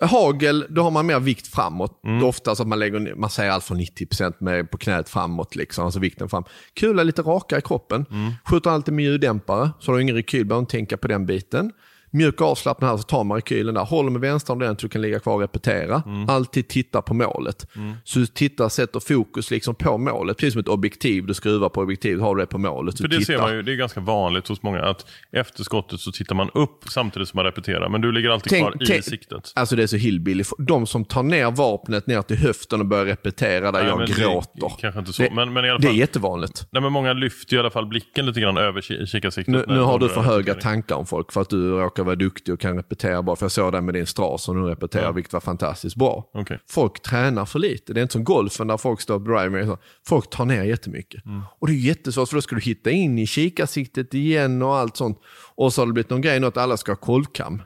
Hagel, 0.05 0.65
då 0.69 0.83
har 0.83 0.91
man 0.91 1.05
mer 1.05 1.19
vikt 1.19 1.47
framåt. 1.47 2.03
Mm. 2.03 2.23
Ofta 2.23 2.55
så 2.55 2.61
att 2.61 2.67
man 2.67 2.79
lägger, 2.79 3.15
man 3.15 3.29
säger 3.29 3.51
allt 3.51 3.63
från 3.63 3.79
90% 3.79 4.33
med 4.39 4.71
på 4.71 4.77
knät 4.77 5.09
framåt, 5.09 5.55
liksom, 5.55 5.85
alltså 5.85 5.99
vikten 5.99 6.29
fram. 6.29 6.43
Kula 6.73 7.03
lite 7.03 7.21
rakare 7.21 7.59
i 7.59 7.61
kroppen. 7.61 8.05
Mm. 8.11 8.31
Skjuter 8.45 8.69
alltid 8.69 8.93
med 8.93 9.05
ljuddämpare, 9.05 9.69
så 9.79 9.91
har 9.91 9.95
du 9.95 10.01
ingen 10.01 10.15
rekyl, 10.15 10.45
behöver 10.45 10.61
inte 10.61 10.71
tänka 10.71 10.97
på 10.97 11.07
den 11.07 11.25
biten 11.25 11.71
mjuk 12.11 12.41
avslappnad 12.41 12.89
här 12.89 12.97
så 12.97 13.03
tar 13.03 13.23
man 13.23 13.35
rekylen 13.35 13.73
där. 13.73 13.85
Håller 13.85 14.09
med 14.09 14.21
vänster 14.21 14.53
ordentligt 14.53 14.81
så 14.81 14.87
du 14.87 14.91
kan 14.91 15.01
ligga 15.01 15.19
kvar 15.19 15.33
och 15.33 15.41
repetera. 15.41 16.03
Mm. 16.05 16.29
Alltid 16.29 16.67
titta 16.67 17.01
på 17.01 17.13
målet. 17.13 17.75
Mm. 17.75 17.93
Så 18.03 18.19
du 18.19 18.25
tittar, 18.25 18.69
sätter 18.69 18.99
fokus 18.99 19.51
liksom 19.51 19.75
på 19.75 19.97
målet. 19.97 20.37
Precis 20.37 20.53
som 20.53 20.59
ett 20.59 20.67
objektiv, 20.67 21.25
du 21.25 21.33
skruvar 21.33 21.69
på 21.69 21.81
objektivet, 21.81 22.21
har 22.21 22.35
du 22.35 22.41
det 22.41 22.47
på 22.47 22.57
målet. 22.57 22.97
För 22.97 23.07
det 23.07 23.17
tittar. 23.17 23.33
ser 23.33 23.41
man 23.41 23.55
ju, 23.55 23.61
det 23.61 23.71
är 23.71 23.75
ganska 23.75 23.99
vanligt 23.99 24.47
hos 24.47 24.63
många 24.63 24.81
att 24.81 25.05
efter 25.31 25.63
skottet 25.63 25.99
så 25.99 26.11
tittar 26.11 26.35
man 26.35 26.49
upp 26.53 26.83
samtidigt 26.89 27.29
som 27.29 27.37
man 27.37 27.45
repeterar. 27.45 27.89
Men 27.89 28.01
du 28.01 28.11
ligger 28.11 28.29
alltid 28.29 28.49
tänk, 28.49 28.61
kvar 28.61 28.85
tänk, 28.87 28.99
i 28.99 29.01
siktet. 29.09 29.51
Alltså 29.55 29.75
det 29.75 29.83
är 29.83 29.87
så 29.87 29.97
hillbilly. 29.97 30.43
De 30.57 30.87
som 30.87 31.05
tar 31.05 31.23
ner 31.23 31.51
vapnet 31.51 32.07
ner 32.07 32.21
till 32.21 32.37
höften 32.37 32.79
och 32.79 32.85
börjar 32.85 33.05
repetera 33.05 33.71
där 33.71 33.83
nej, 33.83 33.89
jag 33.89 34.07
gråter. 34.07 34.71
kanske 34.79 34.99
inte 34.99 35.13
så. 35.13 35.23
Det, 35.23 35.29
men, 35.33 35.53
men 35.53 35.65
i 35.65 35.69
alla 35.69 35.79
fall, 35.79 35.91
det 35.91 35.97
är 35.97 35.99
jättevanligt. 35.99 36.67
Nej, 36.71 36.81
men 36.81 36.91
många 36.91 37.13
lyfter 37.13 37.55
i 37.55 37.59
alla 37.59 37.69
fall 37.69 37.85
blicken 37.85 38.25
lite 38.25 38.41
grann 38.41 38.57
över 38.57 39.05
kikarsiktet. 39.05 39.53
Nu, 39.53 39.65
nu 39.67 39.79
har 39.79 39.99
du 39.99 40.09
för 40.09 40.21
höga 40.21 40.53
tankar 40.53 40.95
om 40.95 41.05
folk 41.05 41.31
för 41.31 41.41
att 41.41 41.49
du 41.49 41.69
råkar 41.69 42.00
vara 42.03 42.15
duktig 42.15 42.53
och 42.53 42.59
kan 42.59 42.75
repetera 42.75 43.21
bra. 43.21 43.35
För 43.35 43.45
jag 43.45 43.51
såg 43.51 43.71
det 43.71 43.81
med 43.81 43.93
din 43.93 44.05
stras 44.05 44.49
och 44.49 44.55
nu 44.55 44.61
repeterar, 44.61 45.03
ja. 45.03 45.11
vilket 45.11 45.33
var 45.33 45.39
fantastiskt 45.39 45.95
bra. 45.95 46.29
Okay. 46.33 46.57
Folk 46.69 47.01
tränar 47.01 47.45
för 47.45 47.59
lite. 47.59 47.93
Det 47.93 47.99
är 47.99 48.01
inte 48.01 48.11
som 48.11 48.23
golfen 48.23 48.67
där 48.67 48.77
folk 48.77 49.01
står 49.01 49.19
på 49.19 49.25
driver. 49.25 49.77
Folk 50.07 50.29
tar 50.29 50.45
ner 50.45 50.63
jättemycket. 50.63 51.25
Mm. 51.25 51.41
Och 51.59 51.67
det 51.67 51.73
är 51.73 51.77
jättesvårt 51.77 52.29
för 52.29 52.35
då 52.35 52.41
ska 52.41 52.55
du 52.55 52.61
hitta 52.61 52.91
in 52.91 53.19
i 53.19 53.27
kikarsiktet 53.27 54.13
igen 54.13 54.61
och 54.61 54.75
allt 54.75 54.97
sånt. 54.97 55.19
Och 55.55 55.73
så 55.73 55.81
har 55.81 55.85
det 55.85 55.93
blivit 55.93 56.09
någon 56.09 56.21
grej 56.21 56.39
nu 56.39 56.47
att 56.47 56.57
alla 56.57 56.77
ska 56.77 56.91
ha 56.91 56.97
kolvkam. 56.97 57.61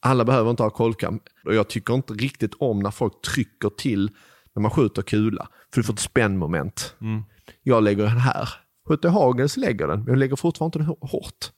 Alla 0.00 0.24
behöver 0.24 0.50
inte 0.50 0.62
ha 0.62 0.70
kolvkam. 0.70 1.20
Och 1.44 1.54
jag 1.54 1.68
tycker 1.68 1.94
inte 1.94 2.14
riktigt 2.14 2.54
om 2.58 2.78
när 2.78 2.90
folk 2.90 3.22
trycker 3.22 3.68
till 3.68 4.10
när 4.54 4.60
man 4.60 4.70
skjuter 4.70 5.02
kula. 5.02 5.48
För 5.74 5.80
du 5.80 5.86
får 5.86 5.92
ett 5.92 5.98
spännmoment. 5.98 6.94
Mm. 7.00 7.22
Jag 7.62 7.82
lägger 7.82 8.02
den 8.02 8.18
här. 8.18 8.48
Skjuter 8.88 9.08
jag 9.08 9.12
hagel 9.12 9.48
så 9.48 9.60
lägger 9.60 9.86
den, 9.86 9.98
men 9.98 10.08
jag 10.08 10.18
lägger 10.18 10.36
fortfarande 10.36 10.78
inte 10.78 10.90
den 10.90 11.08
hårt. 11.10 11.50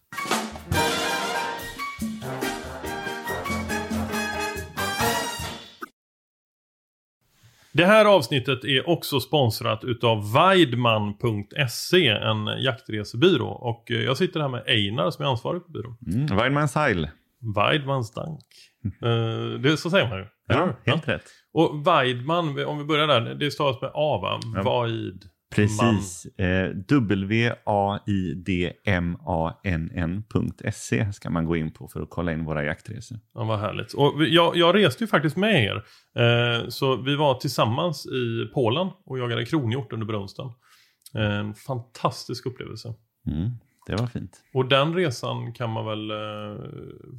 Det 7.75 7.85
här 7.85 8.05
avsnittet 8.05 8.65
är 8.65 8.89
också 8.89 9.21
sponsrat 9.21 9.85
utav 9.85 10.33
Weidman.se, 10.33 12.09
en 12.09 12.47
jaktresebyrå. 12.47 13.49
Och 13.49 13.91
eh, 13.91 14.01
jag 14.01 14.17
sitter 14.17 14.41
här 14.41 14.49
med 14.49 14.63
Einar 14.67 15.11
som 15.11 15.25
är 15.25 15.29
ansvarig 15.29 15.65
på 15.67 15.71
byrån. 15.71 15.97
Mm, 16.07 16.37
Weidmans 16.37 16.75
Heil. 16.75 17.09
Weidmans 17.57 18.13
Dank. 18.13 18.45
Uh, 19.05 19.61
det, 19.61 19.77
så 19.77 19.91
säger 19.91 20.09
man 20.09 20.19
ju. 20.19 20.27
Ja, 20.47 20.69
helt 20.85 21.09
rätt. 21.09 21.25
Och 21.53 21.87
Weidman, 21.87 22.65
om 22.65 22.79
vi 22.79 22.85
börjar 22.85 23.07
där, 23.07 23.35
det 23.35 23.51
stavas 23.51 23.81
med 23.81 23.91
A 23.95 24.19
va? 24.23 24.41
Ja. 24.55 24.63
Vaid. 24.63 25.25
Precis. 25.55 26.27
Eh, 26.39 26.71
W-A-I-D-M-A-N-N.se 29.75 31.13
ska 31.13 31.31
man 31.31 31.47
gå 31.47 31.57
in 31.57 31.71
på 31.71 31.89
för 31.89 32.01
att 32.03 32.11
kolla 32.11 32.33
in 32.33 32.45
våra 32.45 32.65
jaktresor. 32.65 33.19
Ja, 33.35 33.45
vad 33.45 33.59
härligt. 33.61 33.93
Och 33.93 34.25
jag, 34.25 34.57
jag 34.57 34.75
reste 34.75 35.05
ju 35.05 35.09
faktiskt 35.09 35.37
med 35.37 35.65
er. 35.65 35.85
Eh, 36.23 36.69
så 36.69 36.97
vi 36.97 37.17
var 37.17 37.35
tillsammans 37.35 38.07
i 38.07 38.51
Polen 38.55 38.89
och 39.07 39.19
jagade 39.19 39.45
kronhjort 39.45 39.93
under 39.93 40.07
brunsten. 40.07 40.47
En 41.13 41.55
fantastisk 41.55 42.47
upplevelse. 42.47 42.95
Mm, 43.27 43.51
det 43.87 43.97
var 43.97 44.07
fint. 44.07 44.41
Och 44.55 44.69
den 44.69 44.95
resan 44.95 45.53
kan 45.53 45.71
man 45.71 45.87
väl 45.87 46.11
eh, 46.11 46.17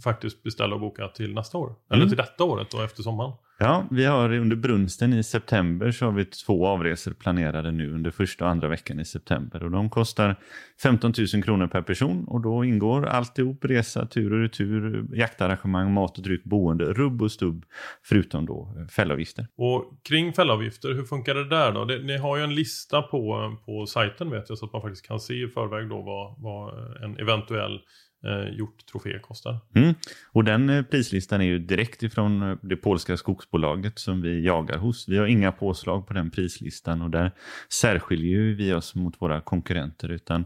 faktiskt 0.04 0.44
beställa 0.44 0.76
och 0.76 0.82
boka 0.82 1.08
till 1.08 1.34
nästa 1.34 1.58
år. 1.58 1.76
Eller 1.90 2.02
Mm. 2.02 2.10
till 2.10 2.18
detta 2.18 2.44
året 2.44 2.72
då 2.72 2.82
efter 2.82 3.04
sommaren. 3.04 3.32
Ja, 3.58 3.88
vi 3.92 4.06
har 4.06 4.34
under 4.34 4.56
brunsten 4.56 5.14
i 5.14 5.24
september 5.24 5.92
så 5.92 6.06
har 6.06 6.12
vi 6.12 6.26
två 6.26 6.68
avresor 6.68 7.12
planerade 7.12 7.72
nu 7.72 7.94
under 7.94 8.12
första 8.12 8.46
och 8.46 8.52
andra 8.52 8.68
veckan 8.68 9.00
i 9.00 9.06
september. 9.06 9.64
Och 9.64 9.72
de 9.72 9.90
kostar 9.90 10.36
15 10.84 11.14
000 11.34 11.44
kronor 11.44 11.68
per 11.68 11.82
person 11.82 12.26
och 12.28 12.42
då 12.42 12.66
ingår 12.66 13.06
alltihop 13.06 13.66
resa, 13.66 14.06
tur 14.06 14.34
och 14.34 14.40
retur, 14.40 15.06
jaktarrangemang, 15.14 15.94
mat 15.94 16.18
och 16.18 16.24
dryck, 16.24 16.44
boende, 16.44 16.94
rubb 16.94 17.22
och 17.22 17.32
stubb, 17.32 17.66
förutom 18.04 18.46
då 18.46 18.76
eh, 18.80 18.88
fällavgifter. 18.88 19.48
Och 19.58 20.00
kring 20.10 20.34
fällavgifter, 20.34 20.94
hur 20.94 21.04
funkar 21.04 21.36
det 21.36 21.50
där 21.50 21.72
då? 21.72 21.86
Det, 21.86 22.00
ni 22.00 22.18
har 22.18 22.38
ju 22.38 22.44
en 22.44 22.56
lista 22.56 23.02
på, 23.02 23.56
på 23.66 23.86
sajten 23.86 24.30
vet 24.30 24.50
jag 24.50 24.58
så 24.58 24.66
att 24.66 24.74
man 24.74 24.82
faktiskt 24.82 25.08
kan 25.08 25.20
se 25.20 25.34
i 25.34 25.48
förväg 25.48 25.90
då 25.90 26.02
vad, 26.02 26.36
vad 26.38 26.74
en 27.04 27.18
eventuell 27.20 27.80
eh, 28.26 28.58
hjorttrofé 28.58 29.20
kostar. 29.20 29.58
Mm. 29.76 29.94
Och 30.32 30.44
den 30.44 30.70
eh, 30.70 30.84
prislistan 30.84 31.42
är 31.42 31.46
ju 31.46 31.60
direkt 31.60 32.04
ifrån 32.04 32.42
eh, 32.42 32.58
det 32.62 32.76
polska 32.76 33.18
skogsbolaget 33.18 34.00
som 34.00 34.22
vi 34.22 34.46
jagar 34.46 34.78
hos. 34.78 35.08
Vi 35.08 35.18
har 35.18 35.26
inga 35.26 35.52
påslag 35.52 36.08
på 36.08 36.14
den 36.14 36.32
prislistan 36.32 37.02
och 37.02 37.10
där 37.10 37.32
särskiljer 37.70 38.56
vi 38.56 38.74
oss 38.74 38.96
mot 38.96 39.22
våra 39.22 39.42
konkurrenter 39.42 40.10
utan 40.10 40.46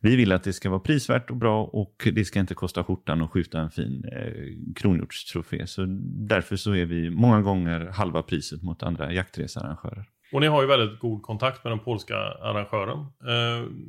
vi 0.00 0.16
vill 0.16 0.32
att 0.32 0.44
det 0.44 0.52
ska 0.52 0.70
vara 0.70 0.80
prisvärt 0.80 1.30
och 1.30 1.36
bra 1.36 1.64
och 1.64 2.08
det 2.12 2.24
ska 2.24 2.40
inte 2.40 2.54
kosta 2.54 2.84
skjortan 2.84 3.22
att 3.22 3.30
skjuta 3.30 3.60
en 3.60 3.70
fin 3.70 4.04
eh, 4.12 4.74
kronhjortstrofé. 4.76 5.66
Så 5.66 5.84
därför 6.28 6.56
så 6.56 6.74
är 6.74 6.84
vi 6.84 7.10
många 7.10 7.42
gånger 7.42 7.86
halva 7.86 8.22
priset 8.22 8.62
mot 8.62 8.82
andra 8.82 9.12
jaktresearrangörer. 9.12 10.04
Och 10.32 10.40
ni 10.40 10.46
har 10.46 10.62
ju 10.62 10.68
väldigt 10.68 11.00
god 11.00 11.22
kontakt 11.22 11.64
med 11.64 11.72
den 11.72 11.78
polska 11.78 12.16
arrangören. 12.16 13.06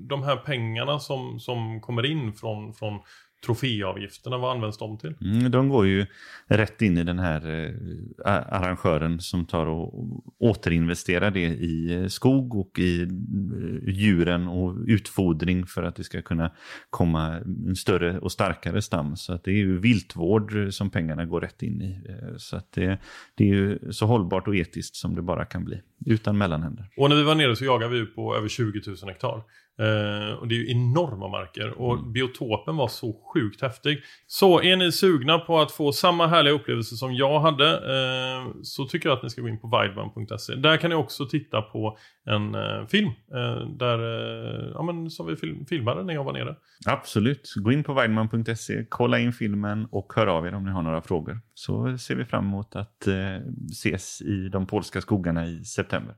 De 0.08 0.24
här 0.24 0.36
pengarna 0.36 1.00
som, 1.00 1.40
som 1.40 1.82
kommer 1.82 2.06
in 2.06 2.34
från, 2.34 2.74
från 2.74 3.00
troféavgifterna, 3.46 4.38
vad 4.38 4.56
används 4.56 4.78
de 4.78 4.98
till? 4.98 5.14
Mm, 5.22 5.52
de 5.52 5.70
går 5.70 5.88
ju 5.88 6.06
rätt 6.48 6.82
in 6.82 6.98
i 6.98 7.04
den 7.04 7.20
här 7.20 7.66
eh, 7.66 7.74
arrangören 8.26 9.20
som 9.20 9.46
tar 9.46 9.66
och 9.66 9.94
återinvesterar 10.40 11.32
det 11.32 11.40
i 11.46 11.94
eh, 11.94 12.08
skog 12.08 12.56
och 12.56 12.80
i 12.80 13.02
eh, 13.02 13.08
djuren 13.90 14.48
och 14.48 14.76
utfodring 14.88 15.66
för 15.66 15.84
att 15.84 15.96
det 15.96 16.04
ska 16.04 16.22
kunna 16.22 16.52
komma 16.90 17.38
en 17.68 17.76
större 17.76 18.20
och 18.20 18.32
starkare 18.32 18.82
stam. 18.82 19.16
Så 19.16 19.34
att 19.34 19.44
det 19.44 19.52
är 19.52 19.56
ju 19.56 19.80
viltvård 19.80 20.54
som 20.74 20.90
pengarna 20.90 21.26
går 21.26 21.42
rätt 21.42 21.64
in 21.64 21.82
i. 21.82 22.02
Eh, 22.10 22.38
Så 22.38 22.58
att 22.58 22.72
det, 22.72 23.00
det 23.36 23.44
är 23.44 23.54
ju 23.54 23.80
så 23.92 24.06
hållbart 24.06 24.48
och 24.48 24.56
etiskt 24.56 24.96
som 24.96 25.16
det 25.16 25.22
bara 25.22 25.46
kan 25.46 25.66
bli, 25.66 25.82
utan 26.06 26.38
mellanhänder. 26.38 26.86
Och 26.98 27.10
när 27.10 27.16
vi 27.16 27.24
var 27.24 27.36
nere 27.36 27.56
så 27.56 27.66
jagade 27.66 27.94
vi 28.00 28.06
på 28.06 28.36
över 28.36 28.48
20 28.48 28.82
000 28.88 28.96
hektar. 29.08 29.44
Eh, 29.80 30.34
och 30.34 30.48
det 30.48 30.56
är 30.56 30.58
ju 30.58 30.72
enorma 30.72 31.28
marker 31.28 31.82
och 31.82 32.08
biotopen 32.08 32.76
var 32.76 32.88
så 32.88 33.14
sjukt 33.34 33.62
häftig. 33.62 34.04
Så 34.28 34.62
är 34.62 34.76
ni 34.76 34.92
sugna 34.92 35.40
på 35.40 35.60
att 35.60 35.72
få 35.72 35.92
samma 35.92 36.28
härliga 36.28 36.54
upplevelse 36.54 36.96
som 36.96 37.16
jag 37.16 37.40
hade 37.40 37.72
eh, 37.72 38.52
så 38.64 38.86
tycker 38.86 39.10
jag 39.10 39.18
att 39.18 39.24
ni 39.24 39.30
ska 39.30 39.42
gå 39.42 39.48
in 39.48 39.60
på 39.60 39.68
wideman.se. 39.68 40.56
Där 40.56 40.78
kan 40.78 40.90
ni 40.90 40.96
också 40.96 41.26
titta 41.26 41.62
på 41.62 41.98
en 42.26 42.56
eh, 42.56 42.88
film 42.88 43.12
där, 43.78 44.00
ja 44.74 44.84
men 44.84 45.10
som 45.10 45.28
vi 45.28 45.36
film, 45.36 45.66
filmade 45.66 46.04
när 46.04 46.14
jag 46.14 46.24
var 46.24 46.34
nere. 46.34 46.56
Absolut. 46.86 47.54
Gå 47.56 47.72
in 47.72 47.84
på 47.84 47.94
weidman.se, 47.94 48.86
kolla 48.90 49.20
in 49.20 49.34
filmen 49.34 49.88
och 49.92 50.14
hör 50.16 50.28
av 50.28 50.48
er 50.48 50.54
om 50.54 50.66
ni 50.66 50.72
har 50.72 50.82
några 50.82 51.02
frågor. 51.02 51.40
Så 51.54 51.98
ser 51.98 52.16
vi 52.16 52.26
fram 52.26 52.46
emot 52.46 52.76
att 52.76 53.08
ses 53.72 54.22
i 54.22 54.50
de 54.50 54.68
polska 54.68 55.02
skogarna 55.02 55.46
i 55.46 55.64
september. 55.64 56.16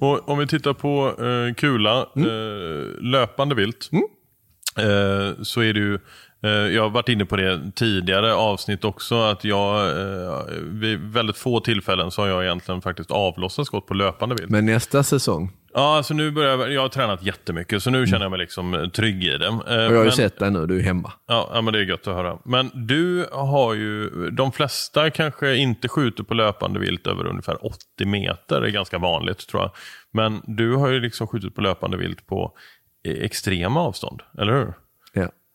Och 0.00 0.28
om 0.28 0.38
vi 0.38 0.46
tittar 0.46 0.72
på 0.72 1.14
eh, 1.24 1.54
kula, 1.54 2.00
eh, 2.00 3.02
löpande 3.02 3.54
vilt. 3.54 3.90
Eh, 4.78 5.42
så 5.42 5.60
är 5.60 5.74
det 5.74 5.80
ju, 5.80 5.94
eh, 6.42 6.50
jag 6.50 6.82
har 6.82 6.90
varit 6.90 7.08
inne 7.08 7.24
på 7.24 7.36
det 7.36 7.72
tidigare 7.74 8.34
avsnitt 8.34 8.84
också, 8.84 9.22
att 9.22 9.44
jag 9.44 9.88
eh, 10.00 10.40
vid 10.62 11.00
väldigt 11.00 11.36
få 11.36 11.60
tillfällen 11.60 12.10
så 12.10 12.22
har 12.22 12.28
jag 12.28 12.44
egentligen 12.44 12.82
faktiskt 12.82 13.10
avlossat 13.10 13.66
skott 13.66 13.86
på 13.86 13.94
löpande 13.94 14.34
vilt. 14.34 14.50
Men 14.50 14.66
nästa 14.66 15.02
säsong, 15.02 15.52
Ja, 15.74 15.96
alltså 15.96 16.14
nu 16.14 16.30
börjar 16.30 16.58
jag, 16.58 16.72
jag 16.72 16.80
har 16.80 16.88
tränat 16.88 17.22
jättemycket 17.22 17.82
så 17.82 17.90
nu 17.90 18.06
känner 18.06 18.24
jag 18.24 18.30
mig 18.30 18.38
liksom 18.38 18.90
trygg 18.94 19.24
i 19.24 19.38
det. 19.38 19.46
Eh, 19.46 19.54
och 19.56 19.64
jag 19.72 19.82
har 19.82 19.90
ju 19.90 20.02
men- 20.04 20.12
sett 20.12 20.38
dig 20.38 20.50
nu, 20.50 20.66
du 20.66 20.78
är 20.78 20.82
hemma. 20.82 21.12
Ja, 21.26 21.50
ja, 21.54 21.60
men 21.60 21.72
det 21.72 21.78
är 21.78 21.82
gött 21.82 22.06
att 22.06 22.14
höra. 22.14 22.38
Men 22.44 22.70
du 22.74 23.26
har 23.32 23.74
ju, 23.74 24.10
de 24.30 24.52
flesta 24.52 25.10
kanske 25.10 25.56
inte 25.56 25.88
skjuter 25.88 26.22
på 26.22 26.34
löpande 26.34 26.80
vilt 26.80 27.06
över 27.06 27.26
ungefär 27.26 27.66
80 27.66 28.06
meter, 28.06 28.60
det 28.60 28.66
är 28.66 28.70
ganska 28.70 28.98
vanligt 28.98 29.48
tror 29.48 29.62
jag. 29.62 29.70
Men 30.12 30.42
du 30.46 30.74
har 30.74 30.88
ju 30.88 31.00
liksom 31.00 31.26
skjutit 31.26 31.54
på 31.54 31.60
löpande 31.60 31.96
vilt 31.96 32.26
på 32.26 32.52
eh, 33.08 33.24
extrema 33.24 33.80
avstånd, 33.80 34.22
eller 34.38 34.52
hur? 34.52 34.72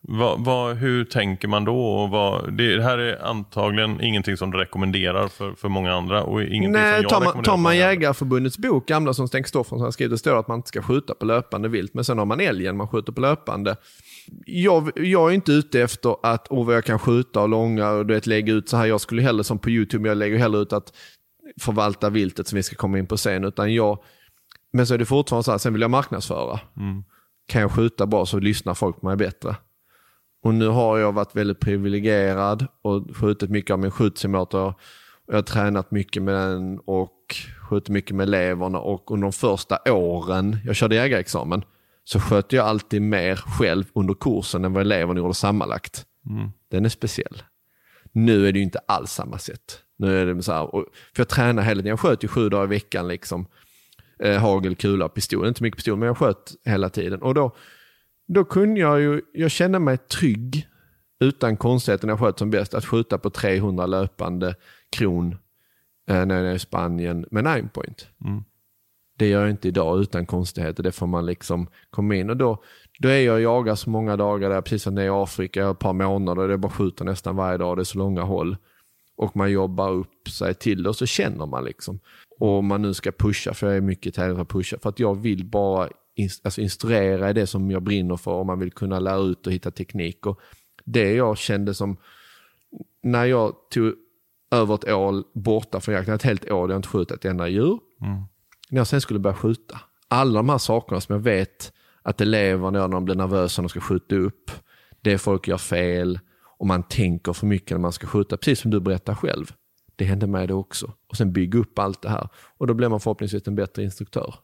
Ja. 0.08 0.14
Vad, 0.14 0.44
vad, 0.44 0.76
hur 0.76 1.04
tänker 1.04 1.48
man 1.48 1.64
då? 1.64 1.86
Och 1.86 2.10
vad, 2.10 2.52
det 2.52 2.82
här 2.82 2.98
är 2.98 3.24
antagligen 3.24 4.00
ingenting 4.00 4.36
som 4.36 4.50
du 4.50 4.58
rekommenderar 4.58 5.28
för, 5.28 5.52
för 5.52 5.68
många 5.68 5.92
andra 5.92 6.22
och 6.22 6.42
ingenting 6.42 6.62
som 6.62 6.72
Nej, 6.72 7.02
jag 7.02 7.10
tar 7.10 7.20
man, 7.20 7.44
tar 7.44 7.56
man. 7.56 7.76
Jägarförbundets 7.76 8.58
bok, 8.58 8.88
gamla 8.88 9.14
som 9.14 9.28
Sten 9.28 9.42
Kristoffersson 9.42 9.80
har 9.80 9.90
skrivit, 9.90 10.10
det 10.10 10.18
står 10.18 10.38
att 10.40 10.48
man 10.48 10.58
inte 10.58 10.68
ska 10.68 10.82
skjuta 10.82 11.14
på 11.14 11.24
löpande 11.24 11.68
vilt. 11.68 11.94
Men 11.94 12.04
sen 12.04 12.18
har 12.18 12.24
man 12.24 12.40
älgen, 12.40 12.76
man 12.76 12.88
skjuter 12.88 13.12
på 13.12 13.20
löpande. 13.20 13.76
Jag, 14.46 14.90
jag 14.94 15.30
är 15.30 15.34
inte 15.34 15.52
ute 15.52 15.80
efter 15.80 16.16
att, 16.22 16.48
oh, 16.50 16.66
vad 16.66 16.76
jag 16.76 16.84
kan 16.84 16.98
skjuta 16.98 17.42
och 17.42 17.48
långa 17.48 17.90
och 17.90 18.06
du 18.06 18.14
vet, 18.14 18.26
lägga 18.26 18.52
ut 18.52 18.68
så 18.68 18.76
här. 18.76 18.86
Jag 18.86 19.00
skulle 19.00 19.22
hellre 19.22 19.44
som 19.44 19.58
på 19.58 19.70
YouTube, 19.70 20.08
jag 20.08 20.18
lägger 20.18 20.38
hellre 20.38 20.60
ut 20.60 20.72
att 20.72 20.92
förvalta 21.60 22.10
viltet 22.10 22.48
som 22.48 22.56
vi 22.56 22.62
ska 22.62 22.76
komma 22.76 22.98
in 22.98 23.06
på 23.06 23.16
sen. 23.16 23.44
Utan 23.44 23.74
jag, 23.74 23.98
men 24.72 24.86
så 24.86 24.94
är 24.94 24.98
det 24.98 25.04
fortfarande 25.04 25.44
så 25.44 25.50
här, 25.50 25.58
sen 25.58 25.72
vill 25.72 25.82
jag 25.82 25.90
marknadsföra. 25.90 26.60
Kan 27.48 27.60
jag 27.60 27.72
skjuta 27.72 28.06
bra 28.06 28.26
så 28.26 28.38
lyssnar 28.38 28.74
folk 28.74 29.00
på 29.00 29.06
mig 29.06 29.16
bättre. 29.16 29.56
Och 30.46 30.54
nu 30.54 30.68
har 30.68 30.98
jag 30.98 31.12
varit 31.12 31.36
väldigt 31.36 31.60
privilegierad 31.60 32.66
och 32.82 33.16
skjutit 33.16 33.50
mycket 33.50 33.70
av 33.70 33.78
min 33.78 33.90
skjutsimulator. 33.90 34.74
Jag 35.26 35.34
har 35.34 35.42
tränat 35.42 35.90
mycket 35.90 36.22
med 36.22 36.34
den 36.34 36.78
och 36.78 37.36
skjutit 37.68 37.88
mycket 37.88 38.16
med 38.16 38.24
eleverna 38.24 38.78
och 38.78 39.10
under 39.10 39.22
de 39.22 39.32
första 39.32 39.92
åren 39.92 40.56
jag 40.64 40.76
körde 40.76 40.94
jägarexamen 40.94 41.62
så 42.04 42.20
sköt 42.20 42.52
jag 42.52 42.66
alltid 42.66 43.02
mer 43.02 43.36
själv 43.36 43.84
under 43.92 44.14
kursen 44.14 44.64
än 44.64 44.72
vad 44.72 44.80
eleverna 44.80 45.20
gjorde 45.20 45.34
sammanlagt. 45.34 46.06
Den 46.70 46.84
är 46.84 46.88
speciell. 46.88 47.42
Nu 48.12 48.48
är 48.48 48.52
det 48.52 48.58
ju 48.58 48.64
inte 48.64 48.80
alls 48.86 49.10
samma 49.10 49.38
sätt. 49.38 49.80
Nu 49.96 50.18
är 50.20 50.26
det 50.26 50.42
så 50.42 50.52
här, 50.52 50.66
för 50.70 50.86
jag 51.16 51.28
tränar 51.28 51.62
hela 51.62 51.78
tiden. 51.78 51.90
Jag 51.90 52.00
sköt 52.00 52.24
ju 52.24 52.28
sju 52.28 52.48
dagar 52.48 52.64
i 52.64 52.68
veckan 52.68 53.08
liksom. 53.08 53.46
Eh, 54.18 54.36
hagel, 54.36 54.76
kula, 54.76 55.08
pistol. 55.08 55.48
Inte 55.48 55.62
mycket 55.62 55.76
pistol, 55.76 55.98
men 55.98 56.06
jag 56.06 56.18
sköt 56.18 56.54
hela 56.64 56.88
tiden. 56.88 57.22
Och 57.22 57.34
då, 57.34 57.56
då 58.26 58.44
kunde 58.44 58.80
jag 58.80 59.00
ju, 59.00 59.20
jag 59.32 59.50
kände 59.50 59.78
mig 59.78 59.96
trygg 59.98 60.68
utan 61.20 61.56
konstigheter 61.56 62.06
när 62.06 62.12
jag 62.12 62.20
sköt 62.20 62.38
som 62.38 62.50
bäst. 62.50 62.74
Att 62.74 62.84
skjuta 62.84 63.18
på 63.18 63.30
300 63.30 63.86
löpande 63.86 64.54
kron 64.90 65.36
eh, 66.08 66.26
när 66.26 66.42
jag 66.42 66.50
är 66.50 66.54
i 66.54 66.58
Spanien 66.58 67.26
med 67.30 67.44
nine 67.44 67.68
point. 67.68 68.08
Det 69.18 69.28
gör 69.28 69.40
jag 69.40 69.50
inte 69.50 69.68
idag 69.68 70.00
utan 70.00 70.26
konstigheter. 70.26 70.82
Det 70.82 70.92
får 70.92 71.06
man 71.06 71.26
liksom 71.26 71.68
komma 71.90 72.14
in. 72.14 72.30
Och 72.30 72.36
då, 72.36 72.62
då 72.98 73.08
är 73.08 73.20
jag 73.20 73.34
och 73.34 73.40
jagar 73.40 73.74
så 73.74 73.90
många 73.90 74.16
dagar 74.16 74.50
där, 74.50 74.60
precis 74.60 74.82
som 74.82 74.94
när 74.94 75.02
jag 75.02 75.16
är 75.16 75.20
i 75.20 75.22
Afrika, 75.22 75.60
jag 75.60 75.66
har 75.66 75.72
ett 75.72 75.78
par 75.78 75.92
månader, 75.92 76.42
och 76.42 76.48
det 76.48 76.54
är 76.54 76.58
bara 76.58 76.72
skjuter 76.72 77.04
nästan 77.04 77.36
varje 77.36 77.58
dag, 77.58 77.76
det 77.76 77.82
är 77.82 77.84
så 77.84 77.98
långa 77.98 78.22
håll. 78.22 78.56
Och 79.16 79.36
man 79.36 79.50
jobbar 79.50 79.90
upp 79.90 80.28
sig 80.28 80.54
till 80.54 80.82
det 80.82 80.88
och 80.88 80.96
så 80.96 81.06
känner 81.06 81.46
man 81.46 81.64
liksom. 81.64 82.00
Och 82.38 82.58
om 82.58 82.66
man 82.66 82.82
nu 82.82 82.94
ska 82.94 83.12
pusha, 83.12 83.54
för 83.54 83.66
jag 83.66 83.76
är 83.76 83.80
mycket 83.80 84.14
tävling 84.14 84.40
att 84.40 84.48
pusha, 84.48 84.78
för 84.82 84.88
att 84.88 84.98
jag 84.98 85.14
vill 85.14 85.44
bara 85.44 85.88
alltså 86.42 86.60
instruera 86.60 87.30
i 87.30 87.32
det 87.32 87.46
som 87.46 87.70
jag 87.70 87.82
brinner 87.82 88.16
för, 88.16 88.30
om 88.30 88.46
man 88.46 88.58
vill 88.58 88.72
kunna 88.72 89.00
lära 89.00 89.16
ut 89.16 89.46
och 89.46 89.52
hitta 89.52 89.70
teknik. 89.70 90.26
Och 90.26 90.40
det 90.84 91.12
jag 91.12 91.38
kände 91.38 91.74
som, 91.74 91.96
när 93.02 93.24
jag 93.24 93.54
tog 93.70 93.94
över 94.50 94.74
ett 94.74 94.88
år 94.88 95.24
borta 95.34 95.80
från 95.80 95.94
jakten, 95.94 96.14
ett 96.14 96.22
helt 96.22 96.50
år 96.50 96.68
där 96.68 96.74
jag 96.74 96.78
inte 96.78 96.88
skjutit 96.88 97.16
ett 97.16 97.24
enda 97.24 97.48
djur, 97.48 97.78
när 98.70 98.80
jag 98.80 98.86
sen 98.86 99.00
skulle 99.00 99.20
börja 99.20 99.36
skjuta, 99.36 99.80
alla 100.08 100.38
de 100.38 100.48
här 100.48 100.58
sakerna 100.58 101.00
som 101.00 101.12
jag 101.12 101.22
vet 101.22 101.72
att 102.02 102.20
eleverna 102.20 102.78
gör 102.78 102.88
när 102.88 102.94
de 102.94 103.04
blir 103.04 103.14
nervösa 103.14 103.62
när 103.62 103.64
de 103.64 103.68
ska 103.68 103.80
skjuta 103.80 104.16
upp. 104.16 104.50
Det 105.00 105.18
folk 105.18 105.48
gör 105.48 105.58
fel 105.58 106.18
och 106.58 106.66
man 106.66 106.82
tänker 106.82 107.32
för 107.32 107.46
mycket 107.46 107.70
när 107.70 107.78
man 107.78 107.92
ska 107.92 108.06
skjuta. 108.06 108.36
Precis 108.36 108.60
som 108.60 108.70
du 108.70 108.80
berättar 108.80 109.14
själv. 109.14 109.52
Det 109.96 110.04
hände 110.04 110.26
mig 110.26 110.46
det 110.46 110.54
också. 110.54 110.92
Och 111.06 111.16
sen 111.16 111.32
bygga 111.32 111.58
upp 111.58 111.78
allt 111.78 112.02
det 112.02 112.08
här. 112.08 112.28
Och 112.58 112.66
då 112.66 112.74
blir 112.74 112.88
man 112.88 113.00
förhoppningsvis 113.00 113.48
en 113.48 113.54
bättre 113.54 113.84
instruktör. 113.84 114.34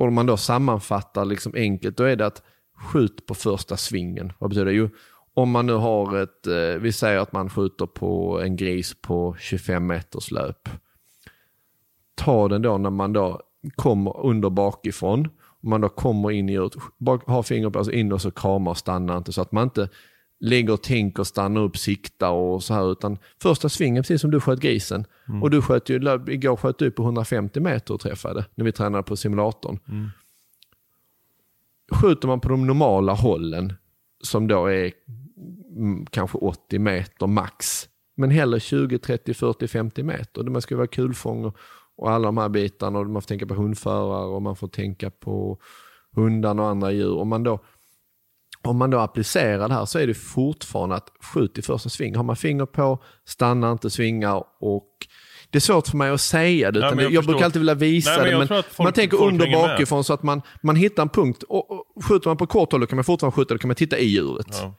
Och 0.00 0.06
om 0.06 0.14
man 0.14 0.26
då 0.26 0.36
sammanfattar 0.36 1.24
liksom 1.24 1.52
enkelt, 1.54 1.96
då 1.96 2.04
är 2.04 2.16
det 2.16 2.26
att 2.26 2.42
skjut 2.74 3.26
på 3.26 3.34
första 3.34 3.76
svingen. 3.76 4.32
Vad 4.38 4.50
betyder 4.50 4.66
det? 4.66 4.72
Jo, 4.72 4.88
om 5.34 5.50
man 5.50 5.66
nu 5.66 5.72
har 5.72 6.16
ett, 6.16 6.46
eh, 6.46 6.80
vi 6.80 6.92
säger 6.92 7.18
att 7.18 7.32
man 7.32 7.50
skjuter 7.50 7.86
på 7.86 8.40
en 8.40 8.56
gris 8.56 8.96
på 9.02 9.36
25 9.38 9.86
meters 9.86 10.30
löp. 10.30 10.68
Ta 12.14 12.48
den 12.48 12.62
då 12.62 12.78
när 12.78 12.90
man 12.90 13.12
då 13.12 13.40
kommer 13.74 14.26
under 14.26 14.50
bakifrån. 14.50 15.28
Om 15.62 15.70
man 15.70 15.80
då 15.80 15.88
kommer 15.88 16.30
in 16.30 16.48
i 16.48 16.52
djuret, 16.52 16.72
ha 17.26 17.42
fingret 17.42 17.72
på 17.72 17.78
alltså 17.78 17.92
in 17.92 18.12
och 18.12 18.22
så 18.22 18.30
kramar 18.30 18.70
och 18.70 18.78
stannar 18.78 19.16
inte. 19.16 19.32
Så 19.32 19.42
att 19.42 19.52
man 19.52 19.62
inte 19.62 19.88
lägger 20.40 20.72
och 20.72 20.82
tänker, 20.82 21.24
stannar 21.24 21.60
upp, 21.60 21.76
siktar 21.76 22.30
och 22.30 22.62
så 22.62 22.74
här. 22.74 22.92
Utan 22.92 23.18
första 23.42 23.68
svingen, 23.68 24.02
precis 24.02 24.20
som 24.20 24.30
du 24.30 24.40
sköt 24.40 24.60
grisen. 24.60 25.04
Mm. 25.28 25.42
Och 25.42 25.50
du 25.50 25.62
sköt 25.62 25.88
ju, 25.88 25.94
igår 26.28 26.56
sköt 26.56 26.78
du 26.78 26.90
på 26.90 27.02
150 27.02 27.60
meter 27.60 27.94
och 27.94 28.00
träffade 28.00 28.44
när 28.54 28.64
vi 28.64 28.72
tränade 28.72 29.02
på 29.02 29.16
simulatorn. 29.16 29.78
Mm. 29.88 30.08
Skjuter 31.92 32.28
man 32.28 32.40
på 32.40 32.48
de 32.48 32.66
normala 32.66 33.12
hållen, 33.12 33.72
som 34.22 34.48
då 34.48 34.66
är 34.66 34.92
mm, 35.76 36.06
kanske 36.06 36.38
80 36.38 36.78
meter 36.78 37.26
max, 37.26 37.88
men 38.16 38.30
hellre 38.30 38.60
20, 38.60 38.98
30, 38.98 39.34
40, 39.34 39.68
50 39.68 40.02
meter. 40.02 40.42
Man 40.42 40.62
ska 40.62 40.76
vara 40.76 40.86
kulfång 40.86 41.44
och, 41.44 41.56
och 41.96 42.10
alla 42.10 42.28
de 42.28 42.38
här 42.38 42.48
bitarna. 42.48 42.98
Och 42.98 43.06
man 43.06 43.22
får 43.22 43.28
tänka 43.28 43.46
på 43.46 43.54
hundförare 43.54 44.26
och 44.26 44.42
man 44.42 44.56
får 44.56 44.68
tänka 44.68 45.10
på 45.10 45.58
hundarna 46.12 46.62
och 46.62 46.68
andra 46.68 46.92
djur. 46.92 47.16
Om 47.16 47.28
man 47.28 47.42
då 47.42 47.58
om 48.64 48.76
man 48.76 48.90
då 48.90 48.98
applicerar 48.98 49.68
det 49.68 49.74
här 49.74 49.84
så 49.84 49.98
är 49.98 50.06
det 50.06 50.14
fortfarande 50.14 50.96
att 50.96 51.12
skjut 51.20 51.58
i 51.58 51.62
första 51.62 51.88
sving. 51.88 52.16
Har 52.16 52.22
man 52.22 52.36
finger 52.36 52.66
på, 52.66 53.02
stanna 53.24 53.72
inte, 53.72 53.90
svingar 53.90 54.44
och 54.60 54.88
det 55.50 55.58
är 55.58 55.60
svårt 55.60 55.88
för 55.88 55.96
mig 55.96 56.10
att 56.10 56.20
säga 56.20 56.70
det. 56.70 56.78
Utan 56.78 56.96
men 56.96 57.04
jag, 57.04 57.12
jag 57.12 57.24
brukar 57.24 57.44
alltid 57.44 57.60
vilja 57.60 57.74
visa 57.74 58.16
Nej, 58.16 58.30
det. 58.30 58.38
Men 58.38 58.48
folk- 58.48 58.78
man 58.78 58.92
tänker 58.92 59.16
folk 59.16 59.32
under 59.32 59.52
bakifrån 59.52 60.04
så 60.04 60.12
att 60.12 60.22
man, 60.22 60.42
man 60.62 60.76
hittar 60.76 61.02
en 61.02 61.08
punkt. 61.08 61.42
Och, 61.42 61.70
och 61.70 62.04
skjuter 62.04 62.28
man 62.28 62.36
på 62.36 62.46
kort 62.46 62.72
håll 62.72 62.80
då 62.80 62.86
kan 62.86 62.96
man 62.96 63.04
fortfarande 63.04 63.36
skjuta, 63.36 63.54
då 63.54 63.58
kan 63.58 63.68
man 63.68 63.74
titta 63.74 63.98
i 63.98 64.04
djuret. 64.04 64.46
Ja. 64.50 64.74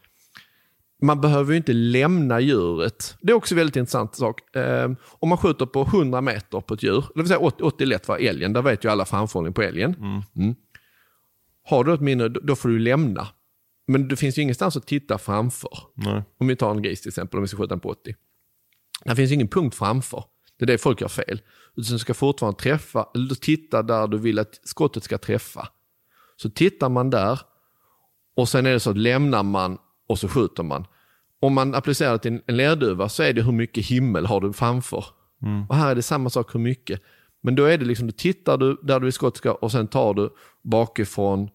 Man 1.04 1.22
behöver 1.22 1.52
ju 1.52 1.58
inte 1.58 1.74
lämna 1.74 2.40
djuret. 2.40 3.16
Det 3.22 3.32
är 3.32 3.36
också 3.36 3.56
väldigt 3.56 3.76
intressant 3.76 4.16
sak. 4.16 4.56
Eh, 4.56 4.92
om 5.20 5.30
man 5.30 5.38
skjuter 5.38 5.66
på 5.66 5.82
100 5.82 6.22
meter 6.22 6.62
på 6.62 6.74
ett 6.74 6.84
djur, 6.84 7.06
det 7.16 7.22
vill 7.22 7.28
säga 7.28 7.40
80, 7.40 7.64
80 7.64 7.84
är 7.84 7.88
lätt 7.88 8.06
för 8.06 8.18
älgen, 8.18 8.54
där 8.54 8.62
vet 8.62 8.86
ju 8.86 8.90
alla 8.90 9.06
framförhållning 9.06 9.54
på 9.54 9.62
älgen. 9.62 9.96
Mm. 10.36 10.56
Har 11.64 11.84
du 11.84 11.94
ett 11.94 12.02
minne, 12.02 12.28
då 12.28 12.56
får 12.56 12.70
du 12.70 12.80
lämna. 12.80 13.28
Men 13.92 14.08
det 14.08 14.16
finns 14.16 14.38
ju 14.38 14.42
ingenstans 14.42 14.78
att 14.78 14.88
titta 14.88 15.18
framför. 15.18 15.78
Nej. 15.96 16.24
Om 16.38 16.48
vi 16.48 16.56
tar 16.56 16.72
en 16.72 16.82
gris 16.82 17.02
till 17.02 17.10
exempel, 17.10 17.38
om 17.38 17.42
vi 17.42 17.48
ska 17.48 17.58
skjuta 17.58 17.68
den 17.68 17.80
på 17.80 17.90
80. 17.90 18.16
Det 19.06 19.16
finns 19.16 19.32
ingen 19.32 19.48
punkt 19.48 19.76
framför. 19.76 20.24
Det 20.58 20.66
är 20.66 20.68
det 20.68 20.78
folk 20.78 21.02
gör 21.02 21.08
fel. 21.08 21.42
Utan 21.76 21.94
du 21.94 22.00
ska 22.00 22.14
fortfarande 22.14 22.60
träffa, 22.60 23.08
eller 23.16 23.30
du 23.30 23.36
tittar 23.36 23.84
där 23.84 24.08
du 24.08 24.18
vill 24.18 24.40
att 24.40 24.60
skottet 24.64 25.04
ska 25.04 25.18
träffa. 25.18 25.68
Så 26.36 26.50
tittar 26.50 26.90
man 26.90 27.10
där 27.10 27.40
och 28.36 28.50
sen 28.50 28.66
är 28.66 28.72
det 28.72 28.80
så 28.80 28.90
att 28.90 28.98
lämnar 28.98 29.44
man 29.44 29.78
och 30.08 30.20
så 30.20 30.28
skjuter 30.28 30.64
man. 30.64 30.86
Om 31.40 31.54
man 31.54 31.76
applicerar 31.76 32.12
det 32.12 32.20
till 32.20 32.42
en 32.48 32.58
lerduvva 32.58 33.10
så 33.10 33.24
är 33.24 33.34
det 33.34 33.42
hur 33.42 33.52
mycket 33.52 33.86
himmel 33.86 34.26
har 34.26 34.42
du 34.42 34.54
framför. 34.54 35.06
Och 35.70 35.76
här 35.76 35.92
är 35.92 35.96
det 35.96 36.02
samma 36.02 36.30
sak 36.30 36.56
hur 36.56 36.60
mycket. 36.60 37.02
Men 37.42 37.56
då 37.56 37.64
är 37.64 37.78
det 37.78 37.86
liksom, 37.86 38.08
då 38.08 38.14
tittar 38.14 38.58
du 38.58 38.78
där 38.84 39.00
du 39.00 39.08
i 39.08 39.12
skott 39.12 39.38
ska 39.38 39.52
och 39.52 39.72
sen 39.72 39.88
tar 39.88 40.14
du 40.14 40.30
bakifrån 40.64 41.50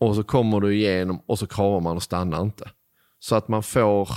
och 0.00 0.14
så 0.14 0.22
kommer 0.22 0.60
du 0.60 0.74
igenom 0.74 1.20
och 1.26 1.38
så 1.38 1.46
kramar 1.46 1.80
man 1.80 1.96
och 1.96 2.02
stannar 2.02 2.42
inte. 2.42 2.70
Så 3.18 3.36
att 3.36 3.48
man 3.48 3.62
får, 3.62 4.08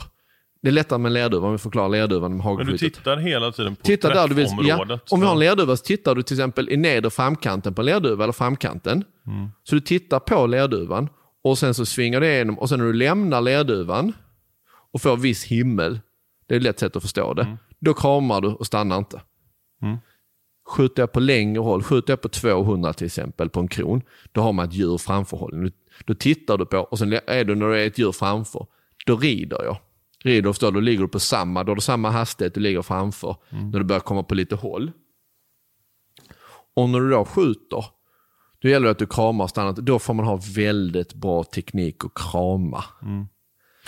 det 0.61 0.67
är 0.67 0.71
lättare 0.71 0.99
med 0.99 1.09
en 1.09 1.13
lerduva 1.13 1.45
om 1.47 1.51
vi 1.51 1.57
förklarar 1.57 1.89
lerduvan 1.89 2.21
med 2.21 2.45
Men 2.45 2.55
du 2.55 2.63
hagelskyttet. 2.63 2.97
tittar 2.97 3.17
hela 3.17 3.51
tiden 3.51 3.75
på 3.75 3.83
Titta 3.83 4.09
där 4.13 4.27
du 4.27 4.35
vill, 4.35 4.47
ja, 4.61 4.99
om 5.09 5.19
vi 5.19 5.25
har 5.25 5.33
en 5.33 5.39
lerduva 5.39 5.77
så 5.77 5.83
tittar 5.83 6.15
du 6.15 6.23
till 6.23 6.35
exempel 6.35 6.69
i 6.69 6.77
nedre 6.77 7.09
framkanten 7.09 7.73
på 7.73 7.81
en 7.81 7.85
lerduva, 7.85 8.23
eller 8.23 8.33
framkanten. 8.33 9.03
Så 9.63 9.75
du 9.75 9.81
tittar 9.81 10.19
på 10.19 10.47
lerduvan 10.47 11.09
och 11.43 11.57
sen 11.57 11.73
så 11.73 11.85
svingar 11.85 12.21
du 12.21 12.27
igenom 12.27 12.59
och 12.59 12.69
sen 12.69 12.79
när 12.79 12.85
du 12.85 12.93
lämnar 12.93 13.41
lerduvan 13.41 14.13
och 14.93 15.01
får 15.01 15.17
viss 15.17 15.43
himmel, 15.43 15.99
det 16.47 16.55
är 16.55 16.57
ett 16.57 16.63
lätt 16.63 16.79
sätt 16.79 16.95
att 16.95 17.01
förstå 17.01 17.33
det, 17.33 17.57
då 17.79 17.93
kramar 17.93 18.41
du 18.41 18.47
och 18.47 18.65
stannar 18.65 18.97
inte. 18.97 19.21
Skjuter 20.69 21.01
jag 21.01 21.11
på 21.11 21.19
längre 21.19 21.59
håll, 21.59 21.83
skjuter 21.83 22.13
jag 22.13 22.21
på 22.21 22.29
200 22.29 22.93
till 22.93 23.05
exempel 23.05 23.49
på 23.49 23.59
en 23.59 23.67
kron, 23.67 24.01
då 24.31 24.41
har 24.41 24.53
man 24.53 24.67
ett 24.67 24.73
djur 24.73 24.97
framförhållning. 24.97 25.71
Då 26.05 26.13
tittar 26.13 26.57
du 26.57 26.65
på 26.65 26.77
och 26.77 26.99
sen 26.99 27.19
är 27.27 27.43
du 27.43 27.55
när 27.55 27.69
det 27.69 27.81
är 27.81 27.87
ett 27.87 27.97
djur 27.97 28.11
framför, 28.11 28.65
då 29.05 29.15
rider 29.17 29.63
jag. 29.63 29.77
Rider 30.23 30.49
förstår 30.51 30.71
du, 30.71 30.73
då 30.73 30.79
ligger 30.79 31.01
du 31.01 31.07
på 31.07 31.19
samma, 31.19 31.63
då 31.63 31.71
har 31.71 31.75
du 31.75 31.81
samma 31.81 32.09
hastighet 32.09 32.53
du 32.53 32.59
ligger 32.59 32.81
framför 32.81 33.35
när 33.49 33.79
du 33.79 33.85
börjar 33.85 33.99
komma 33.99 34.23
på 34.23 34.35
lite 34.35 34.55
håll. 34.55 34.91
Och 36.73 36.89
när 36.89 36.99
du 36.99 37.09
då 37.09 37.25
skjuter, 37.25 37.85
då 38.61 38.69
gäller 38.69 38.85
det 38.85 38.91
att 38.91 38.99
du 38.99 39.05
kramar 39.05 39.43
och 39.43 39.49
stannar. 39.49 39.73
Då 39.73 39.99
får 39.99 40.13
man 40.13 40.25
ha 40.25 40.39
väldigt 40.55 41.13
bra 41.13 41.43
teknik 41.43 42.05
att 42.05 42.13
krama. 42.13 42.83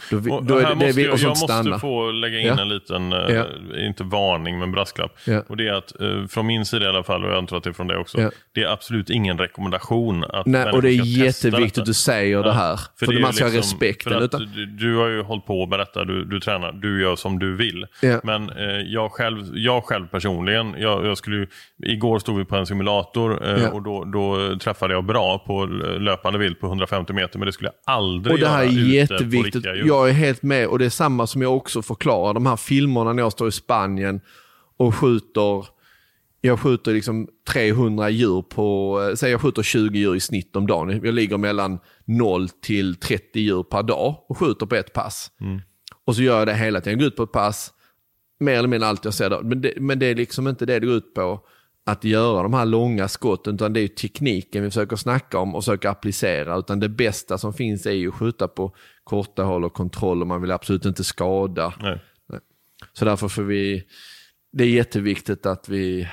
Då, 0.10 0.18
vi- 0.18 0.30
då 0.42 0.58
är 0.58 0.76
det, 0.76 0.86
det 0.86 0.92
vi, 0.92 1.06
jag, 1.06 1.18
jag 1.20 1.30
måste 1.30 1.46
stanna. 1.48 1.80
få 1.80 2.12
lägga 2.12 2.40
in 2.40 2.48
Ja. 2.48 2.62
en 2.62 2.70
liten, 2.70 3.14
eh, 3.14 3.20
Ja. 3.36 3.46
inte 3.78 4.04
varning 4.04 4.60
men 4.60 4.72
brasklapp. 4.72 5.18
Ja. 5.26 5.44
Och 5.48 5.58
det 5.58 5.68
är 5.68 5.74
att 5.74 6.02
eh, 6.02 6.26
från 6.30 6.46
min 6.46 6.66
sida 6.66 6.86
i 6.86 6.90
alla 6.90 7.04
fall, 7.04 7.24
och 7.26 7.30
jag 7.32 7.38
antar 7.38 7.58
att 7.58 7.64
det 7.64 7.70
är 7.70 7.74
från 7.74 7.88
dig 7.88 7.98
också, 7.98 8.32
det 8.56 8.64
är 8.64 8.68
absolut 8.68 9.10
ingen 9.10 9.38
rekommendation 9.38 10.24
att 10.24 10.46
Nej, 10.46 10.72
och 10.72 10.82
det 10.82 10.90
är 10.90 11.06
jätteviktigt 11.06 11.78
att 11.80 11.86
du 11.86 11.94
säger 11.94 12.44
det 12.44 12.54
här. 12.54 12.80
För, 13.00 13.06
det 13.08 13.18
är 13.18 13.22
man 13.22 13.34
ska 13.34 13.44
ha 13.46 13.52
liksom- 13.52 13.62
respekten. 13.80 14.12
För 14.14 14.20
att 14.20 14.24
Utan, 14.26 14.52
du, 14.56 14.66
du 14.66 14.96
har 14.98 15.08
ju 15.08 15.22
hållit 15.22 15.46
på 15.46 15.66
med 15.68 15.80
detta, 15.80 16.04
du, 16.04 16.26
du 16.26 16.40
tränar, 16.40 16.72
du 16.72 17.02
gör 17.02 17.16
som 17.16 17.40
du 17.40 17.56
vill. 17.56 17.86
Men 18.24 18.50
eh, 18.50 18.66
jag, 18.88 19.12
själv, 19.12 19.46
jag 19.54 19.84
själv 19.84 20.08
personligen, 20.08 20.76
jag, 20.78 21.06
jag 21.06 21.18
skulle 21.18 21.36
ju, 21.36 21.48
igår 21.86 22.20
stod 22.20 22.38
vi 22.38 22.46
på 22.46 22.56
en 22.56 22.66
simulator 22.66 23.48
eh, 23.60 23.70
och 23.74 23.82
då, 23.82 24.04
då 24.04 24.56
träffade 24.60 24.94
jag 24.94 25.04
bra 25.04 25.40
på 25.40 25.66
löpande 26.00 26.40
vilt 26.40 26.60
på 26.60 26.68
150 26.68 27.14
meter, 27.14 27.40
men 27.40 27.46
det 27.46 27.52
skulle 27.52 27.70
jag 27.86 27.96
aldrig 27.96 28.34
och 28.34 28.40
det 28.40 28.48
här 28.48 28.64
är 28.64 28.68
göra 28.68 29.04
ute 29.04 29.08
på 29.08 29.14
jätteviktigt. 29.14 29.56
riktiga 29.56 29.76
djur. 29.76 29.88
Jag 29.92 30.10
är 30.10 30.14
helt 30.14 30.44
med 30.44 30.68
och 30.68 30.80
det 30.80 30.86
är 30.86 30.90
samma 30.90 31.28
som 31.28 31.42
jag 31.42 31.58
också 31.58 31.82
förklarar. 31.82 32.34
De 32.34 32.46
här 32.46 32.56
filmerna 32.56 33.14
när 33.14 33.24
jag 33.24 33.32
står 33.32 33.48
i 33.48 33.52
Spanien 33.52 34.22
och 34.78 34.96
skjuter 34.96 35.66
jag 36.42 36.60
skjuter 36.60 36.94
liksom 36.94 37.28
300 37.50 38.10
djur 38.10 38.42
på, 38.42 39.00
eh, 39.02 39.16
säg 39.16 39.32
jag 39.32 39.42
skjuter 39.42 39.64
20 39.64 40.00
djur 40.00 40.16
i 40.16 40.20
snitt 40.20 40.56
om 40.56 40.68
dagen. 40.68 41.02
Jag 41.04 41.14
ligger 41.14 41.38
mellan 41.38 41.80
0 42.06 42.50
till 42.50 42.96
30 42.96 43.40
djur 43.40 43.64
per 43.64 43.84
dag 43.84 44.24
och 44.28 44.38
skjuter 44.38 44.66
på 44.66 44.76
ett 44.76 44.94
pass. 44.94 45.32
Och 46.06 46.16
så 46.16 46.22
gör 46.22 46.38
jag 46.40 46.48
det 46.48 46.54
hela 46.54 46.82
tiden. 46.82 46.92
Jag 46.92 47.00
går 47.00 47.08
ut 47.08 47.16
på 47.16 47.24
ett 47.24 47.32
pass, 47.32 47.74
mer 48.40 48.54
eller 48.54 48.68
mindre 48.68 48.90
allt 48.90 49.06
jag 49.06 49.14
ser 49.14 49.30
då. 49.30 49.42
Men 49.44 49.62
det, 49.62 49.74
men 49.78 50.00
det 50.00 50.06
är 50.06 50.16
liksom 50.16 50.48
inte 50.48 50.66
det 50.66 50.80
det 50.80 50.86
går 50.86 50.96
ut 50.96 51.14
på, 51.14 51.42
att 51.86 52.04
göra 52.04 52.44
de 52.44 52.54
här 52.54 52.66
långa 52.66 53.08
skotten, 53.08 53.56
utan 53.56 53.74
det 53.74 53.82
är 53.82 53.88
tekniken 53.88 54.64
vi 54.64 54.70
försöker 54.70 54.96
snacka 54.96 55.40
om 55.40 55.56
och 55.56 55.64
försöka 55.64 55.90
applicera. 55.90 56.58
Utan 56.58 56.80
det 56.80 56.90
bästa 56.90 57.38
som 57.38 57.54
finns 57.54 57.86
är 57.86 57.92
ju 57.92 58.08
att 58.08 58.16
skjuta 58.16 58.48
på 58.48 58.76
korta 59.04 59.44
håll 59.44 59.64
och 59.64 59.74
kontroll 59.74 60.22
och 60.22 60.28
man 60.28 60.42
vill 60.42 60.52
absolut 60.52 60.86
inte 60.86 61.04
skada. 61.04 61.74
Nej. 61.82 62.00
Så 62.94 63.06
därför 63.06 63.28
får 63.28 63.44
vi, 63.44 63.84
det 64.54 64.64
är 64.64 64.68
jätteviktigt 64.68 65.46
att 65.46 65.70
vi 65.70 66.08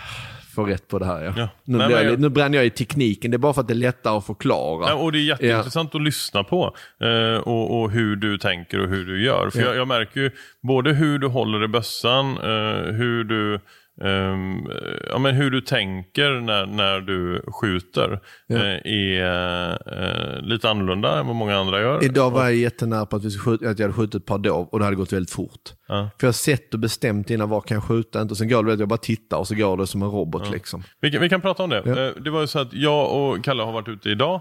får 0.55 0.67
rätt 0.67 0.89
på 0.89 0.99
det 0.99 1.07
här. 1.07 1.25
Ja. 1.25 1.33
Ja. 1.37 1.49
Nu, 1.65 1.79
Nej, 1.79 1.91
jag, 1.91 2.05
jag- 2.05 2.21
nu 2.21 2.29
bränner 2.29 2.59
jag 2.59 2.67
i 2.67 2.71
tekniken, 2.71 3.31
det 3.31 3.37
är 3.37 3.39
bara 3.39 3.53
för 3.55 3.61
att 3.61 3.69
det 3.69 3.73
är 3.75 3.77
lättare 3.77 4.17
att 4.17 4.27
förklara. 4.27 4.89
Ja, 4.89 4.95
och 4.95 5.13
det 5.13 5.19
är 5.19 5.23
jätteintressant 5.23 5.95
att 5.95 6.03
lyssna 6.03 6.45
på 6.45 6.77
eh, 7.01 7.37
och, 7.43 7.81
och 7.81 7.91
hur 7.91 8.17
du 8.17 8.39
tänker 8.39 8.81
och 8.81 8.89
hur 8.89 9.05
du 9.07 9.23
gör. 9.25 9.51
För 9.51 9.61
Ja. 9.61 9.67
jag, 9.67 9.77
jag 9.77 9.89
märker 9.89 10.21
ju 10.21 10.31
både 10.63 10.93
hur 10.93 11.19
du 11.19 11.27
håller 11.27 11.65
i 11.65 11.69
bössan, 11.69 12.31
eh, 12.31 12.93
hur 12.95 13.25
du 13.25 13.61
ehm, 14.05 14.67
ja, 15.11 15.19
men 15.19 15.35
hur 15.35 15.51
du 15.51 15.61
tänker 15.61 16.31
när, 16.41 16.67
när 16.67 17.01
du 17.01 17.43
skjuter 17.61 18.21
Ja. 18.47 18.57
eh, 18.57 18.93
är 18.93 19.71
eh, 20.03 20.41
lite 20.43 20.71
annorlunda 20.71 21.19
än 21.19 21.27
vad 21.27 21.37
många 21.37 21.57
andra 21.57 21.81
gör. 21.81 22.05
Idag 22.05 22.31
var 22.31 22.43
jag 22.45 22.55
jättenära 22.55 23.07
på 23.07 23.17
att, 23.17 23.25
vi 23.25 23.31
skjuta, 23.39 23.71
att 23.71 23.79
jag 23.79 23.85
hade 23.87 23.95
skjutit 23.97 24.15
ett 24.15 24.27
par 24.27 24.39
dov 24.39 24.69
och 24.69 24.79
det 24.79 24.85
hade 24.85 24.97
gått 24.97 25.13
väldigt 25.13 25.31
fort. 25.33 25.61
Ja. 25.89 26.11
För 26.21 26.27
jag 26.27 26.29
har 26.29 26.33
sett 26.33 26.75
och 26.75 26.81
bestämt 26.81 27.31
innan 27.31 27.49
var 27.49 27.61
kan 27.61 27.75
jag 27.75 27.85
skjuta 27.85 28.23
inte 28.23 28.33
och 28.33 28.39
sen 28.39 28.49
går 28.49 28.65
det 28.65 28.73
att 28.73 28.79
jag 28.79 28.89
bara 28.89 28.97
tittar 28.99 29.37
och 29.37 29.49
så 29.49 29.55
går 29.55 29.77
det 29.77 29.87
som 29.87 30.03
en 30.03 30.11
robot 30.11 30.51
liksom. 30.51 30.83
Vi 31.01 31.11
kan, 31.11 31.21
vi 31.21 31.29
kan 31.29 31.41
prata 31.41 31.63
om 31.63 31.71
det. 31.71 31.83
Ja. 31.87 31.99
Eh, 32.07 32.13
Det 32.25 32.31
var 32.31 32.41
ju 32.41 32.47
så 32.47 32.59
att 32.59 32.73
jag 32.73 33.15
och 33.17 33.45
Kalle 33.45 33.63
har 33.63 33.73
varit 33.73 33.89
ute 33.89 34.11
idag. 34.11 34.41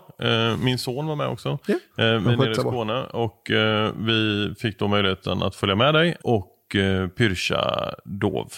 Min 0.61 0.77
son 0.77 1.05
var 1.07 1.15
med 1.15 1.27
också. 1.27 1.59
Ja. 1.67 1.75
Vi 1.97 2.03
är 2.03 2.19
nere 2.19 2.51
i 2.51 2.55
sig 2.55 2.63
bra. 2.63 2.71
Skåne 2.71 3.03
och 3.03 3.41
vi 4.07 4.53
fick 4.59 4.79
då 4.79 4.87
möjligheten 4.87 5.43
att 5.43 5.55
följa 5.55 5.75
med 5.75 5.93
dig 5.93 6.17
och 6.23 6.75
eh, 6.75 7.07
pyrscha 7.07 7.93
dov. 8.05 8.51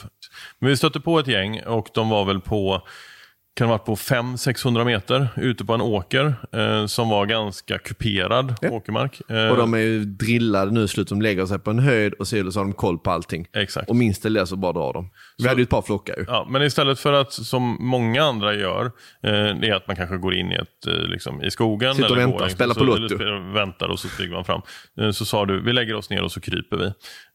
Men 0.60 0.70
vi 0.70 0.78
stötte 0.78 1.00
på 1.00 1.20
ett 1.20 1.28
gäng 1.28 1.62
och 1.64 1.90
de 1.94 2.10
var 2.10 2.26
väl 2.26 2.42
på 2.42 2.88
kan 3.60 3.68
ha 3.70 3.74
varit 3.78 3.86
på 3.86 3.96
500-600 3.96 4.86
meter 4.86 5.28
ute 5.36 5.66
på 5.66 5.74
en 5.74 5.82
åker 5.82 6.34
eh, 6.52 6.86
som 6.86 7.10
var 7.10 7.26
ganska 7.26 7.78
kuperad 7.78 8.56
Ja. 8.62 8.70
åkermark. 8.70 9.22
Eh, 9.30 9.48
Och 9.48 9.58
de 9.58 9.74
är 9.74 9.78
ju 9.78 10.06
drillade 10.06 10.72
nu 10.72 10.84
i 10.84 10.88
slutet. 10.88 11.10
De 11.10 11.22
lägger 11.22 11.46
sig 11.46 11.60
på 11.60 11.70
en 11.72 11.80
höjd 11.80 12.14
och 12.14 12.28
så 12.28 12.36
har 12.38 12.66
de 12.66 12.74
koll 12.74 13.00
på 13.00 13.12
allting. 13.12 13.46
Exakt. 13.56 13.90
Och 13.90 13.96
minst 13.96 14.24
det 14.24 14.48
så 14.48 14.56
bara 14.56 14.74
drar 14.74 14.94
de. 14.94 15.10
Vi 15.38 15.44
Så- 15.44 15.50
hade 15.50 15.62
ju 15.62 15.64
ett 15.64 15.70
par 15.70 15.82
flockar 15.82 16.16
ju. 16.18 16.26
Ja, 16.28 16.48
men 16.50 16.62
istället 16.62 17.00
för 17.00 17.14
att 17.14 17.34
som 17.34 17.78
många 17.80 18.24
andra 18.24 18.54
gör, 18.54 18.86
eh, 18.86 18.92
det 19.32 19.68
är 19.70 19.74
att 19.76 19.88
man 19.88 19.96
kanske 19.96 20.18
går 20.18 20.34
in 20.36 20.52
i, 20.52 20.56
ett, 20.56 20.88
eh, 20.88 20.94
liksom, 20.94 21.44
i 21.44 21.52
skogen. 21.52 21.96
Sitter 21.96 22.10
och 22.12 22.18
eller 22.18 22.26
väntar, 22.26 22.40
går, 22.40 22.50
spelar 22.50 22.76
på 22.76 22.84
Lotto. 22.84 23.18
väntar 23.54 23.88
och 23.88 24.00
så 24.00 24.08
flyger 24.08 24.34
man 24.34 24.46
fram. 24.46 24.62
Eh, 25.02 25.12
så 25.12 25.26
sa 25.26 25.46
du, 25.46 25.62
vi 25.62 25.74
lägger 25.74 25.96
oss 25.96 26.10
ner 26.10 26.24
och 26.24 26.32
så 26.32 26.42
kryper 26.42 26.78
vi. 26.78 26.86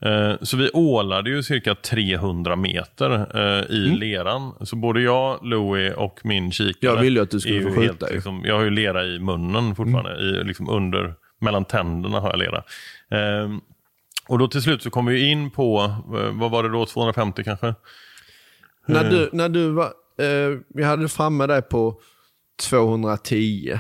Eh, 0.09 0.37
så 0.43 0.57
vi 0.57 0.71
ålade 0.75 1.31
ju 1.31 1.43
cirka 1.43 1.75
300 1.75 2.57
meter 2.57 3.11
eh, 3.35 3.65
i 3.77 3.79
leran. 3.97 4.53
Så 4.61 4.77
både 4.77 5.01
jag, 5.01 5.39
Louie 5.47 5.93
och 5.95 6.14
min 6.25 6.53
kikare. 6.53 6.91
Mm. 6.91 6.97
Jag 6.97 7.03
ville 7.03 7.19
ju 7.19 7.23
att 7.23 7.31
du 7.31 7.41
skulle 7.41 7.63
få 7.63 7.69
ju 7.69 7.75
skjuta 7.75 7.83
helt. 7.83 8.03
Mm. 8.03 8.15
liksom, 8.15 8.43
Jag 8.45 8.55
har 8.55 8.65
ju 8.65 8.71
lera 8.71 9.05
i 9.05 9.19
munnen 9.19 9.75
fortfarande, 9.75 10.21
i, 10.21 10.45
liksom 10.45 10.69
under, 10.69 11.15
mellan 11.41 11.65
tänderna 11.65 12.21
har 12.21 12.31
jag 12.31 12.39
lera. 12.39 12.65
Eh, 13.11 13.51
och 14.29 14.39
då 14.39 14.49
till 14.49 14.63
slut 14.63 14.83
så 14.83 14.91
kom 14.91 15.07
vi 15.07 15.31
in 15.31 15.51
på, 15.51 15.95
eh, 16.07 16.39
vad 16.39 16.51
var 16.51 16.63
det 16.63 16.69
då, 16.69 16.87
250 16.87 17.45
kanske? 17.45 17.75
När 18.87 19.11
du, 19.11 19.31
när 19.33 19.49
du 19.49 19.71
var, 19.71 19.87
eh, 20.19 20.59
vi 20.75 20.83
hade 20.83 21.09
framme 21.09 21.47
dig 21.47 21.63
på 21.63 22.01
210 22.69 23.79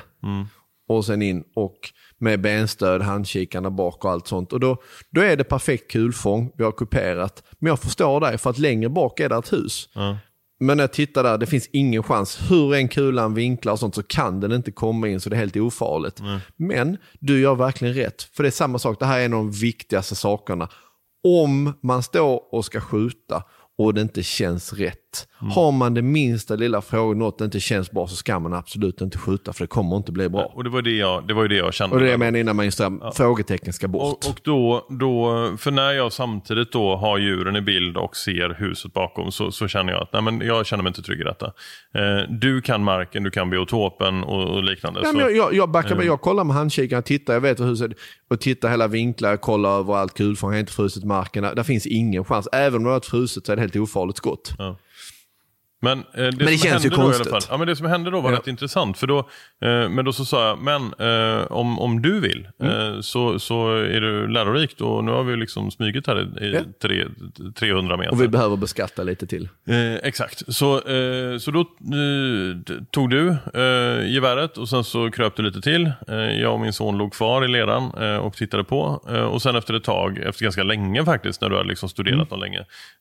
och 0.89 1.05
sen 1.05 1.23
in 1.23 1.45
och 1.55 1.79
med 2.19 2.41
benstöd, 2.41 3.03
handkikarna 3.03 3.71
bak 3.71 4.05
och 4.05 4.11
allt 4.11 4.27
sånt. 4.27 4.53
Och 4.53 4.61
då, 4.61 4.83
då 5.11 5.21
är 5.21 5.37
det 5.37 5.45
perfekt 5.45 5.91
kulfång, 5.91 6.53
vi 6.57 6.65
har 6.65 6.73
kuperat. 6.73 7.43
Men 7.59 7.69
jag 7.69 7.81
förstår 7.81 8.21
dig, 8.21 8.39
för 8.39 8.51
att 8.51 8.59
längre 8.59 8.89
bak 8.89 9.21
är 9.21 9.29
det 9.29 9.37
ett 9.37 9.53
hus. 9.53 9.89
Men 10.67 10.77
när 10.77 10.85
jag 10.85 10.93
tittar 10.93 11.23
där, 11.23 11.39
det 11.39 11.47
finns 11.47 11.69
ingen 11.73 12.03
chans. 12.03 12.39
Hur 12.51 12.75
en 12.75 12.89
kulan 12.89 13.35
vinklar 13.35 13.73
och 13.73 13.79
sånt 13.79 13.95
så 13.95 14.03
kan 14.03 14.41
den 14.41 14.53
inte 14.53 14.71
komma 14.73 15.09
in 15.09 15.21
så 15.21 15.31
det 15.31 15.37
är 15.37 15.41
helt 15.41 15.57
ofarligt. 15.57 16.21
Men 16.57 16.97
du 17.19 17.41
gör 17.41 17.55
verkligen 17.55 17.95
rätt. 17.95 18.23
För 18.23 18.43
det 18.43 18.49
är 18.49 18.51
samma 18.51 18.79
sak, 18.79 18.99
det 18.99 19.07
här 19.07 19.21
är 19.21 19.25
en 19.25 19.33
av 19.33 19.39
de 19.39 19.51
viktigaste 19.51 20.15
sakerna. 20.15 20.69
Om 21.25 21.73
man 21.83 22.03
står 22.03 22.55
och 22.55 22.65
ska 22.65 22.81
skjuta 22.81 23.43
och 23.79 23.95
det 23.95 24.01
inte 24.01 24.23
känns 24.23 24.73
rätt. 24.73 25.04
Har 25.55 25.73
man 25.73 25.95
det 25.95 26.03
minsta 26.03 26.57
lilla 26.57 26.83
frågan, 26.83 27.19
något 27.19 27.41
inte 27.41 27.61
känns 27.61 27.91
bra, 27.91 28.07
så 28.07 28.17
ska 28.17 28.39
man 28.39 28.55
absolut 28.55 29.01
inte 29.01 29.19
skjuta 29.19 29.53
för 29.53 29.65
det 29.65 29.69
kommer 29.69 29.97
inte 29.97 30.13
bli 30.13 30.29
bra. 30.29 30.53
Och 30.55 30.65
det 30.65 30.71
var 30.71 30.83
det 30.83 30.97
jag, 30.97 31.29
det 31.29 31.35
var 31.35 31.43
ju 31.43 31.49
det 31.49 31.57
jag 31.57 31.75
kände. 31.75 31.95
Och 31.95 32.01
det 32.01 32.07
är 32.07 32.11
jag 32.11 32.21
menar 32.21 32.39
innan 32.39 32.57
man 32.57 32.65
just 32.65 32.81
ja. 32.81 33.13
frågetecken 33.17 33.73
ska 33.73 33.89
bort. 33.89 34.25
Och, 34.25 34.31
och 34.31 34.41
då, 34.43 34.87
då, 34.91 35.57
för 35.59 35.71
när 35.71 35.93
jag 35.93 36.13
samtidigt 36.13 36.73
då 36.73 36.97
har 36.97 37.19
djuren 37.19 37.57
i 37.57 37.61
bild 37.61 37.97
och 37.97 38.17
ser 38.17 38.55
huset 38.59 38.93
bakom 38.93 39.33
så, 39.33 39.51
så 39.51 39.69
känner 39.69 39.93
jag 39.93 40.03
att 40.03 40.13
nej, 40.13 40.23
men 40.23 40.41
jag 40.41 40.67
känner 40.67 40.83
mig 40.83 40.91
inte 40.91 41.03
trygg 41.03 41.21
i 41.21 41.25
detta. 41.25 41.47
Eh, 41.95 42.31
du 42.31 42.61
kan 42.61 42.85
marken, 42.85 43.23
du 43.23 43.31
kan 43.31 43.51
biotopen 43.51 44.25
och, 44.25 44.45
och 44.45 44.63
liknande. 44.63 45.01
Ja, 45.03 45.11
så, 45.11 45.17
men 45.17 45.27
jag, 45.27 45.37
jag, 45.37 45.55
jag 45.55 45.71
backar 45.71 45.97
med, 45.97 46.07
jag 46.07 46.21
kollar 46.21 46.45
med 46.45 46.57
handkikaren, 46.57 47.03
tittar, 47.03 47.35
jag 47.35 47.41
vet 47.41 47.61
hur 47.61 47.67
huset 47.67 47.93
och 48.31 48.41
tittar 48.41 48.71
hela 48.71 48.89
vinklar, 48.89 49.37
kollar 49.37 49.79
överallt, 49.79 50.15
kulfång, 50.15 50.51
jag 50.51 50.57
har 50.57 50.61
inte 50.61 50.73
frusit 50.73 51.05
marken. 51.05 51.43
Där 51.43 51.63
finns 51.63 51.87
ingen 51.87 52.25
chans. 52.25 52.49
Även 52.53 52.77
om 52.77 52.83
det 52.83 52.89
har 52.89 52.95
varit 52.95 53.07
frusit 53.07 53.47
så 53.47 53.53
är 53.53 53.57
det 53.57 53.63
helt 53.63 53.77
ofarligt 53.77 54.17
skott. 54.17 54.55
Men, 55.85 55.99
eh, 55.99 56.05
det, 56.15 56.31
det 56.31 56.47
som 56.47 56.59
känns 56.59 56.65
hände 56.65 56.83
ju 56.85 56.91
då 56.91 56.97
i 56.97 57.01
alla 57.01 57.05
konstigt. 57.13 57.31
fall, 57.31 57.43
ja, 57.51 57.57
men 57.57 57.67
det 57.67 57.77
som 57.77 57.87
hände 57.87 58.11
då 58.11 58.21
var 58.21 58.31
Ja. 58.33 58.39
rätt 58.39 58.47
intressant. 58.47 58.99
För 58.99 59.07
då, 59.07 59.19
eh, 59.19 59.89
men 59.89 60.05
då 60.05 60.13
så 60.13 60.25
sa 60.25 60.49
jag, 60.49 60.59
men 60.59 60.83
eh, 60.99 61.53
om, 61.53 61.79
om 61.79 62.03
du 62.03 62.21
vill 62.21 62.49
eh, 62.63 63.01
så, 63.01 63.39
så 63.39 63.77
är 63.77 64.01
du 64.01 64.29
lärorikt 64.29 64.81
och 64.81 65.05
nu 65.05 65.11
har 65.13 65.23
vi 65.23 65.37
liksom 65.37 65.71
smugit 65.71 66.07
här 66.07 66.21
i, 66.41 66.45
i 66.47 66.53
Ja. 66.55 66.61
tre, 66.83 67.05
300 67.59 67.97
meter. 67.97 68.13
Och 68.13 68.23
vi 68.23 68.29
behöver 68.29 68.57
beskatta 68.57 69.03
lite 69.03 69.27
till. 69.27 69.49
Eh, 69.69 69.95
exakt, 69.95 70.55
så, 70.55 70.75
eh, 70.77 71.39
så 71.39 71.51
då 71.51 71.61
eh, 71.61 72.77
tog 72.91 73.11
du 73.11 73.29
eh, 73.55 74.11
geväret 74.13 74.59
och 74.59 74.69
sen 74.69 74.85
så 74.85 75.11
kröp 75.11 75.37
du 75.37 75.43
lite 75.43 75.61
till. 75.61 75.93
Eh, 76.09 76.15
jag 76.17 76.53
och 76.55 76.61
min 76.61 76.73
son 76.73 76.99
låg 76.99 77.13
kvar 77.13 77.45
i 77.45 77.49
leran 77.49 77.93
eh, 78.01 78.17
och 78.17 78.35
tittade 78.37 78.65
på. 78.65 79.05
Eh, 79.11 79.21
och 79.25 79.43
sen 79.43 79.57
efter 79.57 79.75
ett 79.75 79.85
tag, 79.85 80.19
efter 80.19 80.43
ganska 80.45 80.63
länge 80.63 81.05
faktiskt, 81.05 81.41
när 81.41 81.49
du 81.49 81.57
hade 81.57 81.69
liksom 81.69 81.89
studerat 81.89 82.15
Mm. 82.15 82.29
dem 82.29 82.41
länge, 82.41 82.59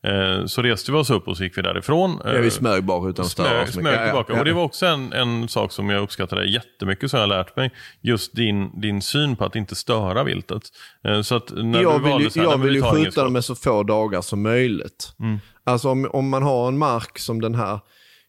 eh, 0.08 0.46
så 0.46 0.62
reste 0.62 0.92
vi 0.92 0.98
oss 0.98 1.10
upp 1.10 1.28
och 1.28 1.38
så 1.38 1.44
gick 1.44 1.58
vi 1.58 1.62
därifrån. 1.62 2.20
Ja, 2.26 2.32
vi 2.32 2.38
Eh, 2.38 2.52
smög 2.74 2.84
bak 2.86 3.10
utan 3.10 3.26
att 3.26 3.32
störa 3.32 3.66
Smög, 3.66 3.74
smög 3.74 3.94
Ja, 3.94 4.00
ja, 4.00 4.06
tillbaka. 4.06 4.34
ja. 4.34 4.40
Och 4.40 4.46
det 4.46 4.54
var 4.54 4.64
också 4.64 4.86
en, 4.86 5.14
en 5.14 5.48
sak 5.48 5.72
som 5.72 5.90
jag 5.90 6.04
uppskattade 6.04 6.46
jättemycket 6.46 7.12
som 7.12 7.20
jag 7.20 7.30
lärt 7.30 7.56
mig. 7.56 7.72
Just 8.02 8.36
din, 8.36 8.82
din 8.82 9.02
syn 9.02 9.36
på 9.36 9.46
att 9.46 9.56
inte 9.56 9.76
störa 9.76 10.24
viltet. 10.24 10.64
Eh, 11.08 11.22
Så 11.22 11.36
att 11.36 11.52
när 11.56 11.82
jag 11.82 12.00
du 12.00 12.04
vill, 12.04 12.12
valde 12.12 12.24
ju, 12.24 12.30
så 12.30 12.40
här, 12.40 12.46
jag 12.48 12.58
vill 12.58 12.70
vi 12.74 12.76
ju 12.80 12.84
skjuta 12.84 13.24
dem 13.24 13.34
med 13.34 13.46
så 13.46 13.56
få 13.56 13.84
dagar 13.84 14.22
som 14.22 14.42
möjligt. 14.42 15.14
Alltså 15.64 15.90
om, 15.90 16.10
om 16.14 16.30
man 16.30 16.44
har 16.44 16.68
en 16.68 16.78
mark 16.78 17.20
som 17.20 17.42
den 17.42 17.56
här, 17.56 17.80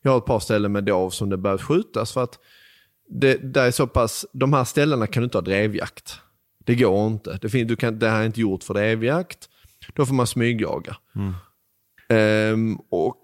jag 0.02 0.10
har 0.10 0.18
ett 0.18 0.24
par 0.26 0.40
ställen 0.40 0.72
med 0.72 0.84
dov 0.84 1.10
som 1.10 1.28
det 1.30 1.36
behövs 1.36 1.62
skjutas 1.62 2.12
för 2.12 2.22
att 2.22 2.38
det, 3.08 3.54
det 3.54 3.60
är 3.60 3.70
så 3.70 3.86
pass, 3.86 4.26
de 4.32 4.52
här 4.52 4.64
ställena 4.64 5.06
kan 5.06 5.20
du 5.20 5.24
inte 5.24 5.36
ha 5.38 5.42
drevjakt. 5.42 6.20
Det 6.64 6.74
går 6.74 7.06
inte. 7.06 7.38
Det, 7.42 7.48
fin, 7.48 7.66
du 7.66 7.76
kan, 7.76 7.98
det 7.98 8.08
här 8.08 8.20
är 8.20 8.26
inte 8.26 8.40
gjort 8.40 8.62
för 8.64 8.74
drevjakt. 8.74 9.38
Då 9.94 10.06
får 10.06 10.14
man 10.14 10.26
smygjaga. 10.26 10.96
Ehm, 12.08 12.76
och 12.90 13.16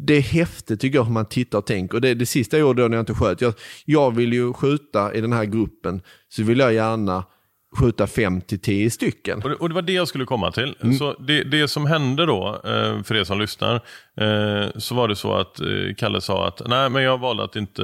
det 0.00 0.14
är 0.14 0.20
häftigt 0.20 0.80
tycker 0.80 0.98
jag 0.98 1.04
hur 1.04 1.12
man 1.12 1.26
tittar 1.26 1.58
och 1.58 1.66
tänker. 1.66 1.94
Och 1.94 2.00
det, 2.00 2.14
det 2.14 2.26
sista 2.26 2.56
jag 2.56 2.66
gjorde 2.66 2.82
då 2.82 2.88
när 2.88 2.96
jag 2.96 3.02
inte 3.02 3.14
sköt, 3.14 3.40
jag, 3.40 3.54
jag 3.84 4.16
vill 4.16 4.32
ju 4.32 4.52
skjuta 4.52 5.14
i 5.14 5.20
den 5.20 5.32
här 5.32 5.44
gruppen, 5.44 6.02
så 6.28 6.42
vill 6.42 6.58
jag 6.58 6.74
gärna 6.74 7.24
skjuta 7.76 8.06
5 8.06 8.40
till 8.40 8.58
10 8.60 8.90
stycken. 8.90 9.42
Och 9.42 9.48
det, 9.48 9.54
och 9.54 9.68
det 9.68 9.74
var 9.74 9.82
det 9.82 9.92
jag 9.92 10.08
skulle 10.08 10.24
komma 10.24 10.52
till. 10.52 10.76
Mm. 10.82 10.94
Så 10.94 11.14
det, 11.14 11.44
det 11.44 11.68
som 11.68 11.86
hände 11.86 12.26
då, 12.26 12.60
eh, 12.64 13.02
för 13.02 13.14
er 13.14 13.24
som 13.24 13.40
lyssnar, 13.40 13.80
så 14.76 14.94
var 14.94 15.08
det 15.08 15.16
så 15.16 15.34
att 15.34 15.60
eh, 15.60 15.66
Kalle 15.98 16.20
sa 16.20 16.46
att 16.46 16.62
nej 16.66 16.90
men 16.90 17.02
jag 17.02 17.18
valde 17.18 17.44
att 17.44 17.56
inte 17.56 17.82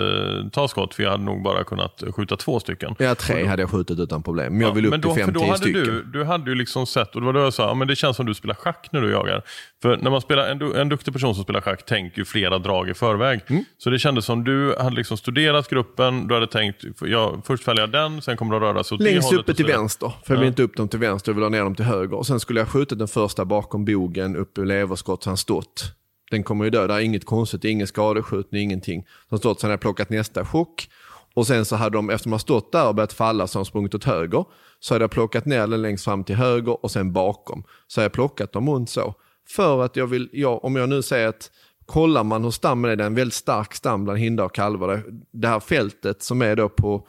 ta 0.52 0.68
skott 0.68 0.94
för 0.94 1.02
jag 1.02 1.10
hade 1.10 1.24
nog 1.24 1.42
bara 1.42 1.64
kunnat 1.64 2.02
skjuta 2.16 2.36
två 2.36 2.60
stycken. 2.60 2.94
Ja, 2.98 3.14
tre 3.14 3.46
hade 3.46 3.62
jag 3.62 3.70
skjutit 3.70 3.98
utan 3.98 4.22
problem, 4.22 4.52
men 4.52 4.60
jag 4.60 4.70
Ja, 4.70 4.74
vill 4.74 4.84
upp 4.86 4.90
men 4.90 5.00
då, 5.00 5.14
till 5.14 5.24
för 5.24 5.32
då 5.32 5.40
5-10 5.40 5.44
hade 5.46 5.58
stycken. 5.58 5.82
du, 5.84 6.02
du 6.02 6.24
hade 6.24 6.50
ju 6.50 6.56
liksom 6.56 6.86
sett, 6.86 7.14
och 7.14 7.20
det 7.20 7.26
var 7.26 7.32
då 7.32 7.40
jag 7.40 7.52
sa, 7.54 7.62
ja, 7.68 7.74
men 7.74 7.88
det 7.88 7.96
känns 7.96 8.16
som 8.16 8.26
du 8.26 8.34
spelar 8.34 8.54
schack 8.54 8.88
när 8.92 9.00
du 9.00 9.10
jagar. 9.10 9.42
För 9.82 9.96
när 9.96 10.10
man 10.10 10.20
spelar, 10.20 10.48
en, 10.48 10.76
en 10.76 10.88
duktig 10.88 11.12
person 11.12 11.34
som 11.34 11.44
spelar 11.44 11.60
schack 11.60 11.86
tänker 11.86 12.18
ju 12.18 12.24
flera 12.24 12.58
drag 12.58 12.88
i 12.88 12.94
förväg. 12.94 13.40
Mm. 13.46 13.64
Så 13.78 13.90
det 13.90 13.98
kändes 13.98 14.24
som 14.24 14.44
du 14.44 14.76
hade 14.78 14.96
liksom 14.96 15.16
studerat 15.16 15.68
gruppen, 15.70 16.28
du 16.28 16.34
hade 16.34 16.46
tänkt, 16.46 16.84
ja, 17.00 17.42
först 17.44 17.68
väljer 17.68 17.82
jag 17.82 17.90
den, 17.90 18.22
sen 18.22 18.36
kommer 18.36 18.52
de 18.52 18.60
röra 18.60 18.84
sig 18.84 18.94
åt 18.94 19.00
Längst 19.02 19.32
uppe 19.32 19.54
till 19.54 19.66
vänster, 19.66 20.12
för 20.26 20.34
jag 20.34 20.40
vill 20.40 20.48
inte 20.48 20.62
upp 20.62 20.76
dem 20.76 20.88
till 20.88 21.00
vänster, 21.00 21.30
jag 21.30 21.34
vill 21.34 21.44
ha 21.44 21.50
ner 21.50 21.62
dem 21.62 21.74
till 21.74 21.84
höger. 21.84 22.16
Och 22.16 22.26
sen 22.26 22.40
skulle 22.40 22.60
jag 22.60 22.68
skjutit 22.68 22.98
den 22.98 23.08
första 23.08 23.44
bakom 23.44 23.84
bogen, 23.84 24.36
upp 24.36 24.58
i 24.58 24.64
leverskott, 24.64 25.22
så 25.22 25.30
han 25.30 25.36
stått. 25.36 25.94
Den 26.30 26.42
kommer 26.42 26.64
ju 26.64 26.70
dö, 26.70 26.86
det 26.86 26.94
är 26.94 27.00
inget 27.00 27.24
konstigt, 27.26 27.64
ingen 27.64 27.86
skadeskjutning, 27.86 28.62
ingenting. 28.62 29.06
Så 29.30 29.38
stått, 29.38 29.60
sen 29.60 29.68
hade 29.68 29.72
jag 29.72 29.80
plockat 29.80 30.10
nästa 30.10 30.44
chock. 30.44 30.88
Och 31.34 31.46
sen 31.46 31.64
så 31.64 31.76
hade 31.76 31.96
de, 31.98 32.10
efter 32.10 32.24
de 32.28 32.32
har 32.32 32.38
stått 32.38 32.72
där 32.72 32.88
och 32.88 32.94
börjat 32.94 33.12
falla, 33.12 33.46
så 33.46 33.58
har 33.58 33.64
de 33.64 33.68
sprungit 33.68 33.94
åt 33.94 34.04
höger. 34.04 34.44
Så 34.80 34.94
hade 34.94 35.02
jag 35.02 35.10
plockat 35.10 35.44
ner 35.46 35.66
den 35.66 35.82
längst 35.82 36.04
fram 36.04 36.24
till 36.24 36.36
höger 36.36 36.84
och 36.84 36.90
sen 36.90 37.12
bakom. 37.12 37.64
Så 37.86 38.00
har 38.00 38.04
jag 38.04 38.12
plockat 38.12 38.52
dem 38.52 38.70
runt 38.70 38.90
så. 38.90 39.14
För 39.48 39.84
att 39.84 39.96
jag 39.96 40.06
vill, 40.06 40.28
ja, 40.32 40.60
om 40.62 40.76
jag 40.76 40.88
nu 40.88 41.02
säger 41.02 41.28
att 41.28 41.50
kollar 41.86 42.24
man 42.24 42.44
hur 42.44 42.50
stammen 42.50 42.90
är, 42.90 42.96
det 42.96 43.04
är 43.04 43.06
en 43.06 43.14
väldigt 43.14 43.34
stark 43.34 43.74
stam 43.74 44.04
bland 44.04 44.18
hindar 44.18 44.44
och 44.44 44.54
kalvar. 44.54 44.88
Det- 44.88 45.02
Det 45.32 45.48
här 45.48 45.60
fältet 45.60 46.22
som 46.22 46.42
är 46.42 46.56
då 46.56 46.68
på 46.68 47.06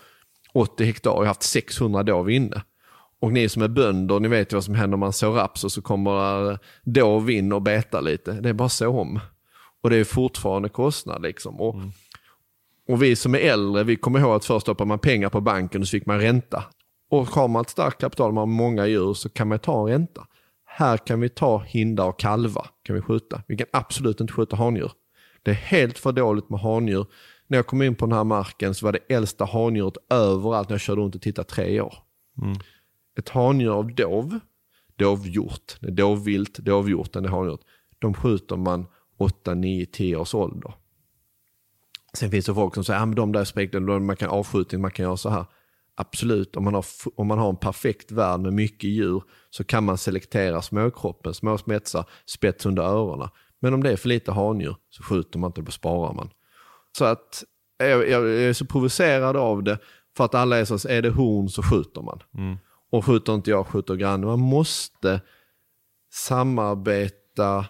80 0.54 0.84
hektar, 0.84 1.12
jag 1.12 1.18
har 1.18 1.26
haft 1.26 1.44
600 1.44 2.04
dov 2.04 2.30
inne. 2.30 2.62
Och 3.22 3.34
ni 3.34 3.50
som 3.50 3.62
är 3.62 3.68
bönder, 3.68 4.20
ni 4.20 4.28
vet 4.28 4.54
ju 4.54 4.56
vad 4.56 4.64
som 4.64 4.76
händer 4.76 4.94
om 4.94 5.00
man 5.00 5.14
sår 5.14 5.32
raps 5.32 5.64
och 5.64 5.72
så 5.72 5.82
kommer 5.82 6.60
dov 6.84 7.30
in 7.30 7.54
och 7.54 7.62
betar 7.62 8.02
lite. 8.02 8.32
Det 8.32 8.50
är 8.50 8.54
bara 8.54 8.70
så 8.70 8.90
om. 8.90 9.20
Och 9.84 9.90
det 9.90 9.98
är 9.98 10.04
fortfarande 10.04 10.70
kostnad 10.70 11.22
liksom. 11.22 11.62
Och, 11.62 11.76
och 12.88 13.04
vi 13.04 13.16
som 13.16 13.36
är 13.36 13.40
äldre, 13.40 13.84
vi 13.84 13.96
kommer 13.96 14.20
ihåg 14.20 14.36
att 14.36 14.46
först 14.46 14.62
stoppar 14.62 14.86
man 14.86 15.00
pengar 15.00 15.30
på 15.30 15.42
banken 15.42 15.82
och 15.82 15.88
så 15.88 15.92
fick 15.92 16.06
man 16.06 16.20
ränta. 16.20 16.64
Och 17.10 17.28
har 17.28 17.48
man 17.48 17.62
ett 17.62 17.70
starkt 17.70 18.02
kapital, 18.02 18.32
man 18.32 18.42
har 18.42 18.56
många 18.56 18.88
djur, 18.88 19.14
så 19.14 19.30
kan 19.30 19.48
man 19.48 19.60
ta 19.60 19.82
en 19.82 19.88
ränta. 19.88 20.28
Här 20.66 20.98
kan 20.98 21.20
vi 21.20 21.30
ta 21.30 21.64
hindar 21.68 22.06
och 22.06 22.20
kalvar, 22.20 22.68
kan 22.84 22.96
vi 22.96 23.02
skjuta. 23.02 23.42
Vi 23.48 23.58
kan 23.58 23.68
absolut 23.74 24.22
inte 24.22 24.34
skjuta 24.34 24.56
handjur. 24.56 24.92
Det 25.44 25.52
är 25.52 25.56
helt 25.56 25.98
för 25.98 26.12
dåligt 26.12 26.50
med 26.50 26.60
handjur. 26.60 27.06
När 27.48 27.58
jag 27.58 27.68
kom 27.68 27.82
in 27.82 27.96
på 27.96 28.06
den 28.06 28.18
här 28.18 28.24
marken 28.24 28.76
så 28.76 28.86
var 28.86 28.94
det 28.94 29.14
äldsta 29.16 29.46
handjuret 29.46 29.94
överallt 30.10 30.70
när 30.70 30.74
jag 30.74 30.82
körde 30.82 31.02
runt 31.02 31.16
och 31.16 31.22
tittade 31.22 31.48
tre 31.48 31.82
år. 31.82 31.94
Ett 33.20 33.30
handjur 33.30 33.72
av 33.72 33.96
dov, 33.96 34.40
dovhjort, 34.96 35.78
dovvilt, 35.82 36.58
dovhjorten, 36.58 37.24
det 37.24 37.30
är. 37.30 37.58
De 38.00 38.14
skjuter 38.14 38.56
man 38.56 38.86
8, 39.18 39.54
9, 39.54 39.86
10 39.86 40.16
års 40.16 40.34
ålder. 40.34 40.74
Sen 42.14 42.32
finns 42.32 42.46
det 42.46 42.54
folk 42.54 42.74
som 42.74 42.84
säger 42.84 43.00
att 43.00 43.16
de 43.16 43.32
där 43.32 43.44
spekten, 43.44 44.06
man 44.06 44.16
kan 44.16 44.30
avskjutning, 44.30 44.82
man 44.82 44.92
kan 44.92 45.04
göra 45.04 45.18
så 45.18 45.30
här. 45.30 45.46
Absolut, 45.96 46.56
om 46.56 46.64
man, 46.64 46.74
har, 46.74 46.86
om 47.16 47.28
man 47.28 47.40
har 47.40 47.50
en 47.50 47.56
perfekt 47.56 48.12
värld 48.12 48.40
med 48.40 48.54
mycket 48.54 48.90
djur 48.90 49.24
så 49.50 49.64
kan 49.64 49.84
man 49.84 49.98
selektera 49.98 50.62
småkroppen, 50.62 51.34
små 51.34 51.58
spetsar, 51.58 52.06
spets 52.26 52.66
under 52.66 52.84
öronen. 52.84 53.30
Men 53.60 53.74
om 53.74 53.84
det 53.84 53.92
är 53.92 53.98
för 53.98 54.10
lite 54.10 54.32
handjur 54.32 54.76
så 54.90 55.04
skjuter 55.04 55.40
man 55.40 55.50
inte, 55.50 55.62
då 55.62 55.72
sparar 55.72 56.14
man. 56.14 56.30
Så 56.98 57.06
att 57.06 57.44
jag, 57.78 58.10
jag 58.10 58.30
är 58.30 58.54
så 58.54 58.66
provocerad 58.66 59.38
av 59.38 59.64
det 59.64 59.78
för 60.18 60.26
att 60.26 60.36
alla 60.36 60.58
är 60.58 60.66
så, 60.66 60.90
är 60.90 61.02
det 61.02 61.10
horn 61.10 61.50
så 61.50 61.64
skjuter 61.64 62.02
man. 62.02 62.24
Mm. 62.38 62.58
Och 62.90 63.06
skjuter 63.06 63.36
inte 63.36 63.50
jag, 63.50 63.68
skjuter 63.68 63.96
grannen. 63.96 64.30
Man 64.30 64.40
måste 64.40 65.22
samarbeta 66.14 67.66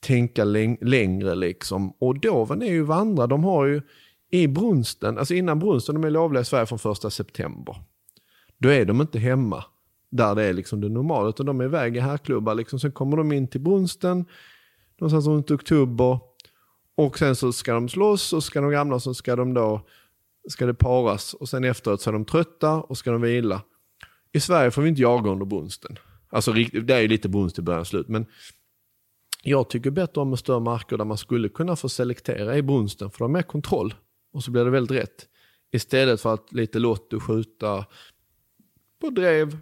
tänka 0.00 0.44
längre 0.80 1.34
liksom. 1.34 1.90
Och 1.98 2.20
doven 2.20 2.62
är 2.62 2.70
ju 2.72 2.82
vandra, 2.82 3.26
de 3.26 3.44
har 3.44 3.66
ju 3.66 3.82
i 4.30 4.48
brunsten, 4.48 5.18
alltså 5.18 5.34
innan 5.34 5.58
brunsten, 5.58 5.94
de 5.94 6.04
är 6.04 6.10
lovliga 6.10 6.40
i 6.40 6.44
Sverige 6.44 6.66
från 6.66 6.78
första 6.78 7.10
september. 7.10 7.76
Då 8.58 8.68
är 8.68 8.84
de 8.84 9.00
inte 9.00 9.18
hemma 9.18 9.64
där 10.10 10.34
det 10.34 10.42
är 10.42 10.52
liksom 10.52 10.80
det 10.80 10.88
normala, 10.88 11.28
utan 11.28 11.46
de 11.46 11.60
är 11.60 11.64
iväg 11.64 11.96
i 11.96 12.00
herrklubbar. 12.00 12.54
Liksom. 12.54 12.80
Sen 12.80 12.92
kommer 12.92 13.16
de 13.16 13.32
in 13.32 13.48
till 13.48 13.60
brunsten, 13.60 14.24
någonstans 14.98 15.26
runt 15.26 15.50
oktober. 15.50 16.18
Och 16.94 17.18
sen 17.18 17.36
så 17.36 17.52
ska 17.52 17.74
de 17.74 17.88
slåss 17.88 18.32
och 18.32 18.44
ska 18.44 18.60
de 18.60 18.70
gamla 18.70 19.00
så 19.00 19.14
ska 19.14 19.36
de 19.36 19.54
då, 19.54 19.80
ska 20.48 20.66
det 20.66 20.74
paras. 20.74 21.34
Och 21.34 21.48
sen 21.48 21.64
efteråt 21.64 22.00
så 22.00 22.10
är 22.10 22.12
de 22.12 22.24
trötta 22.24 22.80
och 22.80 22.98
ska 22.98 23.10
de 23.10 23.20
vila. 23.20 23.62
I 24.32 24.40
Sverige 24.40 24.70
får 24.70 24.82
vi 24.82 24.88
inte 24.88 25.02
jaga 25.02 25.30
under 25.30 25.46
brunsten. 25.46 25.98
Alltså 26.28 26.52
det 26.52 26.94
är 26.94 27.00
ju 27.00 27.08
lite 27.08 27.28
brunst 27.28 27.58
i 27.58 27.62
början 27.62 27.80
och 27.80 27.86
slut. 27.86 28.08
Men 28.08 28.26
jag 29.42 29.70
tycker 29.70 29.90
bättre 29.90 30.20
om 30.20 30.36
större 30.36 30.60
marker 30.60 30.96
där 30.96 31.04
man 31.04 31.18
skulle 31.18 31.48
kunna 31.48 31.76
få 31.76 31.88
selektera 31.88 32.56
i 32.56 32.62
brunsten. 32.62 33.10
För 33.10 33.18
de 33.18 33.22
har 33.22 33.28
mer 33.28 33.42
kontroll. 33.42 33.94
Och 34.32 34.44
så 34.44 34.50
blir 34.50 34.64
det 34.64 34.70
väldigt 34.70 34.98
rätt. 34.98 35.26
Istället 35.72 36.20
för 36.20 36.34
att 36.34 36.52
lite 36.52 36.78
lotto 36.78 37.20
skjuta 37.20 37.86
på 39.00 39.10
drev, 39.10 39.58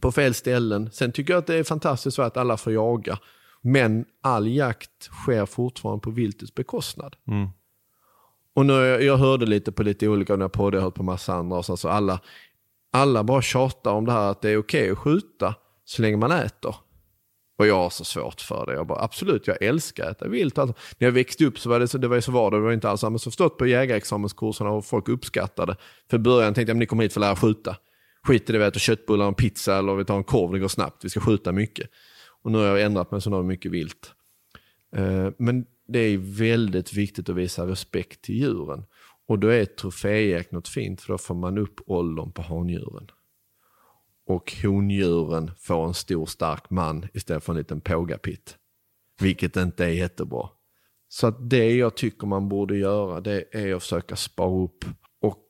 på 0.00 0.12
fel 0.12 0.34
ställen. 0.34 0.90
Sen 0.92 1.12
tycker 1.12 1.32
jag 1.32 1.38
att 1.38 1.46
det 1.46 1.54
är 1.54 1.64
fantastiskt 1.64 2.18
att 2.18 2.36
alla 2.36 2.56
får 2.56 2.72
jaga. 2.72 3.18
Men 3.60 4.04
all 4.20 4.48
jakt 4.48 5.02
sker 5.02 5.46
fortfarande 5.46 6.02
på 6.02 6.10
viltets 6.10 6.54
bekostnad. 6.54 7.16
Mm. 7.26 7.48
Och 8.54 8.66
nu, 8.66 8.74
jag 8.82 9.16
hörde 9.16 9.46
lite 9.46 9.72
på 9.72 9.82
lite 9.82 10.08
olika 10.08 10.36
när 10.36 10.48
poddar, 10.48 10.76
jag 10.76 10.82
har 10.82 10.86
hört 10.86 10.94
på 10.94 11.02
massa 11.02 11.34
andra. 11.34 11.58
Och 11.58 11.64
så, 11.64 11.76
så 11.76 11.88
alla, 11.88 12.20
alla 12.96 13.24
bara 13.24 13.42
tjatar 13.42 13.90
om 13.92 14.06
det 14.06 14.12
här 14.12 14.30
att 14.30 14.42
det 14.42 14.50
är 14.50 14.58
okej 14.58 14.80
okay 14.82 14.92
att 14.92 14.98
skjuta 14.98 15.54
så 15.84 16.02
länge 16.02 16.16
man 16.16 16.32
äter. 16.32 16.74
Och 17.58 17.66
jag 17.66 17.74
har 17.74 17.90
så 17.90 18.04
svårt 18.04 18.40
för 18.40 18.66
det. 18.66 18.74
Jag 18.74 18.86
bara, 18.86 19.02
absolut, 19.02 19.46
jag 19.46 19.62
älskar 19.62 20.04
att 20.04 20.16
äta 20.16 20.28
vilt. 20.28 20.58
Alltså, 20.58 20.76
när 20.98 21.06
jag 21.06 21.12
växte 21.12 21.44
upp 21.44 21.58
så 21.58 21.68
var 21.68 21.80
det 21.80 21.88
så, 21.88 21.98
det 21.98 22.08
var 22.08 22.20
så 22.20 22.32
var 22.32 22.50
det, 22.50 22.56
det 22.56 22.62
var 22.62 22.72
inte 22.72 22.88
alls 22.88 23.00
samma. 23.00 23.18
Så 23.18 23.30
förstått 23.30 23.58
på 23.58 23.66
jägarexamenskurserna 23.66 24.70
och 24.70 24.84
folk 24.84 25.08
uppskattade. 25.08 25.76
För 26.10 26.18
början 26.18 26.54
tänkte 26.54 26.70
jag, 26.70 26.76
ni 26.76 26.86
kommer 26.86 27.02
hit 27.02 27.12
för 27.12 27.20
att 27.20 27.26
lära 27.26 27.36
skjuta. 27.36 27.76
Skit 28.22 28.50
i 28.50 28.52
det, 28.52 28.58
vi 28.58 28.64
äter 28.64 28.80
köttbullar 28.80 29.26
och 29.26 29.36
pizza 29.36 29.78
eller 29.78 29.94
vi 29.94 30.04
tar 30.04 30.16
en 30.16 30.24
korv, 30.24 30.52
det 30.52 30.58
går 30.58 30.68
snabbt. 30.68 31.04
Vi 31.04 31.08
ska 31.08 31.20
skjuta 31.20 31.52
mycket. 31.52 31.90
Och 32.42 32.52
nu 32.52 32.58
har 32.58 32.64
jag 32.64 32.82
ändrat 32.82 33.10
mig 33.10 33.20
så 33.20 33.30
nu 33.30 33.36
har 33.36 33.42
vi 33.42 33.48
mycket 33.48 33.72
vilt. 33.72 34.12
Eh, 34.96 35.28
men 35.38 35.64
det 35.88 35.98
är 35.98 36.18
väldigt 36.18 36.92
viktigt 36.92 37.28
att 37.28 37.36
visa 37.36 37.66
respekt 37.66 38.22
till 38.22 38.34
djuren. 38.34 38.84
Och 39.28 39.38
då 39.38 39.48
är 39.48 39.64
troféjakt 39.64 40.52
något 40.52 40.68
fint, 40.68 41.00
för 41.00 41.12
då 41.12 41.18
får 41.18 41.34
man 41.34 41.58
upp 41.58 41.80
åldern 41.86 42.32
på 42.32 42.42
handjuren 42.42 43.10
och 44.26 44.52
hondjuren 44.62 45.50
får 45.58 45.86
en 45.86 45.94
stor 45.94 46.26
stark 46.26 46.70
man 46.70 47.06
istället 47.14 47.44
för 47.44 47.52
en 47.52 47.58
liten 47.58 47.80
pågapitt. 47.80 48.56
Vilket 49.20 49.56
inte 49.56 49.84
är 49.84 49.88
jättebra. 49.88 50.48
Så 51.08 51.26
att 51.26 51.50
det 51.50 51.76
jag 51.76 51.94
tycker 51.94 52.26
man 52.26 52.48
borde 52.48 52.76
göra 52.76 53.20
det 53.20 53.44
är 53.52 53.74
att 53.74 53.82
försöka 53.82 54.16
spara 54.16 54.64
upp. 54.64 54.84
Och 55.20 55.44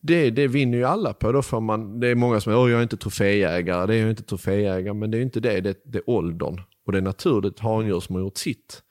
det, 0.00 0.30
det 0.30 0.48
vinner 0.48 0.78
ju 0.78 0.84
alla 0.84 1.14
på. 1.14 1.32
Då 1.32 1.42
får 1.42 1.60
man, 1.60 2.00
det 2.00 2.08
är 2.08 2.14
många 2.14 2.40
som 2.40 2.52
säger 2.52 2.68
jag 2.68 2.78
är 2.78 2.82
inte 2.82 2.96
troféjägare, 2.96 3.86
det 3.86 3.94
är 3.94 4.00
jag 4.00 4.10
inte 4.10 4.22
troféjägare. 4.22 4.94
Men 4.94 5.10
det 5.10 5.18
är 5.18 5.22
inte 5.22 5.40
det, 5.40 5.60
det, 5.60 5.82
det 5.84 5.98
är 5.98 6.10
åldern. 6.10 6.60
Och 6.86 6.92
det 6.92 6.98
är 6.98 7.02
naturligt 7.02 7.58
handjur 7.58 8.00
som 8.00 8.14
har 8.14 8.22
gjort 8.22 8.38
sitt 8.38 8.82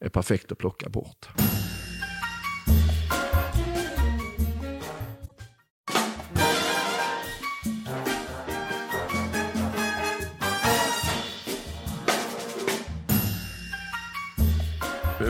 är 0.00 0.08
perfekt 0.08 0.52
att 0.52 0.58
plocka 0.58 0.88
bort. 0.88 1.28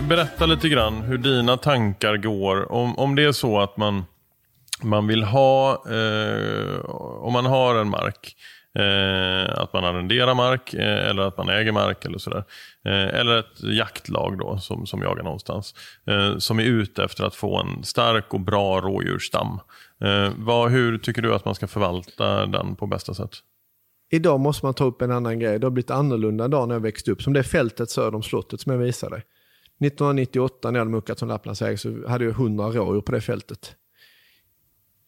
Berätta 0.06 0.46
lite 0.46 0.68
grann 0.68 1.02
hur 1.02 1.18
dina 1.18 1.56
tankar 1.56 2.16
går. 2.16 2.72
Om, 2.72 2.98
om 2.98 3.14
det 3.14 3.24
är 3.24 3.32
så 3.32 3.60
att 3.60 3.76
man, 3.76 4.04
man 4.82 5.06
vill 5.06 5.22
ha, 5.22 5.72
eh, 5.72 6.84
om 7.20 7.32
man 7.32 7.46
har 7.46 7.74
en 7.74 7.88
mark, 7.88 8.36
eh, 8.78 9.62
att 9.62 9.72
man 9.72 9.84
arrenderar 9.84 10.34
mark 10.34 10.74
eh, 10.74 11.08
eller 11.10 11.22
att 11.22 11.36
man 11.36 11.48
äger 11.48 11.72
mark 11.72 12.04
eller 12.04 12.18
sådär. 12.18 12.44
Eh, 12.84 13.20
eller 13.20 13.38
ett 13.38 13.62
jaktlag 13.62 14.38
då 14.38 14.58
som, 14.58 14.86
som 14.86 15.02
jagar 15.02 15.22
någonstans. 15.22 15.74
Eh, 16.06 16.38
som 16.38 16.60
är 16.60 16.64
ute 16.64 17.04
efter 17.04 17.24
att 17.24 17.34
få 17.34 17.60
en 17.60 17.84
stark 17.84 18.34
och 18.34 18.40
bra 18.40 18.80
rådjursstam. 18.80 19.60
Eh, 20.04 20.30
vad, 20.36 20.70
hur 20.70 20.98
tycker 20.98 21.22
du 21.22 21.34
att 21.34 21.44
man 21.44 21.54
ska 21.54 21.66
förvalta 21.66 22.46
den 22.46 22.76
på 22.76 22.86
bästa 22.86 23.14
sätt? 23.14 23.30
Idag 24.10 24.40
måste 24.40 24.66
man 24.66 24.74
ta 24.74 24.84
upp 24.84 25.02
en 25.02 25.12
annan 25.12 25.38
grej. 25.38 25.58
Det 25.58 25.66
har 25.66 25.70
blivit 25.70 25.90
annorlunda 25.90 26.44
idag 26.44 26.68
när 26.68 26.74
jag 26.74 26.80
växte 26.80 27.10
upp. 27.10 27.22
Som 27.22 27.32
det 27.32 27.42
fältet 27.42 27.90
söder 27.90 28.14
om 28.14 28.22
slottet 28.22 28.60
som 28.60 28.72
jag 28.72 28.78
visade. 28.78 29.22
1998 29.80 30.70
när 30.70 30.78
jag 30.78 30.80
hade 30.80 30.90
muckat 30.90 31.18
som 31.18 31.28
Lapplandsägare 31.28 31.76
så 31.76 32.08
hade 32.08 32.24
jag 32.24 32.32
100 32.32 32.70
rådjur 32.70 33.00
på 33.00 33.12
det 33.12 33.20
fältet. 33.20 33.76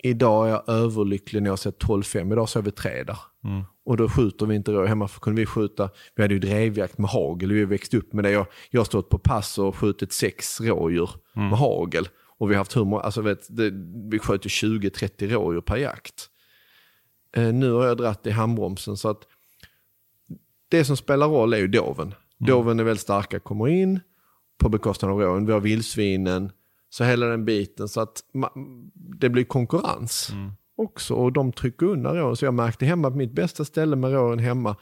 Idag 0.02 0.46
är 0.46 0.50
jag 0.50 0.68
överlycklig 0.68 1.42
när 1.42 1.46
jag 1.46 1.52
har 1.52 1.56
sett 1.56 1.82
12-5. 1.82 2.32
Idag 2.32 2.48
så 2.48 2.58
är 2.58 2.62
vi 2.62 2.70
tre 2.70 3.02
där. 3.02 3.18
Mm. 3.44 3.64
Och 3.84 3.96
då 3.96 4.08
skjuter 4.08 4.46
vi 4.46 4.54
inte 4.54 4.72
rådjur. 4.72 4.88
Hemma 4.88 5.08
för 5.08 5.20
kunde 5.20 5.40
vi 5.40 5.46
skjuta, 5.46 5.90
vi 6.14 6.22
hade 6.22 6.34
ju 6.34 6.40
drevjakt 6.40 6.98
med 6.98 7.10
hagel. 7.10 7.52
Vi 7.52 7.64
växte 7.64 7.96
upp 7.96 8.12
med 8.12 8.24
det. 8.24 8.30
Jag, 8.30 8.46
jag 8.70 8.80
har 8.80 8.84
stått 8.84 9.08
på 9.08 9.18
pass 9.18 9.58
och 9.58 9.76
skjutit 9.76 10.12
sex 10.12 10.60
rådjur 10.60 11.10
mm. 11.36 11.48
med 11.48 11.58
hagel. 11.58 12.08
Och 12.38 12.50
vi 12.50 12.54
har 12.54 12.58
haft 12.58 12.76
hur 12.76 12.84
många, 12.84 13.02
alltså 13.02 13.20
vet, 13.20 13.56
det, 13.56 13.70
vi 14.10 14.18
sköt 14.18 14.46
ju 14.46 14.48
20-30 14.48 15.28
rådjur 15.28 15.60
per 15.60 15.76
jakt. 15.76 16.30
Eh, 17.36 17.52
nu 17.52 17.72
har 17.72 17.86
jag 17.86 17.96
dratt 17.96 18.26
i 18.26 18.30
handbromsen 18.30 18.96
så 18.96 19.08
att 19.08 19.22
det 20.68 20.84
som 20.84 20.96
spelar 20.96 21.28
roll 21.28 21.52
är 21.52 21.58
ju 21.58 21.68
doven. 21.68 22.06
Mm. 22.06 22.50
Doven 22.50 22.80
är 22.80 22.84
väldigt 22.84 23.02
starka, 23.02 23.40
kommer 23.40 23.68
in, 23.68 24.00
på 24.58 24.68
bekostnad 24.68 25.10
av 25.10 25.20
råen. 25.20 25.46
Vi 25.46 25.52
har 25.52 25.60
vildsvinen, 25.60 26.52
så 26.90 27.04
hela 27.04 27.26
den 27.26 27.44
biten. 27.44 27.88
Så 27.88 28.00
att 28.00 28.20
det 28.94 29.28
blir 29.28 29.44
konkurrens 29.44 30.30
mm. 30.32 30.50
också 30.76 31.14
och 31.14 31.32
de 31.32 31.52
trycker 31.52 31.86
undan 31.86 32.16
råen. 32.16 32.36
Så 32.36 32.44
jag 32.44 32.54
märkte 32.54 32.86
hemma 32.86 33.10
på 33.10 33.16
mitt 33.16 33.32
bästa 33.32 33.64
ställe 33.64 33.96
med 33.96 34.12
råen 34.12 34.38
hemma 34.38 34.76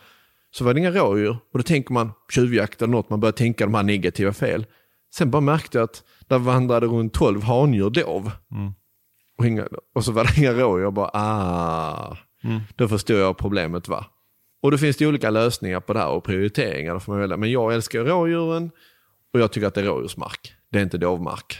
så 0.50 0.64
var 0.64 0.74
det 0.74 0.80
inga 0.80 0.90
rådjur. 0.90 1.36
Och 1.52 1.58
då 1.58 1.62
tänker 1.62 1.92
man 1.92 2.12
tjuvjakt 2.32 2.82
eller 2.82 2.92
något, 2.92 3.10
man 3.10 3.20
börjar 3.20 3.32
tänka 3.32 3.64
de 3.64 3.74
här 3.74 3.82
negativa 3.82 4.32
fel. 4.32 4.66
Sen 5.14 5.30
bara 5.30 5.40
märkte 5.40 5.78
jag 5.78 5.84
att 5.84 6.04
där 6.26 6.38
vandrade 6.38 6.86
runt 6.86 7.12
12 7.12 7.42
handjur 7.42 7.90
dov. 7.90 8.30
Mm. 8.50 8.72
Och, 9.38 9.46
inga, 9.46 9.68
och 9.94 10.04
så 10.04 10.12
var 10.12 10.24
det 10.24 10.38
inga 10.38 10.52
rådjur. 10.52 10.84
Jag 10.84 10.92
bara, 10.94 11.10
ah. 11.12 12.16
Mm. 12.44 12.60
Då 12.76 12.88
förstår 12.88 13.16
jag 13.16 13.38
problemet 13.38 13.88
var. 13.88 14.06
Och 14.62 14.70
då 14.70 14.78
finns 14.78 14.96
det 14.96 15.06
olika 15.06 15.30
lösningar 15.30 15.80
på 15.80 15.92
det 15.92 15.98
här 15.98 16.08
och 16.08 16.24
prioriteringar. 16.24 16.98
får 16.98 17.12
man 17.12 17.20
välja. 17.20 17.36
Men 17.36 17.50
jag 17.50 17.74
älskar 17.74 18.04
rådjuren. 18.04 18.70
Och 19.36 19.42
jag 19.42 19.52
tycker 19.52 19.66
att 19.66 19.74
det 19.74 19.80
är 19.80 19.84
rådjursmark. 19.84 20.52
Det 20.70 20.78
är 20.78 20.82
inte 20.82 20.98
dovmark. 20.98 21.58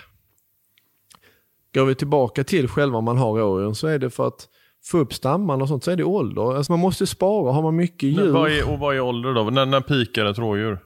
Går 1.75 1.85
vi 1.85 1.95
tillbaka 1.95 2.45
till 2.45 2.69
själva 2.69 2.99
om 2.99 3.05
man 3.05 3.19
har 3.19 3.33
rådjuren 3.33 3.75
så 3.75 3.87
är 3.87 3.99
det 3.99 4.11
för 4.11 4.27
att 4.27 4.49
få 4.85 4.99
upp 4.99 5.15
stammarna 5.15 5.63
och 5.63 5.69
sånt 5.69 5.85
så 5.85 5.91
är 5.91 5.97
det 5.97 6.05
ålder. 6.05 6.57
Alltså 6.57 6.73
man 6.73 6.81
måste 6.81 7.07
spara. 7.07 7.53
Har 7.53 7.63
man 7.63 7.77
mycket 7.77 8.09
djur. 8.09 8.33
Vad 8.33 8.51
är, 8.51 8.73
och 8.73 8.79
vad 8.79 8.97
är 8.97 9.01
ålder 9.01 9.35
då? 9.35 9.43
När, 9.45 9.67
när 9.67 9.81
pikar 9.81 10.25
ett 10.25 10.39
rådjur? 10.39 10.79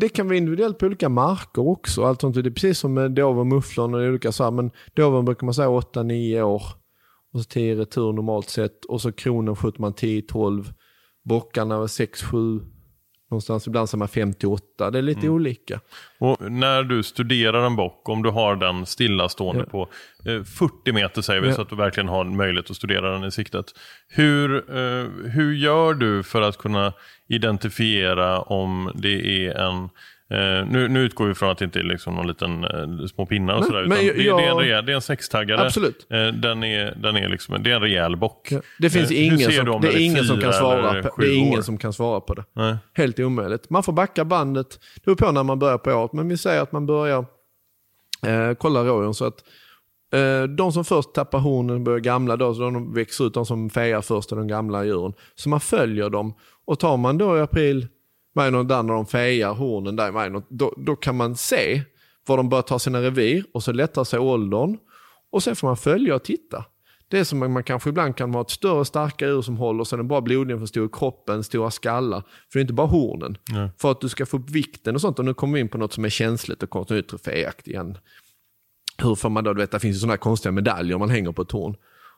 Det 0.00 0.08
kan 0.08 0.26
vara 0.26 0.36
individuellt 0.36 0.78
på 0.78 0.86
olika 0.86 1.08
marker 1.08 1.68
också. 1.68 2.04
Allt 2.04 2.20
sånt. 2.20 2.34
Det 2.34 2.40
är 2.40 2.50
precis 2.50 2.78
som 2.78 2.94
med 2.94 3.10
doven, 3.10 3.48
mufflon 3.48 3.94
och 3.94 4.00
olika 4.00 4.32
så 4.32 4.44
här. 4.44 4.50
Men 4.50 4.70
doven 4.94 5.24
brukar 5.24 5.44
man 5.44 5.54
säga 5.54 5.68
8-9 5.68 6.42
år. 6.42 6.62
Och 7.32 7.40
så 7.40 7.44
10 7.44 7.74
retur 7.74 8.12
normalt 8.12 8.48
sett. 8.48 8.84
Och 8.84 9.00
så 9.00 9.12
kronen 9.12 9.56
skjuter 9.56 9.80
man 9.80 9.92
10-12. 9.92 10.64
Bockarna 11.24 11.82
6-7 11.82 12.73
någonstans. 13.30 13.66
Ibland 13.66 13.88
säger 13.88 13.98
man 13.98 14.08
58. 14.08 14.90
Det 14.90 14.98
är 14.98 15.02
lite 15.02 15.20
mm. 15.20 15.32
olika. 15.32 15.80
Och 16.18 16.52
när 16.52 16.82
du 16.82 17.02
studerar 17.02 17.66
en 17.66 17.76
bock, 17.76 18.08
om 18.08 18.22
du 18.22 18.30
har 18.30 18.56
den 18.56 18.86
stillastående 18.86 19.64
ja. 19.66 19.70
på 19.70 19.88
eh, 20.30 20.42
40 20.42 20.92
meter 20.92 21.22
säger 21.22 21.40
vi, 21.40 21.48
ja. 21.48 21.54
så 21.54 21.62
att 21.62 21.68
du 21.68 21.76
verkligen 21.76 22.08
har 22.08 22.24
möjlighet 22.24 22.70
att 22.70 22.76
studera 22.76 23.10
den 23.10 23.24
i 23.24 23.30
siktet. 23.30 23.66
Hur, 24.08 24.56
eh, 24.56 25.30
hur 25.30 25.54
gör 25.54 25.94
du 25.94 26.22
för 26.22 26.42
att 26.42 26.58
kunna 26.58 26.92
identifiera 27.28 28.40
om 28.40 28.92
det 28.94 29.46
är 29.46 29.54
en 29.54 29.88
Uh, 30.32 30.70
nu, 30.70 30.88
nu, 30.88 31.00
utgår 31.00 31.26
vi 31.26 31.34
från 31.34 31.50
att 31.50 31.58
det 31.58 31.64
inte 31.64 31.78
är 31.78 31.82
liksom 31.82 32.14
någon 32.14 32.26
liten 32.26 32.64
uh, 32.64 33.06
små 33.06 33.26
pinnar 33.26 33.54
och 33.54 33.64
sådär. 33.64 33.82
Utan 33.82 34.06
jag, 34.06 34.16
det, 34.16 34.22
det, 34.22 34.46
är 34.46 34.50
en 34.50 34.56
rejäl, 34.56 34.86
det 34.86 34.92
är 34.92 34.94
en 34.94 35.02
sextaggare. 35.02 35.60
Absolut. 35.66 36.06
Uh, 36.12 36.26
den 36.26 36.64
är, 36.64 36.94
den 36.94 37.16
är 37.16 37.28
liksom, 37.28 37.62
det 37.62 37.70
är 37.70 37.74
en 37.74 37.80
rejäl 37.80 38.16
bock. 38.16 38.48
Ja. 38.50 38.60
Det 38.78 38.90
finns 38.90 39.10
ingen, 39.10 39.52
som, 39.52 39.80
det 39.80 39.88
är 39.88 40.00
ingen 40.00 40.24
som 40.24 40.40
kan 40.40 40.52
svara 40.52 41.02
på 41.02 41.20
det. 41.20 41.26
är 41.26 41.36
ingen 41.36 41.62
som 41.62 41.78
kan 41.78 41.92
svara 41.92 42.20
på 42.20 42.34
det. 42.34 42.44
Nej. 42.52 42.76
Helt 42.92 43.20
omöjligt. 43.20 43.70
Man 43.70 43.82
får 43.82 43.92
backa 43.92 44.24
bandet. 44.24 44.80
Det 44.94 45.04
beror 45.04 45.16
på 45.16 45.32
när 45.32 45.42
man 45.42 45.58
börjar 45.58 45.78
på 45.78 45.90
året. 45.90 46.12
Men 46.12 46.28
vi 46.28 46.36
säger 46.36 46.62
att 46.62 46.72
man 46.72 46.86
börjar 46.86 47.24
kolla 48.58 48.84
rådjuren 48.84 49.14
så 49.14 49.24
att 49.24 49.44
de 50.56 50.72
som 50.72 50.84
först 50.84 51.14
tappar 51.14 51.38
hornen 51.38 51.84
börjar 51.84 51.98
gamla, 51.98 52.36
då, 52.36 52.54
så 52.54 52.60
de 52.60 52.94
växer 52.94 53.26
ut, 53.26 53.34
de 53.34 53.46
som 53.46 53.70
fejar 53.70 54.00
först 54.00 54.32
är 54.32 54.36
de 54.36 54.48
gamla 54.48 54.84
djuren. 54.84 55.12
Så 55.34 55.48
man 55.48 55.60
följer 55.60 56.10
dem. 56.10 56.34
Och 56.64 56.78
tar 56.78 56.96
man 56.96 57.18
då 57.18 57.36
i 57.38 57.40
april, 57.40 57.88
och 58.34 58.66
där 58.66 58.82
när 58.82 58.94
de 58.94 59.06
fejar 59.06 59.54
hornen 59.54 59.96
där 59.96 60.08
i 60.08 60.12
maj, 60.12 60.30
då, 60.48 60.74
då 60.76 60.96
kan 60.96 61.16
man 61.16 61.36
se 61.36 61.82
var 62.26 62.36
de 62.36 62.48
börjar 62.48 62.62
ta 62.62 62.78
sina 62.78 63.02
revir 63.02 63.44
och 63.54 63.62
så 63.62 63.72
lättar 63.72 64.04
sig 64.04 64.18
åldern. 64.18 64.78
Och 65.30 65.42
sen 65.42 65.56
får 65.56 65.68
man 65.68 65.76
följa 65.76 66.14
och 66.14 66.24
titta. 66.24 66.64
Det 67.08 67.18
är 67.18 67.24
som 67.24 67.42
att 67.42 67.50
man 67.50 67.64
kanske 67.64 67.90
ibland 67.90 68.16
kan 68.16 68.34
ha 68.34 68.40
ett 68.40 68.50
större, 68.50 68.84
starkare 68.84 69.30
djur 69.30 69.42
som 69.42 69.56
håller 69.56 69.84
så 69.84 69.96
den 69.96 70.08
bra 70.08 70.20
blodningen 70.20 70.60
för 70.60 70.66
stor 70.66 70.88
kroppen, 70.92 71.44
stora 71.44 71.70
skallar. 71.70 72.20
För 72.20 72.28
det 72.52 72.58
är 72.58 72.60
inte 72.60 72.72
bara 72.72 72.86
hornen. 72.86 73.38
Nej. 73.50 73.70
För 73.78 73.90
att 73.90 74.00
du 74.00 74.08
ska 74.08 74.26
få 74.26 74.36
upp 74.36 74.50
vikten 74.50 74.94
och 74.94 75.00
sånt. 75.00 75.18
Och 75.18 75.24
nu 75.24 75.34
kommer 75.34 75.54
vi 75.54 75.60
in 75.60 75.68
på 75.68 75.78
något 75.78 75.92
som 75.92 76.04
är 76.04 76.08
känsligt 76.08 76.62
och 76.62 76.70
konstigt, 76.70 77.08
troféjakt 77.08 77.68
igen. 77.68 77.98
Hur 78.98 79.14
får 79.14 79.30
man 79.30 79.44
då, 79.44 79.52
du 79.52 79.60
vet, 79.60 79.70
det 79.70 79.80
finns 79.80 79.96
ju 79.96 80.00
sådana 80.00 80.12
här 80.12 80.18
konstiga 80.18 80.52
medaljer 80.52 80.98
man 80.98 81.10
hänger 81.10 81.32
på 81.32 81.42
ett 81.42 81.50
horn. 81.50 81.76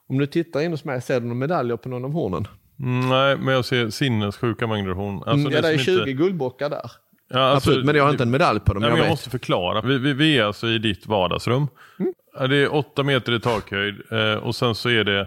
Om 0.08 0.18
du 0.18 0.26
tittar 0.26 0.60
in 0.60 0.70
hos 0.70 0.84
mig, 0.84 1.02
ser 1.02 1.20
du 1.20 1.26
några 1.26 1.38
medaljer 1.38 1.76
på 1.76 1.88
någon 1.88 2.04
av 2.04 2.12
hornen? 2.12 2.48
Mm, 2.80 3.08
nej, 3.08 3.36
men 3.36 3.54
jag 3.54 3.64
ser 3.64 3.90
sinnessjuka 3.90 4.66
mängder 4.66 4.92
horn. 4.92 5.14
Alltså, 5.16 5.32
Mm, 5.32 5.52
ja, 5.52 5.60
det 5.62 5.68
är 5.68 5.76
som 5.76 5.84
20 5.84 5.98
inte- 5.98 6.12
guldbockar 6.12 6.70
där. 6.70 6.90
Ja, 7.28 7.40
alltså, 7.40 7.70
Absolut, 7.70 7.86
men 7.86 7.94
jag 7.96 8.04
har 8.04 8.10
inte 8.10 8.22
en 8.22 8.30
medalj 8.30 8.60
på 8.60 8.74
dem. 8.74 8.82
Nej, 8.82 8.90
jag 8.90 8.98
jag 8.98 9.08
måste 9.08 9.30
förklara. 9.30 9.80
Vi, 9.80 9.98
vi, 9.98 10.12
vi 10.12 10.38
är 10.38 10.44
alltså 10.44 10.66
i 10.68 10.78
ditt 10.78 11.06
vardagsrum. 11.06 11.66
Mm. 11.98 12.12
Det 12.50 12.56
är 12.56 12.74
åtta 12.74 13.02
meter 13.02 13.32
i 13.32 13.40
takhöjd 13.40 13.94
eh, 14.10 14.34
och 14.34 14.54
sen 14.54 14.74
så 14.74 14.88
är 14.90 15.04
det, 15.04 15.20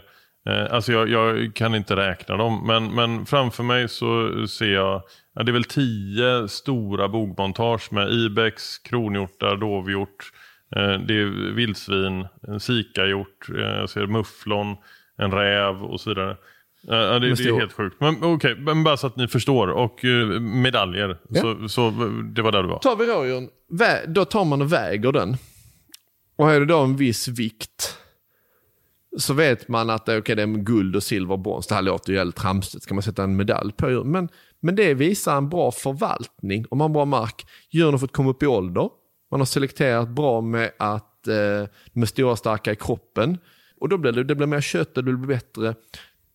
eh, 0.49 0.73
alltså 0.73 0.91
jag, 0.91 1.09
jag 1.09 1.53
kan 1.55 1.75
inte 1.75 1.95
räkna 1.95 2.37
dem, 2.37 2.67
men, 2.67 2.95
men 2.95 3.25
framför 3.25 3.63
mig 3.63 3.89
så 3.89 4.31
ser 4.47 4.73
jag, 4.73 5.01
ja, 5.35 5.43
det 5.43 5.51
är 5.51 5.53
väl 5.53 5.63
tio 5.63 6.47
stora 6.47 7.07
bogmontage 7.07 7.93
med 7.93 8.09
ibex, 8.11 8.77
kronhjortar, 8.79 9.55
dovhjort, 9.57 10.31
eh, 10.75 10.99
det 11.07 11.13
är 11.21 11.53
vildsvin, 11.53 12.27
sikahjort, 12.59 13.49
jag 13.55 13.89
ser 13.89 14.07
mufflon, 14.07 14.75
en 15.17 15.31
räv 15.31 15.83
och 15.83 16.01
så 16.01 16.09
vidare. 16.09 16.37
Ja, 16.81 17.19
det, 17.19 17.35
det 17.35 17.43
är 17.43 17.59
helt 17.59 17.73
sjukt. 17.73 17.95
Men 17.99 18.23
okej, 18.23 18.55
men 18.55 18.83
bara 18.83 18.97
så 18.97 19.07
att 19.07 19.15
ni 19.15 19.27
förstår. 19.27 19.67
Och 19.67 20.05
eh, 20.05 20.39
medaljer. 20.39 21.17
Ja. 21.29 21.41
Så, 21.41 21.69
så 21.69 21.89
det 22.35 22.41
var 22.41 22.51
där 22.51 22.63
du 22.63 22.69
var. 22.69 22.79
Tar 22.79 22.95
vi 22.95 23.05
rådjuren, 23.05 23.49
då 24.07 24.25
tar 24.25 24.45
man 24.45 24.61
och 24.61 24.73
väger 24.73 25.11
den. 25.11 25.37
Och 26.35 26.51
är 26.51 26.59
det 26.59 26.65
då 26.65 26.79
en 26.79 26.95
viss 26.95 27.27
vikt 27.27 27.99
så 29.17 29.33
vet 29.33 29.67
man 29.67 29.89
att 29.89 30.09
okay, 30.09 30.35
det 30.35 30.41
är 30.41 30.47
guld 30.47 30.95
och 30.95 31.03
silver 31.03 31.33
och 31.33 31.39
brons. 31.39 31.67
Det 31.67 31.75
här 31.75 31.81
låter 31.81 32.11
ju 32.11 32.17
jävligt 32.17 32.35
tramsigt. 32.35 32.83
Ska 32.83 32.93
man 32.93 33.03
sätta 33.03 33.23
en 33.23 33.35
medalj 33.35 33.71
på 33.71 33.89
djur? 33.89 34.03
Men, 34.03 34.29
men 34.59 34.75
det 34.75 34.93
visar 34.93 35.37
en 35.37 35.49
bra 35.49 35.71
förvaltning. 35.71 36.65
Om 36.69 36.77
man 36.77 36.85
har 36.85 36.93
bra 36.93 37.05
mark. 37.05 37.45
Djuren 37.69 37.93
har 37.93 37.99
fått 37.99 38.13
komma 38.13 38.29
upp 38.29 38.43
i 38.43 38.47
ålder. 38.47 38.89
Man 39.31 39.39
har 39.39 39.45
selekterat 39.45 40.09
bra 40.09 40.41
med 40.41 40.71
att 40.79 41.27
eh, 41.27 41.33
de 41.93 42.01
är 42.01 42.05
stora 42.05 42.31
och 42.31 42.37
starka 42.37 42.71
i 42.71 42.75
kroppen. 42.75 43.37
Och 43.79 43.89
då 43.89 43.97
blir 43.97 44.11
det, 44.11 44.23
det 44.23 44.35
blir 44.35 44.47
mer 44.47 44.61
kött 44.61 44.97
och 44.97 45.03
det 45.03 45.13
blir 45.13 45.27
bättre. 45.27 45.75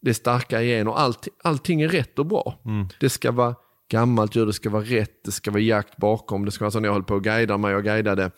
Det 0.04 0.10
är 0.10 0.14
starka 0.14 0.62
gener. 0.62 0.92
Allt, 0.92 1.28
allting 1.42 1.82
är 1.82 1.88
rätt 1.88 2.18
och 2.18 2.26
bra. 2.26 2.58
Det 3.00 3.10
ska 3.10 3.32
vara 3.32 3.54
gammalt 3.90 4.36
djur, 4.36 4.46
det 4.46 4.52
ska 4.52 4.70
vara 4.70 4.82
rätt, 4.82 5.24
det 5.24 5.32
ska 5.32 5.50
vara 5.50 5.62
jakt 5.62 5.96
bakom. 5.96 6.44
Det 6.44 6.50
ska 6.50 6.64
vara 6.64 6.70
så 6.70 6.80
när 6.80 6.88
jag 6.88 6.92
höll 6.92 7.04
på 7.04 7.16
att 7.16 7.22
guida 7.22 7.56
mig. 7.58 7.72
Jag 7.72 7.84
guidade 7.84 8.30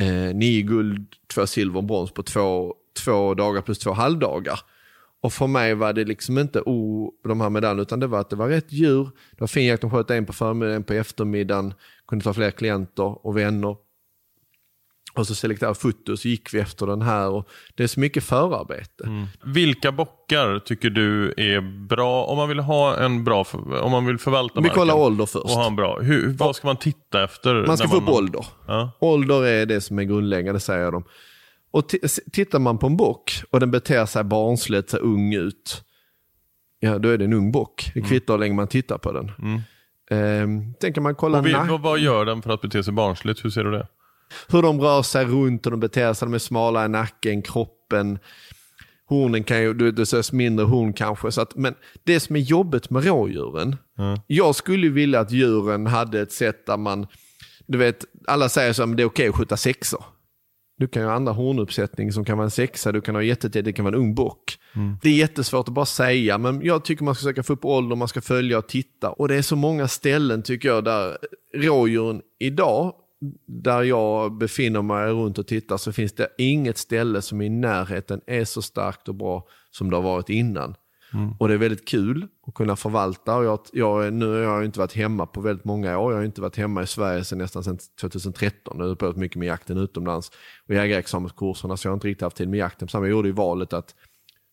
eh, 0.00 0.34
nio 0.34 0.62
guld, 0.62 1.06
två 1.34 1.46
silver 1.46 1.76
och 1.76 1.84
brons 1.84 2.12
på 2.12 2.22
två, 2.22 2.74
två 3.04 3.34
dagar 3.34 3.62
plus 3.62 3.78
två 3.78 3.92
halvdagar. 3.92 4.60
Och 5.22 5.32
för 5.32 5.46
mig 5.46 5.74
var 5.74 5.92
det 5.92 6.04
liksom 6.04 6.38
inte 6.38 6.60
oh, 6.60 7.10
de 7.24 7.40
här 7.40 7.50
medaljerna, 7.50 7.82
utan 7.82 8.00
det 8.00 8.06
var 8.06 8.20
att 8.20 8.30
det 8.30 8.36
var 8.36 8.48
rätt 8.48 8.72
djur. 8.72 9.04
Det 9.30 9.40
var 9.40 9.46
fin 9.46 9.66
jakt, 9.66 9.80
de 9.80 9.90
sköt 9.90 10.10
en 10.10 10.26
på 10.26 10.32
förmiddagen, 10.32 10.76
en 10.76 10.84
på 10.84 10.92
eftermiddagen. 10.92 11.74
Kunde 12.08 12.24
ta 12.24 12.32
fler 12.32 12.50
klienter 12.50 13.26
och 13.26 13.36
vänner. 13.36 13.76
Och 15.14 15.26
så 15.26 15.34
selekterade 15.34 15.74
foto, 15.74 16.16
så 16.16 16.28
gick 16.28 16.54
vi 16.54 16.58
efter 16.58 16.86
den 16.86 17.02
här. 17.02 17.28
Och 17.30 17.48
det 17.74 17.82
är 17.82 17.86
så 17.86 18.00
mycket 18.00 18.24
förarbete. 18.24 19.26
Vilka 19.44 19.92
bockar 19.92 20.58
tycker 20.58 20.90
du 20.90 21.34
är 21.36 21.86
bra 21.86 22.24
om 22.24 22.36
man 22.36 22.48
vill 22.48 22.58
ha 22.58 22.96
en 22.96 23.24
bra, 23.24 23.46
om 23.82 23.90
man 23.90 24.06
vill 24.06 24.18
förvalta 24.18 24.60
Vi 24.60 24.68
kollar 24.68 24.94
ålder 24.94 25.26
först. 25.26 25.44
Och 25.44 25.50
ha 25.50 25.66
en 25.66 25.76
bra. 25.76 26.00
Hur, 26.00 26.28
vad 26.32 26.56
ska 26.56 26.66
man 26.66 26.76
titta 26.76 27.24
efter? 27.24 27.66
Man 27.66 27.78
ska 27.78 27.88
få 27.88 27.96
upp 27.96 28.08
ålder. 28.08 28.46
Ja. 28.66 28.90
Ålder 29.00 29.44
är 29.44 29.66
det 29.66 29.80
som 29.80 29.98
är 29.98 30.02
grundläggande 30.02 30.60
säger 30.60 30.92
de. 30.92 31.04
Och 31.70 31.88
tittar 32.32 32.58
man 32.58 32.78
på 32.78 32.86
en 32.86 32.96
bock 32.96 33.42
och 33.50 33.60
den 33.60 33.70
beter 33.70 34.06
sig 34.06 34.24
barnsligt, 34.24 34.90
ser 34.90 34.98
ung 34.98 35.34
ut. 35.34 35.82
Ja, 36.80 36.98
då 36.98 37.08
är 37.08 37.18
det 37.18 37.24
en 37.24 37.32
ung 37.32 37.52
bock. 37.52 37.90
Det 37.94 38.00
kvittar 38.00 38.34
hur 38.34 38.38
länge 38.38 38.54
man 38.54 38.68
tittar 38.68 38.98
på 38.98 39.12
den. 39.12 39.32
Ehm, 40.10 40.74
sen 40.80 40.92
kan 40.92 41.02
man 41.02 41.14
kolla 41.14 41.38
Och 41.38 41.46
vi, 41.46 41.54
vad 41.80 41.98
gör 41.98 42.24
den 42.24 42.42
för 42.42 42.50
att 42.50 42.60
bete 42.60 42.84
sig 42.84 42.92
barnsligt? 42.92 43.44
Hur 43.44 43.50
ser 43.50 43.64
du 43.64 43.70
det? 43.70 43.86
Hur 44.48 44.62
de 44.62 44.80
rör 44.80 45.02
sig 45.02 45.24
runt 45.24 45.66
och 45.66 45.70
de 45.70 45.80
beter 45.80 46.12
sig. 46.12 46.26
De 46.26 46.34
är 46.34 46.38
smala 46.38 46.84
i 46.84 46.88
nacken, 46.88 47.42
kroppen. 47.42 48.18
Hornen 49.06 49.44
kan 49.44 49.62
ju, 49.62 49.74
det, 49.74 50.02
ses 50.02 50.32
mindre 50.32 50.66
horn 50.66 50.92
kanske. 50.92 51.32
Så 51.32 51.40
att, 51.40 51.56
men 51.56 51.74
det 52.04 52.20
som 52.20 52.36
är 52.36 52.40
jobbigt 52.40 52.90
med 52.90 53.04
rådjuren. 53.04 53.76
Jag 54.26 54.54
skulle 54.54 54.88
vilja 54.88 55.20
att 55.20 55.30
djuren 55.30 55.86
hade 55.86 56.20
ett 56.20 56.32
sätt 56.32 56.66
där 56.66 56.76
man, 56.76 57.06
du 57.66 57.78
vet, 57.78 58.04
alla 58.26 58.48
säger 58.48 58.72
så 58.72 58.82
att 58.82 58.96
det 58.96 59.02
är 59.02 59.06
okej 59.06 59.28
att 59.28 59.34
skjuta 59.34 59.56
sexor. 59.56 60.04
Du 60.78 60.88
kan 60.88 61.02
ju 61.02 61.08
ha 61.08 61.14
andra 61.14 61.32
hornuppsättning 61.32 62.12
som 62.12 62.24
kan 62.24 62.38
vara 62.38 62.44
en 62.44 62.50
sexa, 62.50 62.92
du 62.92 63.00
kan 63.00 63.14
ha 63.14 63.22
jättetid, 63.22 63.64
det 63.64 63.72
kan 63.72 63.84
vara 63.84 63.94
en 63.94 64.00
ung 64.00 64.14
bock. 64.14 64.58
Det 65.02 65.08
är 65.08 65.14
jättesvårt 65.14 65.68
att 65.68 65.74
bara 65.74 65.86
säga, 65.86 66.38
men 66.38 66.62
jag 66.62 66.84
tycker 66.84 67.04
man 67.04 67.14
ska 67.14 67.20
försöka 67.20 67.42
få 67.42 67.52
upp 67.52 67.64
ålder, 67.64 67.96
man 67.96 68.08
ska 68.08 68.20
följa 68.20 68.58
och 68.58 68.68
titta. 68.68 69.10
Och 69.10 69.28
det 69.28 69.34
är 69.34 69.42
så 69.42 69.56
många 69.56 69.88
ställen 69.88 70.42
tycker 70.42 70.68
jag 70.68 70.84
där 70.84 71.16
rådjuren 71.54 72.22
idag, 72.40 72.92
där 73.46 73.82
jag 73.82 74.38
befinner 74.38 74.82
mig 74.82 75.10
runt 75.10 75.38
och 75.38 75.46
tittar, 75.46 75.76
så 75.76 75.92
finns 75.92 76.12
det 76.12 76.28
inget 76.38 76.78
ställe 76.78 77.22
som 77.22 77.40
i 77.40 77.48
närheten 77.48 78.20
är 78.26 78.44
så 78.44 78.62
starkt 78.62 79.08
och 79.08 79.14
bra 79.14 79.46
som 79.70 79.90
det 79.90 79.96
har 79.96 80.02
varit 80.02 80.28
innan. 80.28 80.74
Och 81.38 81.48
det 81.48 81.54
är 81.54 81.58
väldigt 81.58 81.88
kul 81.88 82.28
att 82.46 82.54
kunna 82.54 82.76
förvalta. 82.76 83.36
Och 83.36 83.44
jag, 83.44 83.60
jag, 83.72 84.12
nu 84.12 84.26
har 84.26 84.38
jag 84.38 84.64
inte 84.64 84.78
varit 84.78 84.92
hemma 84.92 85.26
på 85.26 85.40
väldigt 85.40 85.64
många 85.64 85.98
år. 85.98 86.12
Jag 86.12 86.18
har 86.18 86.24
inte 86.24 86.40
varit 86.40 86.56
hemma 86.56 86.82
i 86.82 86.86
Sverige 86.86 87.24
sedan 87.24 87.38
nästan 87.38 87.64
sedan 87.64 87.78
2013. 88.00 88.76
Jag 88.78 88.88
har 88.88 88.94
på 88.94 89.12
mycket 89.16 89.36
med 89.36 89.48
jakten 89.48 89.78
utomlands 89.78 90.30
och 90.68 90.74
jägarexamenskurserna. 90.74 91.76
Så 91.76 91.86
jag 91.86 91.90
har 91.90 91.94
inte 91.94 92.08
riktigt 92.08 92.22
haft 92.22 92.36
tid 92.36 92.48
med 92.48 92.58
jakten. 92.58 92.88
Så 92.88 92.96
jag 92.96 93.08
gjorde 93.08 93.28
ju 93.28 93.34
valet 93.34 93.72
att 93.72 93.94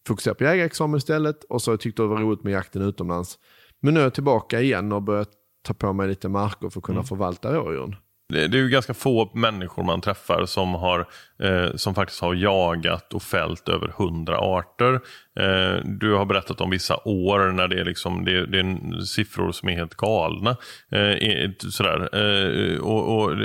fokusera 0.08 0.34
på 0.34 0.44
jägarexamen 0.44 0.98
istället. 0.98 1.44
Och 1.44 1.62
så 1.62 1.78
tyckte 1.78 2.02
jag 2.02 2.10
det 2.10 2.16
var 2.16 2.22
roligt 2.22 2.44
med 2.44 2.54
jakten 2.54 2.82
utomlands. 2.82 3.40
Men 3.80 3.94
nu 3.94 4.00
är 4.00 4.04
jag 4.04 4.14
tillbaka 4.14 4.62
igen 4.62 4.92
och 4.92 5.02
börjat 5.02 5.30
ta 5.64 5.74
på 5.74 5.94
mig 5.94 6.08
lite 6.08 6.30
marker 6.30 6.70
för 6.70 6.80
att 6.80 6.84
kunna 6.84 7.04
förvalta 7.04 7.54
rådjuren. 7.54 7.96
Det, 8.32 8.48
det 8.48 8.58
är 8.58 8.62
ju 8.62 8.70
ganska 8.70 8.94
få 8.94 9.32
människor 9.34 9.84
man 9.84 10.02
träffar 10.02 10.46
som, 10.46 10.74
har, 10.74 11.00
eh, 11.44 11.76
som 11.76 11.96
faktiskt 11.96 12.22
har 12.22 12.34
jagat 12.34 13.14
och 13.14 13.24
fällt 13.24 13.70
över 13.70 13.88
hundra 13.88 14.38
arter. 14.38 14.94
Eh, 15.40 15.84
du 15.86 16.14
har 16.14 16.26
berättat 16.26 16.62
om 16.62 16.70
vissa 16.70 16.98
år 17.08 17.52
när 17.52 17.68
det 17.68 17.80
är, 17.80 17.86
liksom, 17.86 18.26
det, 18.26 18.46
det 18.46 18.60
är 18.60 19.02
siffror 19.02 19.52
som 19.52 19.70
är 19.70 19.74
helt 19.74 19.96
galna. 19.96 20.50
Eh, 20.92 21.00
är- 21.00 21.70
sådär. 21.70 22.10
Eh, 22.14 22.80
och, 22.80 23.18
och, 23.22 23.38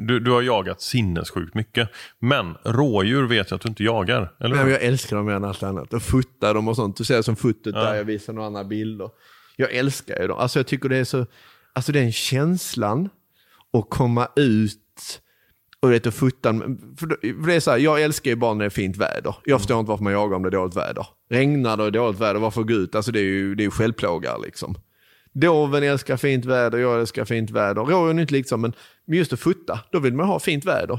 du, 0.00 0.20
du 0.20 0.30
har 0.30 0.42
jagat 0.42 0.80
sinnessjukt 0.80 1.54
mycket. 1.54 1.88
Men 2.18 2.54
rådjur 2.64 3.26
vet 3.26 3.50
jag 3.50 3.56
att 3.56 3.62
du 3.62 3.68
inte 3.68 3.84
jagar. 3.84 4.32
Eller 4.40 4.56
Nej, 4.56 4.72
jag 4.72 4.82
älskar 4.82 5.16
dem 5.16 5.26
mer 5.26 5.32
än 5.34 5.44
allt 5.44 5.62
annat. 5.62 5.94
Och 5.94 6.02
fota 6.02 6.52
dem 6.52 6.68
och 6.68 6.76
sånt. 6.76 6.96
Du 6.96 7.04
ser 7.04 7.22
som 7.22 7.36
fotot 7.36 7.74
där 7.74 7.94
jag 7.94 8.04
visar 8.04 8.32
några 8.32 8.46
andra 8.46 8.64
bilder. 8.64 9.08
Jag 9.56 9.72
älskar 9.72 10.20
ju 10.20 10.26
dem. 10.28 10.38
Alltså 10.38 10.58
jag 10.58 10.66
tycker 10.66 10.88
det 10.88 10.96
är 10.96 11.04
så, 11.04 11.26
alltså 11.72 11.92
den 11.92 12.12
känslan 12.12 13.08
att 13.74 13.90
komma 13.90 14.28
ut 14.36 15.20
och 15.80 15.92
vet, 15.92 16.06
och 16.06 16.14
fota. 16.14 16.52
För 16.98 17.06
det- 17.46 17.54
är 17.54 17.60
så 17.60 17.70
här, 17.70 17.78
jag 17.78 18.02
älskar 18.02 18.30
ju 18.30 18.36
bara 18.36 18.54
när 18.54 18.60
det 18.60 18.66
är 18.68 18.70
fint 18.70 18.96
väder. 18.96 19.36
Jag 19.44 19.60
förstår 19.60 19.80
inte 19.80 19.88
varför 19.90 20.04
man 20.04 20.12
jagar 20.12 20.36
om 20.36 20.42
det 20.42 20.48
är 20.48 20.50
dåligt 20.50 20.76
väder. 20.76 21.06
Regnar 21.30 21.76
det 21.76 21.82
och 21.82 21.86
är 21.86 21.90
dåligt 21.90 22.20
väder, 22.20 22.40
varför 22.40 22.62
gå 22.62 22.74
ut? 22.74 22.94
Alltså 22.94 23.12
det 23.12 23.18
är 23.18 23.24
ju, 23.24 23.54
det 23.54 23.62
är 23.62 23.64
ju 23.64 23.70
självplågar 23.70 24.38
liksom. 24.42 24.74
Doven 25.32 25.82
älskar 25.82 26.16
fint 26.16 26.44
väder, 26.44 26.78
jag 26.78 27.00
älskar 27.00 27.24
fint 27.24 27.50
väder. 27.50 27.84
Rådjuren 27.84 28.18
inte 28.18 28.32
liksom, 28.34 28.60
men 28.60 28.72
just 29.06 29.32
att 29.32 29.40
futta, 29.40 29.80
då 29.92 29.98
vill 29.98 30.14
man 30.14 30.26
ha 30.26 30.38
fint 30.40 30.64
väder. 30.64 30.98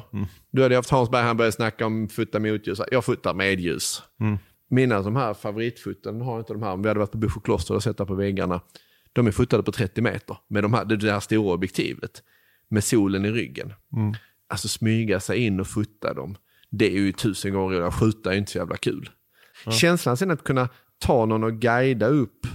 Du 0.52 0.64
hade 0.64 0.76
haft 0.76 0.90
Hans 0.90 1.10
Berg, 1.12 1.24
han 1.24 1.38
började 1.38 1.52
snacka 1.52 1.86
om 1.86 2.10
futta 2.10 2.40
motljus. 2.40 2.82
Jag 2.92 3.06
futtar 3.06 3.34
med 3.34 3.60
ljus. 3.60 4.02
Mina 4.70 5.02
de 5.02 5.16
här 5.16 5.34
favoritfoten 5.34 6.22
har 6.22 6.40
inte 6.40 6.54
de 6.54 6.64
här, 6.64 6.72
om 6.72 6.82
vi 6.82 6.88
hade 6.88 7.00
varit 7.00 7.12
på 7.12 7.28
och 7.36 7.46
Kloster 7.46 7.74
och 7.76 7.84
sett 7.84 7.98
på 7.98 8.16
väggarna. 8.16 8.62
De 9.14 9.28
är 9.28 9.32
fotade 9.32 9.64
på 9.64 9.72
30 9.72 10.02
meter 10.02 10.38
med 10.50 10.64
de 10.64 10.74
här, 10.74 10.86
det 10.86 10.96
där 10.98 11.20
stora 11.20 11.54
objektivet. 11.54 12.24
Med 12.76 12.84
solen 12.84 13.26
i 13.26 13.32
ryggen. 13.32 13.74
Alltså 14.50 14.68
smyga 14.68 15.20
sig 15.20 15.38
in 15.46 15.60
och 15.60 15.68
fota 15.68 16.14
dem. 16.14 16.38
Det 16.72 16.86
är 16.86 16.92
ju 17.00 17.12
tusen 17.12 17.54
gånger 17.54 17.76
roligare. 17.76 17.92
Skjuta 17.92 18.30
är 18.30 18.34
ju 18.34 18.40
inte 18.40 18.52
så 18.52 18.58
jävla 18.58 18.78
kul. 18.78 19.10
Känslan 19.72 20.18
sen 20.18 20.32
att 20.32 20.44
kunna 20.44 20.70
ta 21.00 21.26
någon 21.26 21.44
och 21.44 21.54
guida 21.54 22.08
upp 22.08 22.48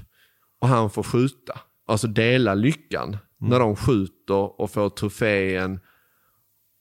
och 0.61 0.69
han 0.69 0.91
får 0.91 1.03
skjuta. 1.03 1.61
Alltså 1.87 2.07
dela 2.07 2.55
lyckan 2.55 3.17
när 3.39 3.59
de 3.61 3.77
skjuter 3.77 4.61
och 4.61 4.71
får 4.71 4.91
troféen 4.91 5.81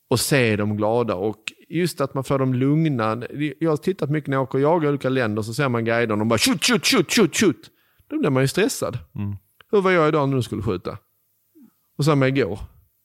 och 0.09 0.19
se 0.19 0.55
dem 0.55 0.77
glada. 0.77 1.15
Och 1.15 1.43
just 1.69 2.01
att 2.01 2.13
man 2.13 2.23
får 2.23 2.39
dem 2.39 2.53
lugna. 2.53 3.23
Jag 3.59 3.69
har 3.69 3.77
tittat 3.77 4.09
mycket 4.09 4.27
när 4.27 4.37
jag 4.37 4.43
åker 4.43 4.57
och 4.57 4.61
jagar 4.63 4.85
i 4.85 4.89
olika 4.89 5.09
länder 5.09 5.41
så 5.41 5.53
ser 5.53 5.69
man 5.69 5.85
guider 5.85 6.11
och 6.11 6.19
de 6.19 6.27
bara 6.27 6.39
shoot, 6.39 6.63
shoot, 6.65 6.85
shoot, 6.85 7.13
shoot, 7.13 7.35
shoot. 7.37 7.69
Då 8.09 8.19
blir 8.19 8.29
man 8.29 8.43
ju 8.43 8.47
stressad. 8.47 8.97
Hur 9.71 9.81
var 9.81 9.91
jag 9.91 10.07
idag 10.07 10.29
när 10.29 10.35
du 10.35 10.43
skulle 10.43 10.61
skjuta? 10.61 10.97
Och 11.97 12.05
samma 12.05 12.27
igår. 12.27 12.59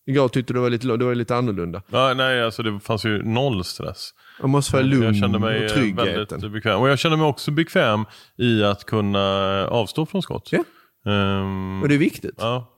Igår 0.06 0.28
tyckte 0.28 0.52
du 0.52 0.56
det 0.56 0.62
var 0.62 0.70
lite, 0.70 0.86
det 0.96 1.04
var 1.04 1.14
lite 1.14 1.36
annorlunda. 1.36 1.82
Ja, 1.90 2.14
nej, 2.14 2.44
alltså 2.44 2.62
det 2.62 2.80
fanns 2.80 3.04
ju 3.04 3.22
noll 3.22 3.64
stress. 3.64 4.10
Man 4.40 4.50
måste 4.50 4.70
få 4.70 4.80
lugn 4.80 5.02
jag 5.02 5.16
kände 5.16 5.38
mig 5.38 5.58
och 5.58 5.64
eh, 5.64 5.68
tryggheten. 5.70 6.26
väldigt 6.28 6.52
bekväm. 6.52 6.80
Och 6.80 6.88
jag 6.88 6.98
kände 6.98 7.16
mig 7.16 7.26
också 7.26 7.50
bekväm 7.50 8.04
i 8.38 8.64
att 8.64 8.84
kunna 8.84 9.20
avstå 9.68 10.06
från 10.06 10.22
skott. 10.22 10.48
Ja. 10.52 10.64
Ehm, 11.12 11.82
Och 11.82 11.88
det 11.88 11.94
är 11.94 11.98
viktigt. 11.98 12.34
ja. 12.38 12.70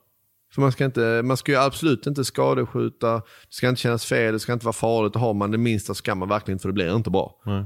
För 0.55 0.61
man 0.61 0.73
ska, 0.73 0.85
inte, 0.85 1.23
man 1.25 1.37
ska 1.37 1.53
ju 1.53 1.59
absolut 1.59 2.07
inte 2.07 2.25
skadeskjuta, 2.25 3.15
det 3.15 3.23
ska 3.51 3.69
inte 3.69 3.81
kännas 3.81 4.05
fel, 4.05 4.33
det 4.33 4.41
ska 4.41 4.53
inte 4.53 4.65
vara 4.67 4.73
farligt. 4.73 5.15
Och 5.15 5.21
har 5.21 5.35
man 5.35 5.51
det 5.51 5.59
minsta 5.59 5.87
så 5.87 5.95
ska 5.95 6.15
man 6.15 6.29
verkligen 6.29 6.55
inte 6.55 6.63
för 6.63 6.69
det 6.69 6.73
blir 6.73 6.97
inte 6.97 7.11
bra. 7.11 7.41
Nej. 7.47 7.65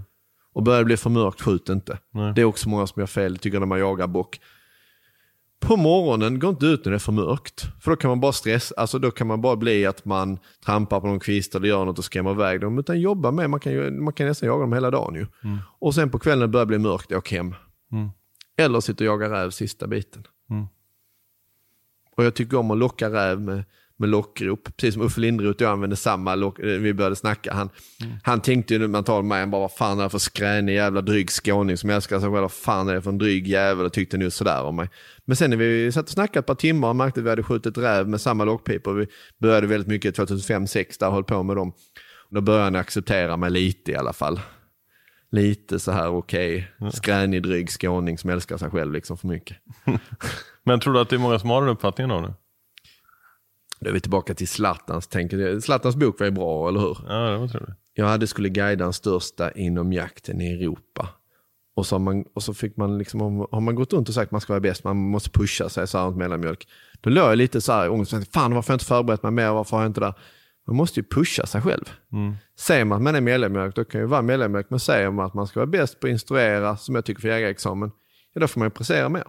Och 0.55 0.63
börjar 0.63 0.79
det 0.79 0.85
bli 0.85 0.97
för 0.97 1.11
mörkt, 1.11 1.41
skjut 1.43 1.69
inte. 1.69 1.99
Nej. 2.15 2.33
Det 2.35 2.41
är 2.41 2.45
också 2.45 2.69
många 2.69 2.87
som 2.87 3.01
gör 3.01 3.07
fel, 3.07 3.37
tycker 3.37 3.59
när 3.61 3.67
man 3.67 3.79
jagar 3.79 4.07
bock. 4.07 4.41
På 5.61 5.77
morgonen, 5.77 6.39
gå 6.39 6.49
inte 6.49 6.67
ut 6.67 6.85
när 6.85 6.93
det 6.93 6.97
är 6.97 6.99
för 6.99 7.13
mörkt. 7.13 7.67
För 7.81 7.91
då 7.91 7.97
kan 7.97 8.09
man 8.09 8.21
bara 8.21 8.33
stressa, 8.33 8.75
alltså 8.77 8.99
då 8.99 9.11
kan 9.11 9.27
man 9.27 9.41
bara 9.41 9.57
bli 9.57 9.87
att 9.87 10.05
man 10.05 10.39
trampar 10.65 11.01
på 11.01 11.07
någon 11.07 11.21
kvist 11.21 11.55
eller 11.55 11.69
gör 11.69 11.85
något 11.85 11.99
och 11.99 12.05
skrämmer 12.05 12.31
iväg 12.31 12.61
dem. 12.61 12.79
Utan 12.79 13.01
jobba 13.01 13.31
med, 13.31 13.51
man 13.51 13.61
kan, 13.61 14.05
man 14.05 14.13
kan 14.13 14.27
nästan 14.27 14.47
jaga 14.47 14.61
dem 14.61 14.73
hela 14.73 14.91
dagen 14.91 15.15
ju. 15.15 15.27
Och 15.79 15.95
sen 15.95 16.11
på 16.11 16.19
kvällen 16.19 16.39
när 16.39 16.47
det 16.47 16.51
börjar 16.53 16.67
bli 16.67 16.79
mörkt, 16.79 17.13
åk 17.13 17.31
hem. 17.33 17.55
Eller 18.57 18.81
sitta 18.81 19.05
och 19.05 19.09
jaga 19.09 19.31
räv 19.31 19.51
sista 19.51 19.87
biten. 19.87 20.27
Och 22.17 22.25
jag 22.25 22.35
tycker 22.35 22.57
om 22.57 22.71
att 22.71 22.79
locka 22.79 23.11
räv 23.11 23.41
med, 23.41 23.65
med 24.01 24.09
lockrop. 24.09 24.77
Precis 24.77 24.95
som 24.95 25.03
Uffe 25.03 25.21
Lindroth 25.21 25.57
och 25.57 25.61
jag 25.61 25.73
använde 25.73 25.97
samma, 25.97 26.35
lock, 26.35 26.59
eh, 26.59 26.65
vi 26.65 26.95
började 26.95 27.17
snacka. 27.17 27.55
Han, 27.55 27.71
han 28.23 28.41
tänkte 28.41 28.75
ju 28.75 28.89
man 28.89 29.05
talade 29.05 29.29
med 29.29 29.39
mig, 29.39 29.47
bara 29.47 29.61
vad 29.61 29.73
fan 29.73 29.99
är 29.99 30.03
det 30.03 30.11
för 30.11 30.19
skränig 30.19 30.75
jävla 30.75 31.01
dryg 31.01 31.31
skåning 31.31 31.77
som 31.77 31.91
älskar 31.91 32.21
sig 32.21 32.29
själv. 32.29 32.43
Vad 32.43 32.53
fan 32.53 32.89
är 32.89 32.95
det 32.95 33.03
för 33.03 33.11
en 33.11 33.19
dryg 33.19 33.49
jävel 33.49 33.87
och 33.87 33.93
tyckte 33.93 34.17
nu 34.19 34.31
sådär 34.31 34.63
om 34.63 34.77
mig. 34.77 34.89
Men 35.25 35.37
sen 35.37 35.51
när 35.51 35.57
vi 35.57 35.93
satt 35.93 36.05
och 36.05 36.11
snackade 36.11 36.39
ett 36.39 36.47
par 36.47 36.55
timmar 36.55 36.89
och 36.89 36.97
märkte 36.97 37.21
att 37.21 37.27
vi 37.27 37.31
hade 37.31 37.43
skjutit 37.43 37.79
räv 37.79 38.09
med 38.09 38.21
samma 38.21 38.45
lockpipor. 38.45 38.95
Vi 38.95 39.07
började 39.41 39.67
väldigt 39.67 39.89
mycket 39.89 40.19
2005-2006 40.19 40.97
där 41.01 41.07
och 41.07 41.13
höll 41.13 41.25
på 41.25 41.43
med 41.43 41.57
dem. 41.57 41.73
Då 42.31 42.41
började 42.41 42.65
han 42.65 42.77
acceptera 42.77 43.37
mig 43.37 43.51
lite 43.51 43.93
i 43.93 43.97
alla 43.97 44.13
fall. 44.13 44.41
Lite 45.33 45.79
så 45.79 45.93
här 45.93 46.09
okej, 46.09 46.73
skränig 46.93 47.43
dryg 47.43 47.71
skåning 47.71 48.19
som 48.19 48.31
älskar 48.31 48.57
sig 48.57 48.71
själv 48.71 48.93
liksom 48.93 49.19
för 49.19 49.29
mycket. 49.29 49.57
Men 50.65 50.81
tror 50.81 50.95
du 50.95 51.01
att 51.01 51.09
det 51.09 51.17
är 51.17 51.21
många 51.21 51.39
som 51.39 51.51
har 51.51 51.61
den 51.61 51.71
uppfattningen 51.71 52.11
av 52.11 52.23
det? 52.23 52.35
Då 53.81 53.89
är 53.89 53.93
vi 53.93 54.01
tillbaka 54.01 54.35
till 54.35 54.49
Zlatans. 54.49 55.07
Tänker, 55.07 55.61
Zlatans 55.61 55.97
bok 55.97 56.19
var 56.19 56.27
ju 56.27 56.31
bra, 56.31 56.69
eller 56.69 56.81
hur? 56.81 56.99
Ja, 57.09 57.15
det 57.15 57.39
var 57.39 57.49
trevligt. 57.49 57.77
Jag 57.95 58.07
hade 58.07 58.27
skulle 58.27 58.49
guida 58.49 58.85
den 58.85 58.93
största 58.93 59.51
inom 59.53 59.93
jakten 59.93 60.41
i 60.41 60.53
Europa. 60.53 61.09
Och 61.75 61.87
så, 61.87 61.99
man, 61.99 62.25
och 62.35 62.43
så 62.43 62.55
fick 62.55 62.77
man 62.77 62.99
liksom, 62.99 63.47
har 63.51 63.61
man 63.61 63.75
gått 63.75 63.93
runt 63.93 64.09
och 64.09 64.15
sagt 64.15 64.29
att 64.29 64.33
man 64.33 64.41
ska 64.41 64.53
vara 64.53 64.61
bäst, 64.61 64.85
man 64.85 64.97
måste 64.97 65.31
pusha 65.31 65.69
sig, 65.69 65.87
så 65.87 65.99
här 65.99 66.11
mellanmjölk. 66.11 66.69
Då 67.01 67.11
låg 67.11 67.25
jag 67.25 67.39
lite 67.39 67.61
så 67.61 67.73
här 67.73 67.87
i 67.87 67.89
ångest, 67.89 68.33
fan 68.33 68.55
varför 68.55 68.69
har 68.69 68.75
jag 68.75 68.75
inte 68.75 68.85
förberett 68.85 69.23
mig 69.23 69.33
mer, 69.33 69.53
varför 69.53 69.77
har 69.77 69.85
jag 69.85 69.91
inte 69.91 70.01
det? 70.01 70.15
Man 70.67 70.77
måste 70.77 71.01
ju 71.01 71.05
pusha 71.05 71.47
sig 71.47 71.63
själv. 71.63 71.85
Säger 72.59 72.85
man 72.85 72.97
att 72.97 73.03
man 73.03 73.15
är 73.15 73.21
mellanmjölk, 73.21 73.75
då 73.75 73.85
kan 73.85 74.01
ju 74.01 74.07
vara 74.07 74.23
mellanmjölk, 74.23 74.67
men 74.71 74.81
säger 74.81 75.11
man 75.11 75.27
att 75.27 75.35
man 75.35 75.47
ska 75.47 75.61
vara 75.61 75.67
bäst 75.67 76.01
på 76.01 76.07
att 76.07 76.11
instruera, 76.11 76.77
som 76.77 76.95
jag 76.95 77.05
tycker 77.05 77.21
för 77.21 77.29
jägarexamen, 77.29 77.91
ja 78.35 78.41
då 78.41 78.49
får 78.49 78.61
man 78.61 78.67
ju 78.67 78.71
prestera 78.71 79.09
mer. 79.09 79.25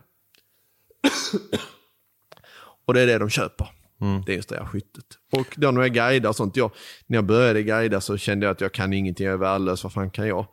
och 2.86 2.93
det 2.93 3.02
är 3.02 3.08
det 3.08 3.18
de 3.18 3.30
köper. 3.30 3.80
Det 4.26 4.32
är 4.32 4.36
just 4.36 4.49
det 4.49 4.58
här 4.58 4.66
skyttet. 4.66 5.06
Och 5.32 5.47
då 5.58 5.72
när 5.72 5.82
jag 5.82 5.93
guidar 5.93 6.30
och 6.30 6.36
sånt, 6.36 6.58
jag, 6.58 6.72
när 7.08 7.18
jag 7.18 7.26
började 7.26 7.64
guida 7.64 8.02
så 8.02 8.18
kände 8.18 8.45
jag 8.45 8.52
att 8.52 8.62
jag 8.62 8.72
kan 8.72 8.93
ingenting, 8.93 9.26
jag 9.26 9.34
är 9.34 9.38
värdelös, 9.38 9.84
vad 9.84 9.93
fan 9.93 10.12
kan 10.12 10.28
jag? 10.28 10.47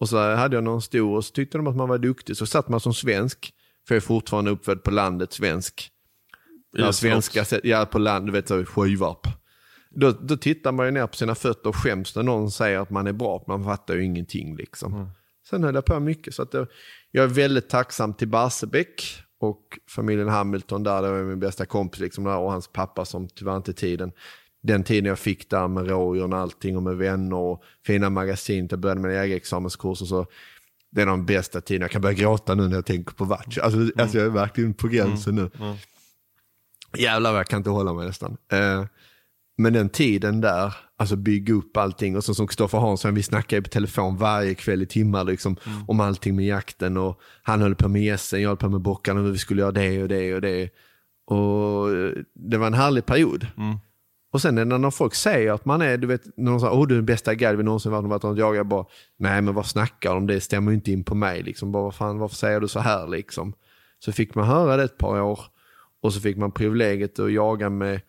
Och 0.00 0.08
så 0.08 0.34
hade 0.34 0.56
jag 0.56 0.64
någon 0.64 0.82
stor 0.82 1.16
och 1.16 1.24
så 1.24 1.32
tyckte 1.32 1.58
de 1.58 1.66
att 1.66 1.76
man 1.76 1.88
var 1.88 1.98
duktig, 1.98 2.36
så 2.36 2.46
satt 2.46 2.68
man 2.68 2.80
som 2.80 2.94
svensk, 2.94 3.52
för 3.88 3.94
jag 3.94 4.02
är 4.02 4.06
fortfarande 4.06 4.50
uppfödd 4.50 4.82
på 4.82 4.90
landet 4.90 5.32
svensk. 5.32 5.90
Ja, 6.72 6.92
svenska, 6.92 7.44
ja 7.62 7.86
på 7.86 7.98
land, 7.98 8.26
du 8.26 8.32
vet 8.32 8.48
så 8.48 8.64
sjövarp. 8.64 9.26
Då, 9.90 10.10
då 10.10 10.36
tittar 10.36 10.72
man 10.72 10.86
ju 10.86 10.92
ner 10.92 11.06
på 11.06 11.16
sina 11.16 11.34
fötter 11.34 11.68
och 11.68 11.76
skäms 11.76 12.16
när 12.16 12.22
någon 12.22 12.50
säger 12.50 12.78
att 12.78 12.90
man 12.90 13.06
är 13.06 13.12
bra, 13.12 13.44
man 13.46 13.64
fattar 13.64 13.94
ju 13.94 14.04
ingenting 14.04 14.56
liksom. 14.56 15.10
Sen 15.50 15.64
höll 15.64 15.74
jag 15.74 15.84
på 15.84 16.00
mycket, 16.00 16.34
så 16.34 16.42
att 16.42 16.50
det, 16.50 16.66
jag 17.10 17.24
är 17.24 17.28
väldigt 17.28 17.68
tacksam 17.68 18.14
till 18.14 18.28
Barsebäck 18.28 19.22
och 19.40 19.78
familjen 19.88 20.28
Hamilton 20.28 20.82
där, 20.82 21.02
det 21.02 21.10
var 21.10 21.22
min 21.22 21.40
bästa 21.40 21.66
kompis 21.66 22.00
liksom 22.00 22.24
där, 22.24 22.36
och 22.36 22.52
hans 22.52 22.68
pappa 22.68 23.04
som 23.04 23.28
tyvärr 23.28 23.56
inte 23.56 23.72
tiden. 23.72 24.12
Den 24.62 24.84
tiden 24.84 25.04
jag 25.04 25.18
fick 25.18 25.50
där 25.50 25.68
med 25.68 25.88
rådjuren 25.88 26.32
och 26.32 26.38
allting 26.38 26.76
och 26.76 26.82
med 26.82 26.96
vänner 26.96 27.36
och 27.36 27.62
fina 27.86 28.10
magasin, 28.10 28.68
jag 28.70 28.80
började 28.80 29.00
med 29.00 29.14
jägarexamenskurser 29.14 30.06
så 30.06 30.26
det 30.90 31.02
är 31.02 31.06
de 31.06 31.26
bästa 31.26 31.60
tiderna. 31.60 31.84
Jag 31.84 31.90
kan 31.90 32.02
börja 32.02 32.14
gråta 32.14 32.54
nu 32.54 32.68
när 32.68 32.74
jag 32.74 32.86
tänker 32.86 33.14
på 33.14 33.24
Vatch. 33.24 33.58
Alltså, 33.58 34.00
alltså 34.02 34.18
jag 34.18 34.26
är 34.26 34.30
verkligen 34.30 34.74
på 34.74 34.88
gränsen 34.88 35.34
nu. 35.34 35.50
Jävlar 36.98 37.30
vad 37.30 37.38
jag 37.40 37.46
kan 37.46 37.56
inte 37.56 37.70
hålla 37.70 37.92
mig 37.92 38.06
nästan. 38.06 38.36
Eh, 38.52 38.84
men 39.60 39.72
den 39.72 39.88
tiden 39.88 40.40
där, 40.40 40.74
alltså 40.96 41.16
bygga 41.16 41.54
upp 41.54 41.76
allting 41.76 42.16
och 42.16 42.24
så 42.24 42.34
som 42.34 42.46
Kristoffer 42.46 42.78
Hansson, 42.78 43.14
vi 43.14 43.22
snackade 43.22 43.62
på 43.62 43.68
telefon 43.68 44.16
varje 44.16 44.54
kväll 44.54 44.82
i 44.82 44.86
timmar 44.86 45.24
liksom, 45.24 45.56
om 45.88 46.00
allting 46.00 46.36
med 46.36 46.46
jakten 46.46 46.96
och 46.96 47.20
han 47.42 47.60
höll 47.60 47.74
på 47.74 47.88
med 47.88 48.02
gässen, 48.02 48.42
jag 48.42 48.48
höll 48.48 48.56
på 48.56 48.68
med 48.68 48.80
bockarna 48.80 49.20
och 49.20 49.34
vi 49.34 49.38
skulle 49.38 49.60
göra 49.60 49.72
det 49.72 50.02
och 50.02 50.08
det 50.08 50.34
och 50.34 50.40
det. 50.40 50.70
Och 51.26 51.90
eh, 51.90 52.12
det 52.34 52.58
var 52.58 52.66
en 52.66 52.74
härlig 52.74 53.06
period. 53.06 53.46
Och 54.32 54.42
sen 54.42 54.54
när 54.54 54.90
folk 54.90 55.14
säger 55.14 55.52
att 55.52 55.64
man 55.64 55.82
är, 55.82 55.96
du 55.96 56.06
vet, 56.06 56.22
när 56.36 56.50
de 56.50 56.60
säger 56.60 56.74
åh 56.74 56.86
du 56.86 56.94
är 56.94 56.98
den 56.98 57.06
bästa 57.06 57.34
guide 57.34 57.56
vi 57.56 57.62
någonsin 57.62 57.92
varit 57.92 58.04
varit 58.04 58.24
och 58.24 58.38
jagat, 58.38 58.56
jag 58.56 58.66
bara, 58.66 58.84
nej 59.18 59.42
men 59.42 59.54
vad 59.54 59.66
snackar 59.66 60.10
de 60.10 60.16
om, 60.16 60.26
det 60.26 60.40
stämmer 60.40 60.70
ju 60.70 60.74
inte 60.74 60.92
in 60.92 61.04
på 61.04 61.14
mig 61.14 61.42
liksom, 61.42 61.72
bara 61.72 61.82
vad 61.82 61.94
fan, 61.94 62.18
varför 62.18 62.36
säger 62.36 62.60
du 62.60 62.68
så 62.68 62.80
här 62.80 63.08
liksom? 63.08 63.52
Så 63.98 64.12
fick 64.12 64.34
man 64.34 64.46
höra 64.46 64.76
det 64.76 64.82
ett 64.82 64.98
par 64.98 65.20
år 65.20 65.40
och 66.02 66.12
så 66.12 66.20
fick 66.20 66.36
man 66.36 66.52
privilegiet 66.52 67.18
att 67.18 67.32
jaga 67.32 67.70
med 67.70 68.00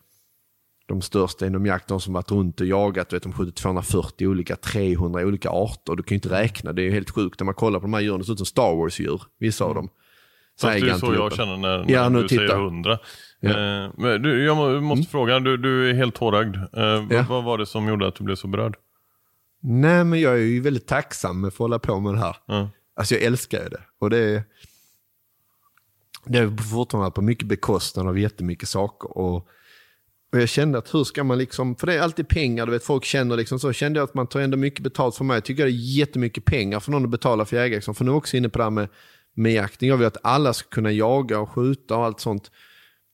de 0.92 1.02
största 1.02 1.46
inom 1.46 1.66
jakt, 1.66 1.88
de 1.88 2.00
som 2.00 2.12
varit 2.12 2.30
runt 2.30 2.60
och 2.60 2.66
jagat, 2.66 3.08
du 3.08 3.16
vet, 3.16 3.22
de 3.22 3.32
skjuter 3.32 3.52
240 3.52 4.26
olika, 4.28 4.56
300 4.56 5.20
olika 5.26 5.50
arter. 5.50 5.96
Du 5.96 6.02
kan 6.02 6.14
ju 6.14 6.16
inte 6.16 6.28
räkna, 6.30 6.72
det 6.72 6.82
är 6.82 6.84
ju 6.84 6.90
helt 6.92 7.10
sjukt. 7.10 7.40
När 7.40 7.44
man 7.44 7.54
kollar 7.54 7.78
på 7.80 7.84
de 7.86 7.94
här 7.94 8.00
djuren, 8.00 8.18
det 8.18 8.24
ser 8.24 8.32
ut 8.32 8.38
som 8.38 8.46
Star 8.46 8.76
Wars-djur, 8.76 9.22
vissa 9.38 9.64
av 9.64 9.74
dem. 9.74 9.88
Så 10.56 10.66
Fast 10.66 10.80
det 10.80 10.90
är 10.90 10.94
så 10.94 11.14
jag 11.14 11.26
upp. 11.32 11.36
känner 11.36 11.56
när, 11.56 11.78
när 11.78 11.92
Ja, 11.92 12.08
nu 12.08 12.22
du 12.22 12.28
titta. 12.28 12.40
säger 12.48 12.56
hundra. 12.64 12.98
Ja. 13.40 13.50
Eh, 13.50 13.90
men 13.96 14.22
du, 14.22 14.44
jag 14.44 14.56
må, 14.56 14.80
måste 14.80 15.10
fråga, 15.10 15.40
du, 15.40 15.56
du 15.56 15.90
är 15.90 15.94
helt 15.94 16.14
tårögd. 16.14 16.56
Eh, 16.56 16.62
vad- 16.72 17.12
Ja. 17.12 17.24
Vad 17.28 17.44
var 17.44 17.58
det 17.58 17.66
som 17.66 17.88
gjorde 17.88 18.06
att 18.06 18.14
du 18.14 18.24
blev 18.24 18.36
så 18.36 18.46
berörd? 18.48 18.76
Nej, 19.62 20.04
men 20.04 20.20
jag 20.20 20.32
är 20.34 20.38
ju 20.38 20.60
väldigt 20.60 20.86
tacksam 20.86 21.40
med 21.40 21.48
att 21.48 21.56
hålla 21.56 21.78
på 21.78 22.00
med 22.00 22.14
det 22.14 22.18
här. 22.20 22.36
Ja. 22.46 22.68
Alltså 22.96 23.14
jag 23.14 23.22
älskar 23.24 23.62
ju 23.62 23.68
det. 23.68 23.80
Och 23.98 24.10
det 24.10 24.18
är, 24.18 24.42
det 26.26 26.38
är 26.38 26.56
fortfarande 26.70 27.10
på 27.10 27.22
mycket 27.22 27.48
bekostnad 27.48 28.06
av 28.08 28.18
jättemycket 28.18 28.68
saker. 28.68 29.18
Och, 29.18 29.48
och 30.32 30.40
jag 30.40 30.48
kände 30.48 30.78
att 30.78 30.94
hur 30.94 31.04
ska 31.04 31.24
man 31.24 31.38
liksom, 31.38 31.76
för 31.76 31.86
det 31.86 31.94
är 31.94 32.00
alltid 32.00 32.28
pengar, 32.28 32.66
du 32.66 32.72
vet 32.72 32.84
folk 32.84 33.04
känner 33.04 33.36
liksom 33.36 33.58
så, 33.58 33.72
kände 33.72 33.98
jag 33.98 34.04
att 34.04 34.14
man 34.14 34.26
tar 34.26 34.40
ändå 34.40 34.56
mycket 34.56 34.80
betalt 34.80 35.16
för 35.16 35.24
mig. 35.24 35.36
Jag 35.36 35.44
tycker 35.44 35.64
det 35.64 35.70
är 35.70 35.96
jättemycket 35.98 36.44
pengar 36.44 36.80
för 36.80 36.90
någon 36.90 37.04
att 37.04 37.10
betala 37.10 37.44
för 37.44 37.56
jägare. 37.56 37.74
Liksom. 37.74 37.94
För 37.94 38.04
nu 38.04 38.10
är 38.10 38.12
jag 38.12 38.18
också 38.18 38.36
inne 38.36 38.48
på 38.48 38.58
det 38.58 38.64
här 38.64 38.70
med, 38.70 38.88
med 39.34 39.52
jakten. 39.52 39.88
Jag 39.88 39.96
vill 39.96 40.06
att 40.06 40.16
alla 40.22 40.52
ska 40.52 40.68
kunna 40.68 40.92
jaga 40.92 41.40
och 41.40 41.50
skjuta 41.50 41.96
och 41.96 42.04
allt 42.04 42.20
sånt. 42.20 42.50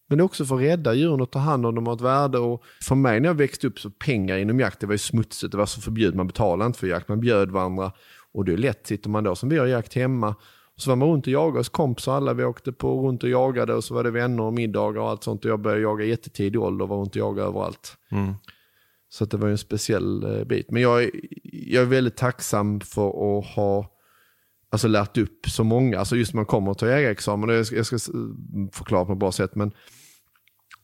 Men 0.09 0.21
också 0.21 0.45
för 0.45 0.55
att 0.55 0.61
rädda 0.61 0.95
djuren 0.95 1.21
och 1.21 1.31
ta 1.31 1.39
hand 1.39 1.67
om 1.67 1.75
dem 1.75 1.89
och 1.89 1.95
ett 1.95 2.01
värde. 2.01 2.39
Och 2.39 2.65
för 2.83 2.95
mig 2.95 3.21
när 3.21 3.29
jag 3.29 3.35
växte 3.35 3.67
upp 3.67 3.81
så 3.81 3.91
pengar 3.91 4.39
inom 4.39 4.61
jakt, 4.61 4.81
det 4.81 4.87
var 4.87 4.95
ju 4.95 4.99
smutsigt, 4.99 5.53
det 5.53 5.59
var 5.59 5.67
så 5.67 5.81
förbjudet, 5.81 6.15
man 6.15 6.27
betalade 6.27 6.67
inte 6.67 6.79
för 6.79 6.87
jakt, 6.87 7.09
man 7.09 7.21
bjöd 7.21 7.51
varandra. 7.51 7.93
Och 8.33 8.45
det 8.45 8.53
är 8.53 8.57
lätt, 8.57 8.87
sitter 8.87 9.11
man 9.11 9.25
då 9.25 9.35
som 9.35 9.49
vi 9.49 9.59
har 9.59 9.67
jakt 9.67 9.95
hemma, 9.95 10.35
så 10.79 10.91
var 10.91 10.97
man 10.97 11.09
runt 11.09 11.27
och 11.27 11.33
jagade 11.33 11.59
hos 11.59 11.69
kompisar, 11.69 12.17
alla 12.17 12.35
vi 12.35 12.45
åkte 12.45 12.73
på 12.73 13.07
runt 13.09 13.23
och 13.23 13.29
jagade 13.31 13.75
och 13.75 13.85
så 13.85 13.95
var 13.95 14.05
det 14.05 14.11
vänner 14.11 14.43
och 14.43 14.53
middagar 14.55 15.01
och 15.01 15.09
allt 15.11 15.25
sånt. 15.25 15.45
Och 15.45 15.51
jag 15.51 15.61
började 15.61 15.83
jaga 15.83 16.05
jättetidig 16.05 16.61
ålder 16.61 16.83
och 16.83 16.89
var 16.89 16.97
runt 16.97 17.11
och 17.11 17.17
jagade 17.17 17.49
överallt. 17.49 17.97
Så 19.09 19.25
att 19.25 19.31
det 19.31 19.37
var 19.37 19.47
ju 19.49 19.53
en 19.53 19.59
speciell 19.59 20.39
eh, 20.39 20.45
bit. 20.45 20.71
Men 20.71 20.83
jag 20.83 21.03
är, 21.05 21.11
jag 21.43 21.83
är 21.83 21.87
väldigt 21.87 22.17
tacksam 22.17 22.81
för 22.81 23.39
att 23.39 23.47
ha 23.47 23.91
alltså, 24.71 24.89
lärt 24.89 25.19
upp 25.19 25.47
så 25.49 25.65
många. 25.65 25.99
Alltså 25.99 26.17
just 26.17 26.35
när 26.35 26.39
man 26.39 26.47
kommer 26.47 26.71
och 26.71 26.79
tar 26.79 26.87
jägarexamen, 26.87 27.49
och 27.51 27.55
jag 27.57 27.67
ska, 27.67 27.77
jag 27.77 27.87
ska 27.87 27.97
s- 27.97 28.11
förklara 28.73 29.05
på 29.05 29.13
ett 29.13 29.19
bra 29.19 29.33
sätt, 29.33 29.55
men 29.55 29.73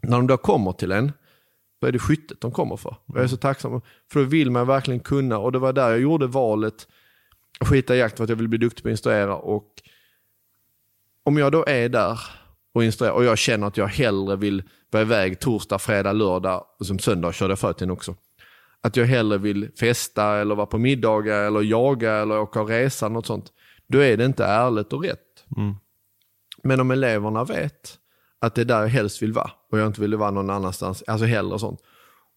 när 0.03 0.17
de 0.17 0.27
då 0.27 0.37
kommer 0.37 0.73
till 0.73 0.93
en, 0.93 1.13
då 1.81 1.87
är 1.87 1.93
det 1.93 1.99
skyttet 1.99 2.41
de 2.41 2.51
kommer 2.53 2.77
för. 2.77 2.97
Jag 3.07 3.23
är 3.23 3.27
så 3.27 3.37
tacksam, 3.37 3.81
för 4.13 4.21
då 4.21 4.27
vill 4.27 4.51
man 4.51 4.67
verkligen 4.67 5.01
kunna, 5.01 5.39
och 5.39 5.53
det 5.53 5.59
var 5.59 5.73
där 5.73 5.91
jag 5.91 6.01
gjorde 6.01 6.27
valet 6.27 6.89
skita 7.61 7.97
i 7.97 7.99
jakt 7.99 8.17
för 8.17 8.25
att 8.25 8.31
jag 8.31 8.37
vill 8.37 8.49
bli 8.49 8.59
duktig 8.59 8.83
på 8.83 8.89
att 8.89 8.93
instruera. 8.93 9.37
Och 9.37 9.69
om 11.25 11.37
jag 11.37 11.53
då 11.53 11.65
är 11.67 11.89
där 11.89 12.21
och 12.75 12.85
instruerar, 12.85 13.15
och 13.15 13.25
jag 13.25 13.39
känner 13.39 13.67
att 13.67 13.77
jag 13.77 13.87
hellre 13.87 14.37
vill 14.37 14.63
vara 14.91 15.03
iväg 15.03 15.41
torsdag, 15.41 15.79
fredag, 15.79 16.13
lördag, 16.13 16.65
och 16.79 16.87
som 16.87 16.99
söndag 16.99 17.33
körde 17.33 17.53
jag 17.53 17.59
förut 17.59 17.91
också. 17.91 18.17
Att 18.81 18.97
jag 18.97 19.07
hellre 19.07 19.39
vill 19.39 19.71
festa 19.81 20.25
eller 20.25 20.55
vara 20.55 20.67
på 20.67 20.79
middagar 20.79 21.47
eller 21.47 21.61
jaga 21.61 22.13
eller 22.13 22.39
åka 22.39 22.61
och 22.61 22.69
resa, 22.69 23.09
något 23.09 23.27
sånt. 23.27 23.53
Då 23.89 23.99
är 23.99 24.17
det 24.17 24.25
inte 24.25 24.45
ärligt 24.45 24.93
och 24.93 25.05
rätt. 25.05 25.45
Men 26.63 26.81
om 26.81 26.91
eleverna 26.91 27.45
vet 27.45 27.99
att 28.41 28.55
det 28.55 28.61
är 28.61 28.65
där 28.65 28.81
jag 28.81 28.89
helst 28.89 29.23
vill 29.23 29.33
vara 29.33 29.51
och 29.73 29.79
jag 29.79 29.87
inte 29.87 30.01
vill 30.01 30.15
vara 30.15 30.31
någon 30.31 30.51
annanstans, 30.51 31.05
alltså 31.07 31.27
hellre 31.27 31.55
och 31.55 31.61
sånt. 31.61 31.81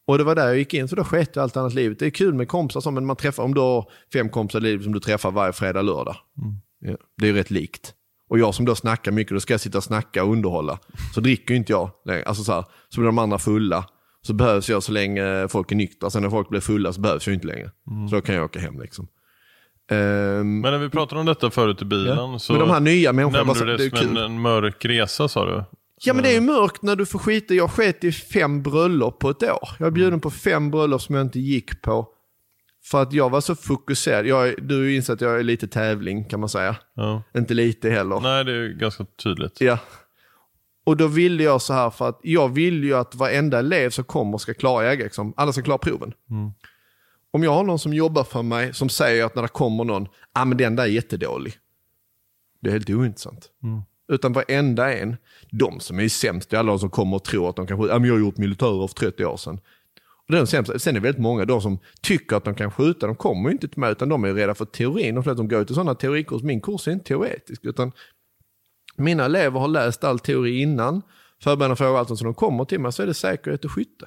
Och 0.07 0.17
det 0.17 0.23
var 0.23 0.35
där 0.35 0.47
jag 0.47 0.57
gick 0.57 0.73
in, 0.73 0.87
för 0.87 0.95
då 0.95 1.03
sket 1.03 1.35
jag 1.35 1.43
allt 1.43 1.57
annat 1.57 1.73
livet. 1.73 1.99
Det 1.99 2.05
är 2.05 2.09
kul 2.09 2.33
med 2.33 2.47
kompisar, 2.47 2.81
så, 2.81 2.91
men 2.91 3.05
man 3.05 3.15
träffar, 3.15 3.43
om 3.43 3.53
du 3.53 3.61
har 3.61 3.91
fem 4.13 4.29
kompisar 4.29 4.59
i 4.59 4.61
livet 4.61 4.83
som 4.83 4.93
du 4.93 4.99
träffar 4.99 5.31
varje 5.31 5.53
fredag, 5.53 5.81
lördag. 5.81 6.15
Ja, 6.79 6.97
det 7.17 7.25
är 7.25 7.31
ju 7.31 7.37
rätt 7.37 7.51
likt. 7.51 7.93
Och 8.29 8.39
jag 8.39 8.55
som 8.55 8.65
då 8.65 8.75
snackar 8.75 9.11
mycket, 9.11 9.33
då 9.33 9.39
ska 9.39 9.53
jag 9.53 9.61
sitta 9.61 9.77
och 9.77 9.83
snacka 9.83 10.23
och 10.23 10.31
underhålla. 10.31 10.79
Så 11.15 11.21
dricker 11.21 11.53
inte 11.53 11.71
jag 11.71 11.89
längre. 12.05 12.23
Alltså 12.23 12.43
så, 12.43 12.53
här, 12.53 12.65
så 12.89 12.99
blir 12.99 13.05
de 13.05 13.17
andra 13.17 13.37
fulla. 13.39 13.85
Så 14.21 14.33
behövs 14.33 14.69
jag 14.69 14.83
så 14.83 14.91
länge 14.91 15.47
folk 15.47 15.71
är 15.71 15.75
nyktra. 15.75 16.09
Sen 16.09 16.21
när 16.21 16.29
folk 16.29 16.49
blir 16.49 16.59
fulla 16.59 16.93
så 16.93 17.01
behövs 17.01 17.27
jag 17.27 17.33
inte 17.33 17.47
längre. 17.47 17.71
Så 18.09 18.15
då 18.15 18.21
kan 18.21 18.35
jag 18.35 18.45
åka 18.45 18.59
hem 18.59 18.81
liksom. 18.81 19.07
Ehm, 19.91 20.59
Men 20.61 20.71
när 20.71 20.77
vi 20.77 20.89
pratade 20.89 21.19
om 21.19 21.25
detta 21.25 21.49
förut 21.49 21.81
i 21.81 21.85
bilen 21.85 22.17
Ja. 22.17 22.39
så 22.39 22.53
Men 22.53 22.59
de 22.59 22.69
här 22.69 22.79
nya 22.79 23.11
nämnde 23.11 23.43
bara 23.43 23.59
du 23.59 23.65
det 23.65 23.89
det 23.89 23.97
som 23.97 24.17
en, 24.17 24.17
en 24.17 24.41
mörk 24.41 24.85
resa 24.85 25.27
sa 25.27 25.45
du. 25.45 25.63
Ja 26.03 26.13
men 26.13 26.23
det 26.23 26.29
är 26.29 26.33
ju 26.33 26.41
mörkt 26.41 26.81
när 26.81 26.95
du 26.95 27.05
får 27.05 27.19
skita. 27.19 27.53
Jag 27.53 27.71
sket 27.71 28.03
i 28.03 28.11
fem 28.11 28.63
bröllop 28.63 29.19
på 29.19 29.29
ett 29.29 29.43
år. 29.43 29.69
Jag 29.79 29.87
är 29.87 29.91
bjuden 29.91 30.19
på 30.19 30.31
fem 30.31 30.71
bröllop 30.71 31.01
som 31.01 31.15
jag 31.15 31.25
inte 31.25 31.39
gick 31.39 31.81
på. 31.81 32.07
För 32.91 33.01
att 33.01 33.13
jag 33.13 33.29
var 33.29 33.41
så 33.41 33.55
fokuserad. 33.55 34.25
Jag, 34.25 34.55
du 34.67 34.95
insett 34.95 35.13
att 35.13 35.21
jag 35.21 35.39
är 35.39 35.43
lite 35.43 35.67
tävling 35.67 36.23
kan 36.23 36.39
man 36.39 36.49
säga. 36.49 36.75
Ja. 36.93 37.23
Inte 37.35 37.53
lite 37.53 37.89
heller. 37.89 38.19
Nej, 38.19 38.45
det 38.45 38.51
är 38.51 38.69
ganska 38.69 39.05
tydligt. 39.23 39.61
Ja. 39.61 39.79
Och 40.85 40.97
då 40.97 41.07
ville 41.07 41.43
jag 41.43 41.61
så 41.61 41.73
här 41.73 41.89
för 41.89 42.09
att 42.09 42.19
jag 42.23 42.49
vill 42.49 42.83
ju 42.83 42.93
att 42.93 43.15
varenda 43.15 43.59
elev 43.59 43.89
som 43.89 44.03
kommer 44.03 44.37
ska 44.37 44.53
klara 44.53 44.85
jägarexamen. 44.85 45.33
Alla 45.37 45.53
ska 45.53 45.61
klara 45.61 45.77
proven. 45.77 46.13
Om 47.31 47.43
jag 47.43 47.53
har 47.53 47.63
någon 47.63 47.79
som 47.79 47.93
jobbar 47.93 48.23
för 48.23 48.43
mig 48.43 48.73
som 48.73 48.89
säger 48.89 49.25
att 49.25 49.35
när 49.35 49.41
det 49.41 49.47
kommer 49.47 49.83
någon, 49.83 50.07
ah 50.33 50.45
men 50.45 50.57
den 50.57 50.75
där 50.75 50.83
är 50.83 50.87
jättedålig. 50.87 51.53
Det 52.61 52.69
är 52.69 52.73
helt 52.73 52.89
ointressant. 52.89 53.49
Utan 54.11 54.33
varenda 54.33 54.93
en, 54.93 55.17
de 55.51 55.79
som 55.79 55.99
är 55.99 56.09
sämst, 56.09 56.49
det 56.49 56.55
är 56.55 56.59
alla 56.59 56.69
de 56.69 56.79
som 56.79 56.89
kommer 56.89 57.15
och 57.15 57.23
tror 57.23 57.49
att 57.49 57.55
de 57.55 57.67
kan 57.67 57.77
skjuta. 57.77 57.93
Ja, 57.93 57.99
men 57.99 58.07
jag 58.07 58.15
har 58.15 58.19
gjort 58.19 58.37
militärer 58.37 58.87
för 58.87 58.95
30 58.95 59.25
år 59.25 59.37
sedan. 59.37 59.59
Det 60.27 60.33
är 60.33 60.37
de 60.37 60.47
sämsta. 60.47 60.79
Sen 60.79 60.95
är 60.95 60.99
det 60.99 61.03
väldigt 61.03 61.21
många 61.21 61.45
de 61.45 61.61
som 61.61 61.79
tycker 62.01 62.35
att 62.35 62.43
de 62.43 62.55
kan 62.55 62.71
skjuta, 62.71 63.07
de 63.07 63.15
kommer 63.15 63.49
ju 63.49 63.53
inte 63.53 63.67
till 63.67 63.79
mig 63.79 63.91
utan 63.91 64.09
de 64.09 64.23
är 64.23 64.33
redan 64.33 64.55
för 64.55 64.65
teorin. 64.65 65.15
De 65.15 65.23
flesta 65.23 65.43
går 65.43 65.61
ut 65.61 65.71
i 65.71 65.73
sådana 65.73 65.95
teorikurs, 65.95 66.41
min 66.43 66.61
kurs 66.61 66.87
är 66.87 66.91
inte 66.91 67.05
teoretisk 67.05 67.65
utan 67.65 67.91
mina 68.97 69.25
elever 69.25 69.59
har 69.59 69.67
läst 69.67 70.03
all 70.03 70.19
teori 70.19 70.61
innan, 70.61 71.01
förberedande 71.43 71.75
frågor 71.75 71.97
allt 71.99 72.07
sånt, 72.07 72.19
så 72.19 72.25
de 72.25 72.33
kommer 72.33 72.65
till 72.65 72.79
mig 72.79 72.91
så 72.93 73.03
är 73.03 73.07
det 73.07 73.13
säkerhet 73.13 73.65
och 73.65 73.71
skytte. 73.71 74.05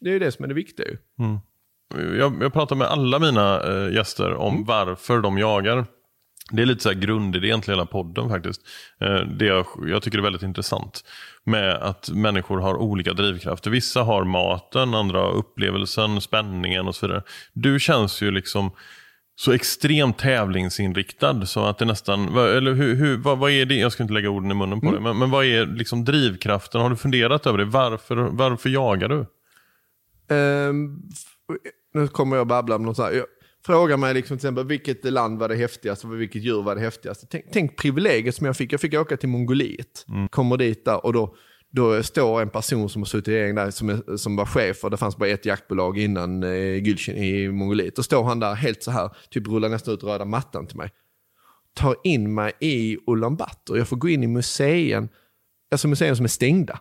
Det 0.00 0.08
är 0.08 0.12
ju 0.12 0.18
det 0.18 0.32
som 0.32 0.44
är 0.44 0.48
det 0.48 0.54
viktiga 0.54 0.86
ju. 0.86 0.98
Jag, 2.18 2.42
jag 2.42 2.52
pratar 2.52 2.76
med 2.76 2.86
alla 2.86 3.18
mina 3.18 3.60
eh, 3.62 3.94
gäster 3.94 4.34
om 4.34 4.52
Mm. 4.54 4.64
varför 4.64 5.20
de 5.20 5.38
jagar. 5.38 5.86
Det 6.50 6.62
är 6.62 6.66
lite 6.66 6.82
så 6.82 6.88
här 6.88 6.96
grundidén 6.96 7.60
till 7.60 7.70
hela 7.72 7.86
podden 7.86 8.28
faktiskt. 8.28 8.60
Eh, 9.00 9.14
det 9.20 9.44
jag, 9.46 9.66
jag 9.86 10.02
tycker 10.02 10.18
är 10.18 10.22
väldigt 10.22 10.42
intressant. 10.42 11.04
Med 11.44 11.74
att 11.74 12.10
människor 12.10 12.58
har 12.60 12.74
olika 12.76 13.12
drivkrafter. 13.12 13.70
Vissa 13.70 14.02
har 14.02 14.24
maten, 14.24 14.94
andra 14.94 15.18
har 15.18 15.32
upplevelsen, 15.32 16.20
spänningen 16.20 16.88
och 16.88 16.94
så 16.94 17.06
vidare. 17.06 17.22
Du 17.52 17.80
känns 17.80 18.22
ju 18.22 18.30
liksom 18.30 18.70
så 19.36 19.52
extremt 19.52 20.18
tävlingsinriktad 20.18 21.46
så 21.46 21.64
att 21.64 21.78
det 21.78 21.84
nästan, 21.84 22.28
eller 22.38 22.72
hur, 22.72 22.94
hur, 22.94 23.16
vad, 23.16 23.38
vad 23.38 23.50
är 23.50 23.66
det, 23.66 23.74
jag 23.74 23.92
ska 23.92 24.02
inte 24.02 24.14
lägga 24.14 24.30
orden 24.30 24.50
i 24.50 24.54
munnen 24.54 24.80
på 24.80 24.86
Mm. 24.88 24.94
det, 25.02 25.08
men, 25.08 25.18
men 25.18 25.30
vad 25.30 25.44
är 25.44 25.66
liksom 25.66 26.04
drivkraften? 26.04 26.80
Har 26.80 26.90
du 26.90 26.96
funderat 26.96 27.46
över 27.46 27.58
det? 27.58 27.64
Varför, 27.64 28.16
varför 28.16 28.68
jagar 28.70 29.08
du? 29.08 29.26
F- 30.30 31.56
nu 31.94 32.08
kommer 32.08 32.36
jag 32.36 32.46
babbla 32.46 32.74
om 32.76 32.82
något 32.82 32.96
så 32.96 33.02
här. 33.02 33.24
Frågar 33.66 33.96
mig 33.96 34.14
liksom 34.14 34.38
till 34.38 34.46
exempel 34.46 34.66
vilket 34.66 35.04
land 35.04 35.38
var 35.38 35.48
det 35.48 35.56
häftigaste 35.56 36.06
och 36.06 36.20
vilket 36.20 36.42
djur 36.42 36.62
var 36.62 36.74
det 36.74 36.80
häftigaste. 36.80 37.26
Tänk, 37.30 37.44
tänk 37.52 37.76
privilegiet 37.76 38.34
som 38.34 38.46
jag 38.46 38.56
fick. 38.56 38.72
Jag 38.72 38.80
fick 38.80 38.94
åka 38.94 39.16
till 39.16 39.28
Mongoliet. 39.28 40.06
Kommer 40.30 40.56
dit 40.56 40.84
där 40.84 41.06
och 41.06 41.12
då, 41.12 41.34
då 41.70 42.02
står 42.02 42.42
en 42.42 42.50
person 42.50 42.88
som 42.88 43.02
har 43.02 43.06
suttit 43.06 43.28
i 43.28 43.32
regeringen 43.32 43.56
där 43.56 43.70
som, 43.70 43.88
är, 43.88 44.16
som 44.16 44.36
var 44.36 44.46
chef 44.46 44.84
och 44.84 44.90
det 44.90 44.96
fanns 44.96 45.16
bara 45.16 45.28
ett 45.28 45.46
jaktbolag 45.46 45.98
innan 45.98 46.42
eh, 46.42 46.82
Gülshin 46.82 47.16
i 47.16 47.48
Mongoliet. 47.48 47.96
Då 47.96 48.02
står 48.02 48.24
han 48.24 48.40
där 48.40 48.54
helt 48.54 48.82
så 48.82 48.90
här, 48.90 49.10
typ 49.30 49.48
rullar 49.48 49.68
nästan 49.68 49.94
ut 49.94 50.04
röda 50.04 50.24
mattan 50.24 50.66
till 50.66 50.76
mig. 50.76 50.90
Tar 51.74 51.96
in 52.04 52.34
mig 52.34 52.52
i 52.60 52.98
Ulan 53.06 53.36
Bator. 53.36 53.78
Jag 53.78 53.88
får 53.88 53.96
gå 53.96 54.08
in 54.08 54.22
i 54.22 54.26
museen, 54.26 55.08
alltså 55.70 55.88
museer 55.88 56.14
som 56.14 56.24
är 56.24 56.28
stängda. 56.28 56.80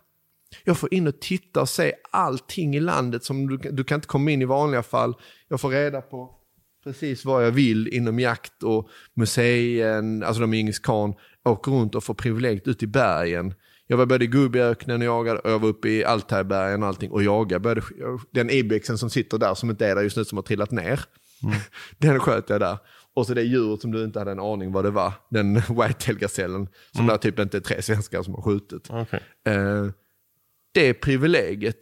Jag 0.63 0.77
får 0.77 0.93
in 0.93 1.07
och 1.07 1.19
titta 1.19 1.61
och 1.61 1.69
se 1.69 1.93
allting 2.11 2.75
i 2.75 2.79
landet 2.79 3.23
som 3.23 3.47
du, 3.47 3.57
du 3.57 3.83
kan 3.83 3.95
inte 3.95 4.07
komma 4.07 4.31
in 4.31 4.41
i 4.41 4.45
vanliga 4.45 4.83
fall. 4.83 5.13
Jag 5.47 5.61
får 5.61 5.69
reda 5.69 6.01
på 6.01 6.40
precis 6.83 7.25
vad 7.25 7.45
jag 7.45 7.51
vill 7.51 7.87
inom 7.87 8.19
jakt 8.19 8.63
och 8.63 8.89
museien, 9.13 10.23
alltså 10.23 10.41
de 10.41 10.53
i 10.53 10.59
Ingis 10.59 10.79
khan, 10.79 11.13
åker 11.45 11.71
runt 11.71 11.95
och 11.95 12.03
får 12.03 12.13
privilegiet 12.13 12.67
ut 12.67 12.83
i 12.83 12.87
bergen. 12.87 13.53
Jag 13.87 13.97
var 13.97 14.05
både 14.05 14.23
i 14.25 14.27
Gubiöknen 14.27 15.01
och 15.01 15.05
jagade 15.05 15.39
och 15.39 15.51
jag 15.51 15.59
var 15.59 15.69
uppe 15.69 15.89
i 15.89 16.03
Altajbergen 16.05 16.83
och 16.83 16.89
allting 16.89 17.11
och 17.11 17.23
jagade. 17.23 17.59
Började, 17.59 17.81
den 18.31 18.49
ibexen 18.49 18.97
som 18.97 19.09
sitter 19.09 19.37
där 19.37 19.53
som 19.53 19.69
inte 19.69 19.87
är 19.87 19.95
där 19.95 20.03
just 20.03 20.17
nu 20.17 20.25
som 20.25 20.37
har 20.37 20.43
trillat 20.43 20.71
ner. 20.71 20.99
Den 21.97 22.19
sköt 22.19 22.49
jag 22.49 22.59
där. 22.59 22.77
Och 23.13 23.27
så 23.27 23.33
det 23.33 23.41
djuret 23.41 23.81
som 23.81 23.91
du 23.91 24.03
inte 24.03 24.19
hade 24.19 24.31
en 24.31 24.39
aning 24.39 24.71
vad 24.71 24.85
det 24.85 24.91
var. 24.91 25.13
Den 25.29 25.55
whitetail-gasellen 25.69 26.67
som 26.95 27.07
där 27.07 27.17
typ 27.17 27.39
inte 27.39 27.57
är 27.57 27.61
tre 27.61 27.81
svenskar 27.81 28.23
som 28.23 28.33
har 28.35 28.41
skjutit. 28.41 28.87
Okej. 28.89 29.23
Eh, 29.45 29.85
det 30.73 30.93
privilegiet 30.93 31.77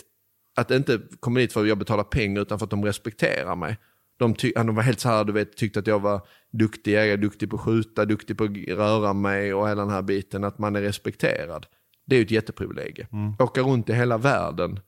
att 0.56 0.72
inte 0.72 1.00
komma 1.20 1.40
dit 1.40 1.54
för 1.54 1.62
att 1.62 1.68
jag 1.68 1.78
betalar 1.78 2.04
pengar 2.04 2.42
utan 2.42 2.60
för 2.60 2.66
att 2.66 2.70
de 2.72 2.86
respekterar 2.86 3.56
mig. 3.56 3.78
De, 4.20 4.34
ty- 4.34 4.52
de 4.56 4.76
var 4.76 4.84
helt 4.84 5.00
så 5.00 5.10
här, 5.10 5.24
du 5.24 5.34
vet, 5.34 5.58
tyckte 5.58 5.80
att 5.80 5.88
jag 5.88 6.00
var 6.00 6.22
duktig 6.52 6.92
jägare, 6.92 7.18
duktig 7.18 7.50
på 7.50 7.56
att 7.56 7.62
skjuta, 7.62 8.06
duktig 8.06 8.38
på 8.38 8.44
att 8.44 8.58
röra 8.68 9.14
mig 9.14 9.54
och 9.54 9.70
hela 9.70 9.82
den 9.82 9.92
här 9.92 10.02
biten, 10.02 10.44
att 10.44 10.60
man 10.60 10.76
är 10.76 10.82
respekterad. 10.82 11.66
Det 12.08 12.16
är 12.16 12.20
ju 12.20 12.26
ett 12.26 12.32
jätteprivilegie. 12.32 13.08
Åka 13.40 13.62
runt 13.62 13.90
i 13.90 13.94
hela 13.94 14.18
världen. 14.18 14.80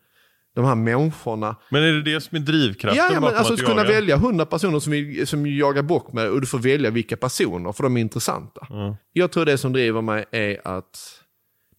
De 0.56 0.66
här 0.66 0.76
människorna. 0.76 1.56
Men 1.70 1.84
är 1.84 1.94
det 1.94 2.02
det 2.02 2.22
som 2.22 2.36
är 2.36 2.40
drivkraften 2.40 2.98
Ja, 2.98 3.14
ja 3.14 3.20
men 3.20 3.36
alltså 3.36 3.54
att 3.54 3.66
kunna 3.66 3.84
välja 3.84 4.16
100 4.16 4.46
personer 4.46 4.80
som, 4.80 5.26
som 5.26 5.48
jagar 5.48 5.84
bock 5.84 6.14
med 6.14 6.30
och 6.30 6.42
du 6.42 6.48
får 6.48 6.60
välja 6.60 6.90
vilka 6.90 7.18
personer 7.18 7.72
för 7.72 7.84
de 7.84 7.98
är 7.98 8.02
intressanta. 8.02 8.68
Jag 9.14 9.32
tror 9.32 9.46
det 9.46 9.58
som 9.58 9.74
driver 9.74 10.02
mig 10.02 10.26
är 10.32 10.68
att 10.68 11.00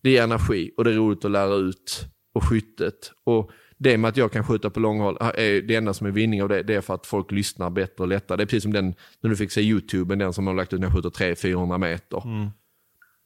det 0.02 0.18
är 0.18 0.22
energi 0.24 0.70
och 0.76 0.84
det 0.84 0.90
är 0.90 0.94
roligt 0.94 1.24
att 1.24 1.30
lära 1.30 1.54
ut 1.54 2.06
och 2.34 2.44
skyttet. 2.44 3.12
Och 3.24 3.50
det 3.82 3.98
med 3.98 4.08
att 4.08 4.16
jag 4.16 4.32
kan 4.32 4.44
skjuta 4.44 4.70
på 4.70 4.80
långhåll, 4.80 5.16
är 5.20 5.62
det 5.62 5.74
enda 5.74 5.94
som 5.94 6.06
är 6.06 6.10
vinning 6.10 6.42
av 6.42 6.48
det, 6.48 6.62
det 6.62 6.74
är 6.74 6.80
för 6.80 6.94
att 6.94 7.06
folk 7.06 7.30
lyssnar 7.32 7.70
bättre 7.70 8.02
och 8.02 8.08
lättare. 8.08 8.36
Det 8.36 8.42
är 8.42 8.46
precis 8.46 8.62
som 8.62 8.72
den, 8.72 8.94
när 9.20 9.30
du 9.30 9.36
fick 9.36 9.52
se 9.52 9.60
YouTube, 9.60 10.14
den 10.14 10.32
som 10.32 10.46
har 10.46 10.54
lagt 10.54 10.72
ut 10.72 10.80
när 10.80 10.86
jag 10.86 10.94
skjuter 10.94 11.10
300-400 11.10 11.78
meter. 11.78 12.22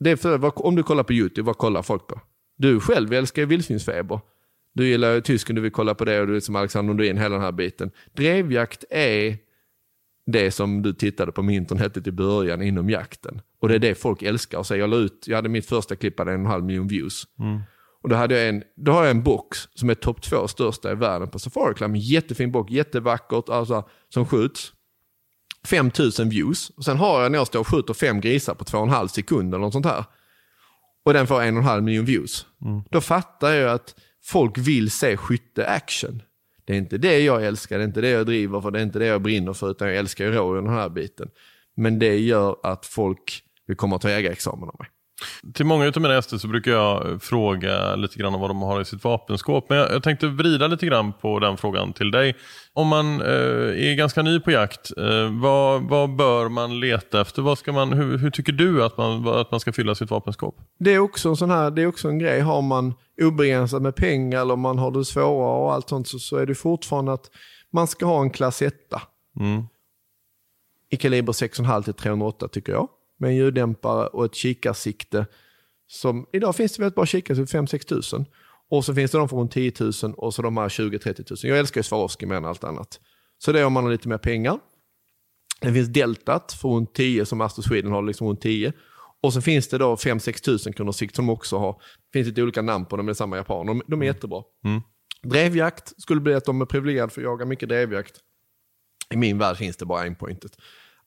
Det 0.00 0.10
är 0.10 0.16
för, 0.16 0.38
vad, 0.38 0.52
om 0.56 0.76
du 0.76 0.82
kollar 0.82 1.02
på 1.02 1.12
YouTube, 1.12 1.46
vad 1.46 1.58
kollar 1.58 1.82
folk 1.82 2.06
på? 2.06 2.20
Du 2.56 2.80
själv 2.80 3.12
älskar 3.12 3.42
ju 3.42 3.46
vildsvinsfeber. 3.46 4.20
Du 4.74 4.88
gillar 4.88 5.20
tysken, 5.20 5.56
du 5.56 5.62
vill 5.62 5.72
kolla 5.72 5.94
på 5.94 6.04
det 6.04 6.20
och 6.20 6.26
du 6.26 6.36
är 6.36 6.40
som 6.40 6.56
Alexander 6.56 6.94
Nordin, 6.94 7.16
hela 7.16 7.34
den 7.34 7.44
här 7.44 7.52
biten. 7.52 7.90
Drevjakt 8.12 8.84
är 8.90 9.36
det 10.26 10.50
som 10.50 10.82
du 10.82 10.92
tittade 10.92 11.32
på 11.32 11.42
med 11.42 11.54
internetet 11.54 12.06
i 12.06 12.12
början 12.12 12.62
inom 12.62 12.90
jakten. 12.90 13.40
Och 13.60 13.68
det 13.68 13.74
är 13.74 13.78
det 13.78 13.94
folk 13.94 14.22
älskar 14.22 14.60
att 14.60 14.66
se. 14.66 14.76
Jag 14.76 14.90
la 14.90 14.96
ut, 14.96 15.24
jag 15.26 15.36
hade 15.36 15.48
mitt 15.48 15.66
första 15.66 15.96
klipp 15.96 16.18
hade 16.18 16.32
en 16.32 16.46
halv 16.46 16.64
miljon 16.64 16.88
views. 16.88 17.26
Och 18.06 18.10
då, 18.10 18.16
hade 18.16 18.38
jag 18.38 18.48
en, 18.48 18.62
då 18.76 18.92
har 18.92 19.02
jag 19.02 19.10
en 19.10 19.22
box 19.22 19.68
som 19.74 19.90
är 19.90 19.94
topp 19.94 20.22
två 20.22 20.48
största 20.48 20.92
i 20.92 20.94
världen 20.94 21.28
på 21.28 21.38
Safari. 21.38 21.84
En 21.84 21.94
jättefin 21.94 22.52
box, 22.52 22.72
jättevackert, 22.72 23.48
alltså, 23.48 23.88
som 24.08 24.26
skjuts. 24.26 24.72
5000 25.64 26.28
views. 26.28 26.70
Och 26.70 26.84
sen 26.84 26.96
har 26.96 27.22
jag 27.22 27.32
när 27.32 27.38
jag 27.38 27.46
står 27.46 27.60
och 27.60 27.68
skjuter 27.68 27.94
fem 27.94 28.20
grisar 28.20 28.54
på 28.54 28.64
två 28.64 28.78
och 28.78 28.84
en 28.84 28.90
halv 28.90 29.08
sekund 29.08 29.54
eller 29.54 29.64
något 29.64 29.72
sånt 29.72 29.86
här. 29.86 30.04
Och 31.04 31.12
den 31.12 31.26
får 31.26 31.42
en 31.42 31.56
och 31.56 31.62
en 31.62 31.68
halv 31.68 31.82
miljon 31.82 32.04
views. 32.04 32.46
Då 32.90 33.00
fattar 33.00 33.52
jag 33.52 33.72
att 33.72 33.94
folk 34.24 34.58
vill 34.58 34.90
se 34.90 35.16
skytte-action. 35.16 36.22
Det 36.64 36.72
är 36.72 36.78
inte 36.78 36.98
det 36.98 37.18
jag 37.18 37.44
älskar, 37.44 37.78
det 37.78 37.84
är 37.84 37.88
inte 37.88 38.00
det 38.00 38.10
jag 38.10 38.26
driver 38.26 38.60
för, 38.60 38.70
det 38.70 38.78
är 38.78 38.82
inte 38.82 38.98
det 38.98 39.06
jag 39.06 39.22
brinner 39.22 39.52
för, 39.52 39.70
utan 39.70 39.88
jag 39.88 39.96
älskar 39.96 40.24
ju 40.24 40.32
rådjuren 40.32 40.64
den 40.64 40.74
här 40.74 40.88
biten. 40.88 41.28
Men 41.76 41.98
det 41.98 42.18
gör 42.18 42.56
att 42.62 42.86
folk 42.86 43.42
vill 43.66 43.76
komma 43.76 43.96
och 43.96 44.02
ta 44.02 44.10
jägarexamen 44.10 44.68
av 44.68 44.76
mig. 44.78 44.88
Till 45.54 45.66
många 45.66 45.86
av 45.86 46.00
mina 46.00 46.14
gäster 46.14 46.38
så 46.38 46.48
brukar 46.48 46.70
jag 46.70 47.22
fråga 47.22 47.96
lite 47.96 48.18
grann 48.18 48.34
om 48.34 48.40
vad 48.40 48.50
de 48.50 48.62
har 48.62 48.80
i 48.80 48.84
sitt 48.84 49.04
vapenskåp. 49.04 49.68
Men 49.68 49.78
jag, 49.78 49.92
jag 49.92 50.02
tänkte 50.02 50.26
vrida 50.26 50.66
lite 50.66 50.86
grann 50.86 51.12
på 51.12 51.38
den 51.38 51.56
frågan 51.56 51.92
till 51.92 52.10
dig. 52.10 52.36
Om 52.72 52.88
man 52.88 53.20
eh, 53.20 53.88
är 53.90 53.94
ganska 53.94 54.22
ny 54.22 54.40
på 54.40 54.50
jakt, 54.50 54.90
eh, 54.96 55.40
vad, 55.40 55.82
vad 55.82 56.16
bör 56.16 56.48
man 56.48 56.80
leta 56.80 57.20
efter? 57.20 57.42
Vad 57.42 57.58
ska 57.58 57.72
man, 57.72 57.92
hur, 57.92 58.18
hur 58.18 58.30
tycker 58.30 58.52
du 58.52 58.84
att 58.84 58.96
man, 58.96 59.28
att 59.28 59.50
man 59.50 59.60
ska 59.60 59.72
fylla 59.72 59.94
sitt 59.94 60.10
vapenskåp? 60.10 60.56
Det 60.78 60.94
är 60.94 60.98
också 60.98 61.28
en 61.28 61.36
sån 61.36 61.50
här, 61.50 61.70
det 61.70 61.82
är 61.82 61.86
också 61.86 62.08
en 62.08 62.18
grej, 62.18 62.40
har 62.40 62.62
man 62.62 62.94
obegränsat 63.22 63.82
med 63.82 63.96
pengar 63.96 64.40
eller 64.40 64.54
om 64.54 64.60
man 64.60 64.78
har 64.78 64.90
det 64.90 65.04
svårare 65.04 65.64
och 65.64 65.72
allt 65.74 65.88
sånt 65.88 66.08
så, 66.08 66.18
så 66.18 66.36
är 66.36 66.46
det 66.46 66.54
fortfarande 66.54 67.12
att 67.12 67.30
man 67.72 67.86
ska 67.86 68.06
ha 68.06 68.22
en 68.22 68.30
klass 68.30 68.62
1 68.62 68.74
Mm. 69.40 69.62
i 70.90 70.96
kaliber 70.96 71.32
6,5 71.32 71.82
till 71.82 71.94
308 71.94 72.48
tycker 72.48 72.72
jag. 72.72 72.88
Med 73.18 73.30
en 73.30 73.36
ljuddämpare 73.36 74.06
och 74.06 74.24
ett 74.24 74.34
kikarsikte. 74.34 75.26
Som, 75.88 76.26
idag 76.32 76.56
finns 76.56 76.76
det 76.76 76.82
väldigt 76.82 76.94
bra 76.94 77.06
kikare 77.06 77.46
till 77.46 77.58
5-6 77.58 77.86
tusen. 77.86 78.26
Och 78.70 78.84
så 78.84 78.94
finns 78.94 79.10
det 79.10 79.18
de 79.18 79.28
för 79.28 79.36
runt 79.36 79.52
10 79.52 79.72
000 79.80 79.92
och 80.16 80.34
så 80.34 80.42
de 80.42 80.56
här 80.56 80.68
20-30 80.68 81.22
tusen. 81.22 81.50
Jag 81.50 81.58
älskar 81.58 81.78
ju 81.78 81.82
Swarovski 81.82 82.26
mer 82.26 82.36
än 82.36 82.44
allt 82.44 82.64
annat. 82.64 83.00
Så 83.38 83.52
det 83.52 83.60
är 83.60 83.64
om 83.64 83.72
man 83.72 83.84
har 83.84 83.90
lite 83.90 84.08
mer 84.08 84.18
pengar. 84.18 84.58
Det 85.60 85.72
finns 85.72 85.88
Deltat 85.88 86.52
för 86.52 86.68
runt 86.68 86.94
10 86.94 87.26
som 87.26 87.40
Astor 87.40 87.62
Sweden 87.62 87.92
har 87.92 88.02
liksom 88.02 88.26
runt 88.28 88.40
10. 88.40 88.72
Och 89.20 89.32
så 89.32 89.40
finns 89.40 89.68
det 89.68 89.78
då 89.78 89.94
5-6 89.94 90.44
tusen 90.44 90.72
kronor 90.72 90.92
sikt 90.92 91.16
som 91.16 91.30
också 91.30 91.58
har, 91.58 91.72
det 91.72 92.18
finns 92.18 92.28
lite 92.28 92.42
olika 92.42 92.62
namn 92.62 92.86
på 92.86 92.96
dem, 92.96 93.06
det 93.06 93.12
är 93.12 93.14
samma 93.14 93.36
japaner. 93.36 93.66
De, 93.66 93.82
de 93.86 94.02
är 94.02 94.06
jättebra. 94.06 94.42
Drevjakt 95.22 96.02
skulle 96.02 96.20
bli 96.20 96.34
att 96.34 96.44
de 96.44 96.60
är 96.60 96.66
privilegierade 96.66 97.12
för 97.12 97.20
att 97.20 97.24
jaga 97.24 97.44
mycket 97.44 97.68
drevjakt. 97.68 98.20
I 99.10 99.16
min 99.16 99.38
värld 99.38 99.56
finns 99.56 99.76
det 99.76 99.84
bara 99.84 100.00
aimpointet. 100.00 100.52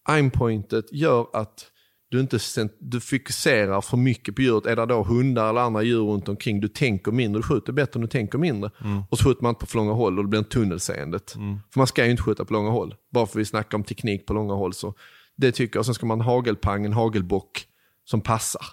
Aimpointet 0.04 0.86
gör 0.92 1.28
att 1.34 1.72
du 2.10 2.20
inte 2.20 2.40
du 2.80 3.00
fokuserar 3.00 3.82
för 3.82 3.98
mycket 3.98 4.36
på 4.36 4.42
djuret. 4.42 4.66
Är 4.66 4.76
det 4.76 4.86
då 4.86 5.04
hundar 5.04 5.50
eller 5.50 5.62
andra 5.62 5.84
djur 5.84 6.02
runt 6.02 6.30
omkring, 6.30 6.60
du 6.60 6.68
tänker 6.68 7.12
mindre. 7.12 7.40
Du 7.40 7.44
skjuter 7.48 7.74
bättre 7.74 7.98
om 7.98 8.02
du 8.02 8.08
tänker 8.08 8.38
mindre. 8.38 8.72
Och 9.10 9.18
så 9.18 9.24
skjuter 9.24 9.44
man 9.44 9.50
inte 9.50 9.60
på 9.60 9.66
för 9.66 9.78
långa 9.78 9.94
håll 9.94 10.18
och 10.18 10.24
det 10.24 10.30
blir 10.30 10.40
en 10.40 10.46
tunnelseendet. 10.46 11.32
För 11.72 11.80
man 11.80 11.88
ska 11.88 12.06
ju 12.06 12.12
inte 12.12 12.24
skjuta 12.24 12.46
på 12.46 12.54
långa 12.54 12.70
håll. 12.70 12.96
Bara 13.12 13.26
för 13.26 13.32
att 13.32 13.42
vi 13.42 13.46
snackar 13.46 13.78
om 13.78 13.84
teknik 13.84 14.26
på 14.26 14.34
långa 14.34 14.54
håll. 14.54 14.74
Så 14.74 14.94
det 15.38 15.52
tycker 15.52 15.76
jag. 15.76 15.82
Och 15.82 15.86
sen 15.86 15.96
ska 15.96 16.06
man 16.06 16.22
ha 16.22 16.34
hagelpang, 16.34 16.86
en 16.86 16.94
hagelbock 16.94 17.66
som 18.06 18.22
passar. 18.22 18.66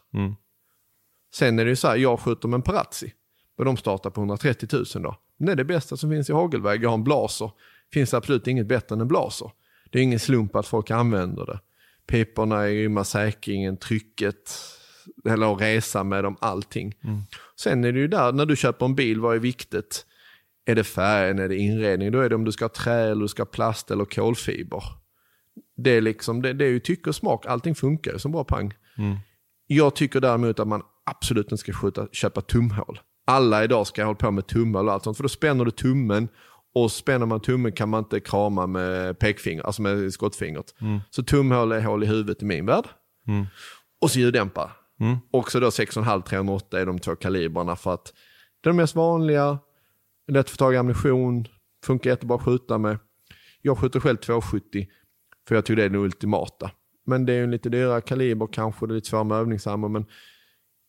Sen 1.35 1.59
är 1.59 1.65
det 1.65 1.71
ju 1.71 1.77
så 1.77 1.89
här, 1.89 1.97
jag 1.97 2.21
skjuter 2.21 2.49
med 2.49 2.59
en 2.59 2.63
Parazzi. 2.63 3.13
Och 3.59 3.65
de 3.65 3.77
startar 3.77 4.11
på 4.11 4.21
130 4.21 4.69
000 4.73 4.85
då. 4.95 5.17
Men 5.39 5.47
det 5.47 5.53
är 5.53 5.57
det 5.57 5.65
bästa 5.65 5.97
som 5.97 6.11
finns 6.11 6.31
i 6.31 6.33
hagelväg. 6.33 6.85
Jag 6.85 6.89
har 6.89 6.95
en 6.95 7.05
blaser. 7.05 7.51
Finns 7.93 8.15
absolut 8.15 8.47
inget 8.47 8.67
bättre 8.67 8.95
än 8.95 9.01
en 9.01 9.09
blaser. 9.09 9.51
Det 9.91 9.99
är 9.99 10.03
ingen 10.03 10.21
slump 10.21 10.57
att 10.57 10.67
folk 10.67 10.91
använder 10.91 11.47
det. 11.47 11.61
Piporna 12.07 12.63
är 12.63 12.73
grymma, 12.73 13.05
säkringen, 13.05 13.77
trycket, 13.77 14.53
eller 15.29 15.55
att 15.55 15.61
resa 15.61 16.05
med 16.05 16.25
dem, 16.25 16.37
allting. 16.41 16.95
Mm. 17.05 17.21
Sen 17.61 17.85
är 17.85 17.93
det 17.93 17.99
ju 17.99 18.09
där, 18.09 18.33
när 18.33 18.47
du 18.47 18.57
köper 18.57 18.87
en 18.87 18.95
bil, 18.95 19.21
vad 19.21 19.35
är 19.37 19.41
viktigt? 19.41 20.07
Är 20.65 20.75
det 20.75 20.85
färgen, 20.85 21.39
är 21.39 21.49
det 21.49 21.57
inredning? 21.57 22.13
Då 22.13 22.21
är 22.21 22.29
det 22.29 22.35
om 22.35 22.45
du 22.45 22.53
ska 22.53 22.65
ha 22.65 22.69
trä, 22.69 23.11
eller 23.11 23.23
du 23.23 23.29
ska 23.29 23.43
ha 23.43 23.47
plast 23.47 23.91
eller 23.91 24.05
kolfiber. 24.05 24.83
Det 25.77 25.91
är, 25.91 26.01
liksom, 26.01 26.43
det, 26.43 26.53
det 26.53 26.65
är 26.65 26.71
ju 26.71 26.81
tycke 26.81 27.11
och 27.11 27.17
smak, 27.17 27.47
allting 27.47 27.75
funkar 27.75 28.13
ju 28.13 28.19
som 28.19 28.33
bra 28.33 28.45
pang. 28.45 28.75
Jag 29.67 29.97
tycker 29.97 30.21
däremot 30.21 30.61
att 30.61 30.69
man 30.69 30.83
absolut 31.05 31.47
inte 31.47 31.57
ska 31.57 31.73
skjuta, 31.73 32.09
köpa 32.13 32.41
tumhål. 32.41 33.01
Alla 33.25 33.65
idag 33.65 33.87
ska 33.87 34.05
hålla 34.05 34.17
på 34.17 34.31
med 34.31 34.47
tumhål 34.47 34.89
och 34.89 34.95
allt 34.95 35.05
sånt, 35.05 35.17
för 35.17 35.25
då 35.25 35.29
spänner 35.29 35.65
du 35.65 35.71
tummen 35.71 36.29
och 36.77 36.93
spänner 36.93 37.27
man 37.27 37.41
tummen 37.41 37.73
kan 37.73 37.89
man 37.89 37.99
inte 37.99 38.21
krama 38.21 38.67
med 38.67 39.19
pekfinger, 39.19 39.63
alltså 39.63 39.83
med 39.83 40.13
skottfingret. 40.13 40.75
Så 41.11 41.23
tumhål 41.23 41.73
är 41.73 41.81
hål 41.81 42.03
i 42.03 42.07
huvudet 42.07 42.43
i 42.43 42.45
min 42.45 42.67
värld. 42.67 42.85
Och 44.01 44.11
så 44.11 44.19
ljuddämpare. 44.19 44.71
Också 45.31 45.61
då 45.61 45.69
6,5 45.69 46.23
308 46.23 46.81
är 46.81 46.87
de 46.87 46.99
två 46.99 47.17
kalibrarna 47.17 47.77
för 47.77 47.95
att 47.95 48.13
det 48.61 48.69
är 48.69 48.71
de 48.71 48.77
mest 48.77 48.95
vanliga, 48.95 49.59
lätt 50.29 50.47
att 50.47 50.51
få 50.51 50.57
tag 50.57 50.75
i 50.75 50.77
ammunition, 50.77 51.47
funkar 51.85 52.11
jättebra 52.11 52.37
att 52.37 52.45
skjuta 52.45 52.79
med. 52.79 52.99
Jag 53.63 53.79
skjuter 53.79 54.01
själv 54.01 54.17
270 54.17 54.87
för 55.49 55.55
jag 55.55 55.65
tycker 55.65 55.77
det 55.77 55.85
är 55.85 55.89
den 55.89 56.01
ultimata. 56.01 56.71
Men 57.07 57.27
det 57.27 57.33
är 57.33 57.37
ju 57.37 57.45
en 57.45 57.51
lite 57.51 57.69
dyrare 57.69 58.01
kaliber 58.01 58.49
kanske, 58.53 58.87
det 58.87 58.93
är 58.93 58.95
lite 58.95 59.09
svårare 59.09 59.25
med 59.25 59.39
övningsammo 59.39 59.89
men 59.89 60.07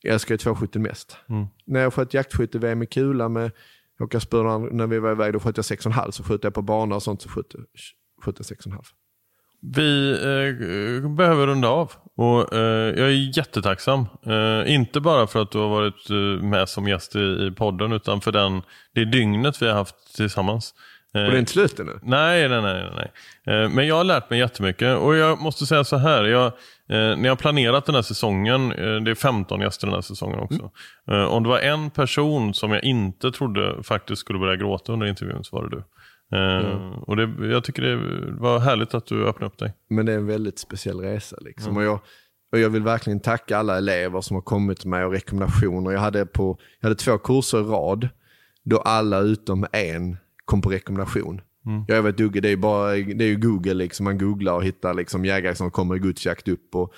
jag 0.01 0.13
älskar 0.13 0.33
ju 0.33 0.37
270 0.37 0.81
mest. 0.81 1.17
När 1.65 1.79
jag 1.79 1.93
sköt 1.93 2.13
jaktskytte-VM 2.13 2.83
i 2.83 2.85
kula 2.85 3.29
med 3.29 3.51
Håkan 3.99 4.21
Spurman, 4.21 4.69
när 4.71 4.87
vi 4.87 4.99
var 4.99 5.11
iväg 5.11 5.33
då 5.33 5.39
sköt 5.39 5.57
jag 5.57 5.63
6,5 5.63 6.11
så 6.11 6.23
sköt 6.23 6.43
jag 6.43 6.53
på 6.53 6.61
bana 6.61 6.95
och 6.95 7.03
sånt 7.03 7.21
så 7.21 7.29
sköt 7.29 7.45
jag 7.53 7.65
jag 8.25 8.33
6,5. 8.33 8.83
Vi 9.61 10.11
eh, 10.11 11.09
behöver 11.09 11.47
runda 11.47 11.67
av 11.67 11.91
och 12.15 12.53
eh, 12.53 12.99
jag 12.99 13.07
är 13.07 13.37
jättetacksam. 13.37 14.05
Eh, 14.25 14.73
inte 14.73 14.99
bara 14.99 15.27
för 15.27 15.41
att 15.41 15.51
du 15.51 15.57
har 15.57 15.69
varit 15.69 16.09
eh, 16.09 16.45
med 16.45 16.69
som 16.69 16.87
gäst 16.87 17.15
i, 17.15 17.19
i 17.19 17.51
podden 17.57 17.91
utan 17.91 18.21
för 18.21 18.31
den, 18.31 18.61
det 18.93 19.05
dygnet 19.05 19.61
vi 19.61 19.67
har 19.67 19.73
haft 19.73 20.15
tillsammans. 20.15 20.73
Eh, 21.17 21.25
Och 21.25 21.31
det 21.31 21.37
är 21.37 21.39
inte 21.39 21.51
slut 21.51 21.79
ännu? 21.79 21.99
Nej, 22.03 22.49
nej, 22.49 22.61
nej. 22.61 22.91
nej. 22.95 23.11
Eh, 23.63 23.69
Men 23.69 23.87
jag 23.87 23.95
har 23.95 24.03
lärt 24.03 24.29
mig 24.29 24.39
jättemycket 24.39 24.97
och 24.97 25.15
jag 25.15 25.41
måste 25.41 25.65
säga 25.65 25.83
så 25.83 25.97
här. 25.97 26.23
Jag, 26.23 26.45
eh, 26.45 26.51
när 26.89 27.25
jag 27.25 27.39
planerat 27.39 27.85
den 27.85 27.95
här 27.95 28.01
säsongen, 28.01 28.71
eh, 28.71 28.95
det 28.95 29.11
är 29.11 29.15
15 29.15 29.61
gäster 29.61 29.87
den 29.87 29.93
här 29.93 30.01
säsongen 30.01 30.39
också. 30.39 30.71
Eh, 31.11 31.23
om 31.25 31.43
det 31.43 31.49
var 31.49 31.59
en 31.59 31.89
person 31.89 32.53
som 32.53 32.71
jag 32.71 32.83
inte 32.83 33.31
trodde 33.31 33.83
faktiskt 33.83 34.19
skulle 34.21 34.39
börja 34.39 34.55
gråta 34.55 34.93
under 34.93 35.07
intervjun 35.07 35.43
så 35.43 35.55
var 35.55 35.63
det 35.63 35.69
du. 35.75 35.83
Eh, 36.37 36.91
Och 37.01 37.15
det, 37.15 37.47
jag 37.47 37.63
tycker 37.63 37.81
det 37.81 37.95
var 38.39 38.59
härligt 38.59 38.93
att 38.93 39.05
du 39.05 39.27
öppnade 39.27 39.45
upp 39.53 39.57
dig. 39.59 39.73
Men 39.89 40.05
det 40.05 40.11
är 40.13 40.17
en 40.17 40.27
väldigt 40.27 40.59
speciell 40.59 40.99
resa. 40.99 41.37
Liksom. 41.41 41.77
Och, 41.77 41.83
jag, 41.83 41.99
och 42.51 42.59
jag 42.59 42.69
vill 42.69 42.83
verkligen 42.83 43.19
tacka 43.19 43.57
alla 43.57 43.77
elever 43.77 44.21
som 44.21 44.35
har 44.35 44.41
kommit 44.41 44.85
med 44.85 45.05
och 45.05 45.11
rekommendationer. 45.11 45.91
Jag 45.91 45.99
hade, 45.99 46.25
på, 46.25 46.57
jag 46.79 46.89
hade 46.89 46.99
två 46.99 47.17
kurser 47.17 47.57
i 47.59 47.63
rad 47.63 48.09
då 48.63 48.77
alla 48.77 49.19
utom 49.19 49.65
en 49.71 50.17
kom 50.47 50.61
på 50.61 50.69
rekommendation. 50.69 51.41
Jag 51.87 52.03
vet 52.03 52.17
Dugge, 52.17 52.41
det 52.41 52.49
är, 52.49 52.57
bara, 52.57 52.91
det 52.91 53.23
är 53.23 53.27
ju 53.27 53.35
Google, 53.35 53.73
liksom. 53.73 54.03
man 54.03 54.17
googlar 54.17 54.53
och 54.53 54.63
hittar 54.63 54.93
liksom, 54.93 55.25
jägare 55.25 55.55
som 55.55 55.71
kommer 55.71 55.95
i 55.95 55.99
gudsjakt 55.99 56.47
upp. 56.47 56.75
Och, 56.75 56.93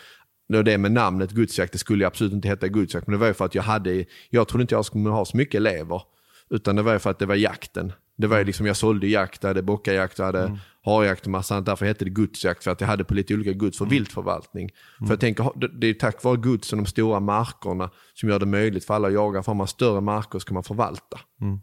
och 0.54 0.64
det 0.64 0.78
med 0.78 0.92
namnet 0.92 1.32
gudsjakt, 1.32 1.72
det 1.72 1.78
skulle 1.78 2.08
absolut 2.08 2.34
inte 2.34 2.48
heta 2.48 2.68
gudsjakt, 2.68 3.08
men 3.08 3.12
det 3.12 3.18
var 3.18 3.28
ju 3.28 3.34
för 3.34 3.46
att 3.46 3.56
jag 3.56 3.64
hade, 3.64 4.06
jag 4.30 4.48
trodde 4.48 4.62
inte 4.62 4.76
jag 4.76 4.86
skulle 4.86 5.10
ha 5.10 5.26
så 5.26 5.38
mycket 5.38 5.56
elever. 5.56 6.02
Utan 6.50 6.76
det 6.76 6.82
var 6.82 6.94
ju 6.94 7.00
för 7.00 7.10
att 7.10 7.20
det 7.20 7.26
var 7.26 7.36
jakten. 7.36 7.92
Det 8.18 8.28
var 8.28 8.38
ju 8.38 8.44
liksom, 8.44 8.66
jag 8.66 8.78
sålde 8.78 9.08
jakt, 9.08 9.44
jag 9.44 9.50
hade 9.50 9.62
bockajakt, 9.62 10.18
jag 10.20 10.26
hade 10.26 10.40
harjakt 10.86 11.26
och 11.26 11.32
massa 11.32 11.56
annat. 11.56 11.66
Därför 11.66 11.86
hette 11.86 12.06
det 12.06 12.12
gudsjakt, 12.12 12.64
för 12.64 12.72
att 12.72 12.82
jag 12.82 12.88
hade 12.88 13.04
på 13.04 13.14
lite 13.14 13.34
olika 13.34 13.52
guds 13.54 13.78
för 13.78 13.86
viltförvaltning. 13.86 14.70
För 14.98 15.06
jag 15.10 15.20
tänker, 15.20 15.52
det- 15.80 15.88
är 15.90 15.94
tack 15.94 16.24
vare 16.24 16.38
guds 16.38 16.72
och 16.74 16.78
de 16.78 16.86
stora 16.86 17.20
markerna 17.20 17.90
som 18.14 18.30
gör 18.30 18.40
det 18.40 18.46
möjligt 18.46 18.86
för 18.86 18.94
alla 18.94 19.08
att 19.08 19.14
jaga. 19.14 19.44
För 19.44 19.52
har 19.52 19.58
man 19.58 19.68
större 19.68 20.02
marker 20.02 20.40
ska 20.40 20.54
man 20.54 20.64
förvalta. 20.64 21.20
För 21.40 21.60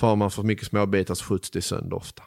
har 0.00 0.16
man 0.16 0.30
för 0.30 0.42
mycket 0.42 0.66
småbitar 0.66 1.14
så 1.14 1.24
skjuts 1.24 1.50
det 1.50 1.62
sönder 1.62 1.96
ofta. 1.96 2.22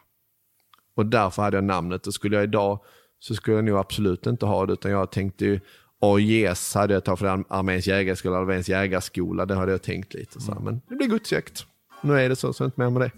Och 0.96 1.06
därför 1.06 1.42
hade 1.42 1.58
jag 1.58 1.64
namnet. 1.64 2.08
Och 2.08 2.14
skulle 2.14 2.36
jag 2.36 2.44
idag 2.44 2.80
så 3.20 3.36
skulle 3.36 3.56
jag 3.56 3.66
nog 3.66 3.78
absolut 3.78 4.28
inte 4.28 4.46
ha 4.46 4.66
det. 4.66 4.74
Utan 4.74 4.92
jag 4.92 5.12
tänkte 5.12 5.46
ju 5.46 5.60
AJS 6.00 6.74
hade 6.76 6.94
jag 6.94 7.04
tagit 7.04 7.20
för 7.20 7.26
arméns 7.50 7.88
jägarskola, 7.88 8.38
arméns 8.38 8.70
jägarskola. 8.70 9.46
Det 9.46 9.56
hade 9.56 9.72
jag 9.72 9.82
tänkt 9.84 10.14
lite 10.14 10.42
så 10.42 10.54
här. 10.54 10.60
Men 10.60 10.82
det 10.90 10.96
blir 10.96 11.08
gudsjakt. 11.08 11.66
Nu 12.04 12.20
är 12.20 12.30
det 12.30 12.36
så, 12.36 12.54
så 12.54 12.64
är 12.64 12.66
inte 12.66 12.82
mer 12.82 12.90
med 12.90 13.02
det. 13.02 13.12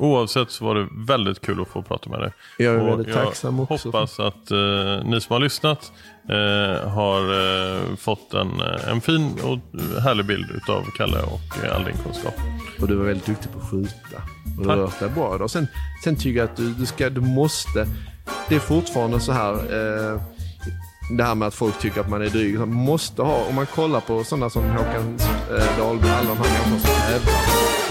Oavsett 0.00 0.50
så 0.50 0.64
var 0.64 0.74
det 0.74 0.88
väldigt 0.92 1.40
kul 1.40 1.60
att 1.62 1.68
få 1.68 1.82
prata 1.82 2.10
med 2.10 2.20
dig. 2.20 2.32
Jag 2.58 2.74
är 2.74 2.80
Och 2.80 2.88
väldigt 2.88 3.14
tacksam 3.14 3.60
också. 3.60 3.88
hoppas 3.88 4.20
att 4.20 4.50
eh, 4.50 5.04
ni 5.04 5.20
som 5.20 5.32
har 5.32 5.40
lyssnat 5.40 5.92
eh, 6.28 6.88
har 6.88 7.22
eh, 7.22 7.96
fått 7.96 8.34
en, 8.34 8.60
eh, 8.60 8.88
en 8.90 9.00
fin 9.00 9.38
och 9.44 9.80
härlig 10.02 10.26
bild 10.26 10.50
utav 10.50 10.84
Kalle 10.96 11.18
och 11.22 11.64
eh, 11.64 11.76
all 11.76 11.84
din 11.84 11.96
kunskap. 12.04 12.34
Och 12.80 12.88
du 12.88 12.94
var 12.94 13.04
väldigt 13.04 13.26
duktig 13.26 13.52
på 13.52 13.58
att 13.58 13.70
skjuta. 13.70 14.22
Och 14.60 14.66
Tack. 14.66 14.76
rört 14.76 14.98
dig 15.00 15.08
bra 15.08 15.34
idag. 15.34 15.50
Sen, 15.50 15.66
sen 16.04 16.16
tycker 16.16 16.38
jag 16.40 16.44
att 16.44 16.56
du, 16.56 16.72
du, 16.74 16.86
ska, 16.86 17.10
du 17.10 17.20
måste... 17.20 17.86
Det 18.48 18.54
är 18.54 18.60
fortfarande 18.60 19.20
så 19.20 19.32
här... 19.32 19.54
Det 21.16 21.24
här 21.24 21.34
med 21.34 21.48
att 21.48 21.54
folk 21.54 21.78
tycker 21.78 22.00
att 22.00 22.08
man 22.08 22.22
är 22.22 22.28
dryg. 22.28 22.58
Man 22.58 22.72
måste 22.72 23.22
ha, 23.22 23.44
om 23.48 23.54
man 23.54 23.66
kollar 23.66 24.00
på 24.00 24.24
sådana 24.24 24.50
som 24.50 24.62
Håkan 24.62 25.18
eh, 25.50 25.78
Dahlby, 25.78 26.08
alla 26.08 26.28
de 26.28 26.36
här 26.36 26.44
människorna 26.44 26.78
som 26.80 26.90
tävlar. 26.90 27.89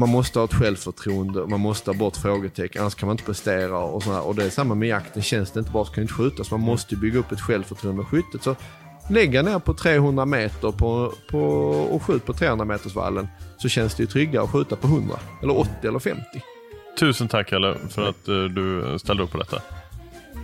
Man 0.00 0.08
måste 0.08 0.38
ha 0.38 0.44
ett 0.44 0.54
självförtroende, 0.54 1.46
man 1.46 1.60
måste 1.60 1.90
ha 1.90 1.98
bort 1.98 2.16
frågetecken, 2.16 2.82
annars 2.82 2.94
kan 2.94 3.06
man 3.06 3.14
inte 3.14 3.24
prestera. 3.24 3.78
Och, 3.78 4.02
så 4.02 4.12
här. 4.12 4.26
och 4.26 4.34
det 4.34 4.44
är 4.44 4.50
samma 4.50 4.74
med 4.74 4.88
jakten, 4.88 5.22
känns 5.22 5.50
det 5.50 5.60
inte 5.60 5.72
bra 5.72 5.84
så 5.84 5.92
kan 5.92 5.96
du 5.96 6.02
inte 6.02 6.14
skjuta. 6.14 6.44
Så 6.44 6.58
man 6.58 6.66
måste 6.66 6.94
ju 6.94 7.00
bygga 7.00 7.18
upp 7.18 7.32
ett 7.32 7.40
självförtroende 7.40 8.02
med 8.02 8.06
skyttet. 8.06 8.42
Så 8.42 8.56
lägga 9.10 9.42
ner 9.42 9.58
på 9.58 9.74
300 9.74 10.24
meter 10.24 10.72
på, 10.72 11.12
på, 11.30 11.40
och 11.70 12.02
skjut 12.02 12.26
på 12.26 12.32
300 12.32 12.64
meters 12.64 12.94
vallen 12.94 13.28
så 13.58 13.68
känns 13.68 13.94
det 13.94 14.02
ju 14.02 14.06
tryggare 14.06 14.44
att 14.44 14.50
skjuta 14.50 14.76
på 14.76 14.86
100 14.86 15.16
eller 15.42 15.58
80 15.58 15.70
eller 15.82 15.98
50. 15.98 16.22
Tusen 16.98 17.28
tack 17.28 17.48
Kalle 17.48 17.76
för 17.88 18.08
att 18.08 18.28
eh, 18.28 18.44
du 18.44 18.98
ställde 18.98 19.22
upp 19.22 19.30
på 19.30 19.38
detta. 19.38 19.62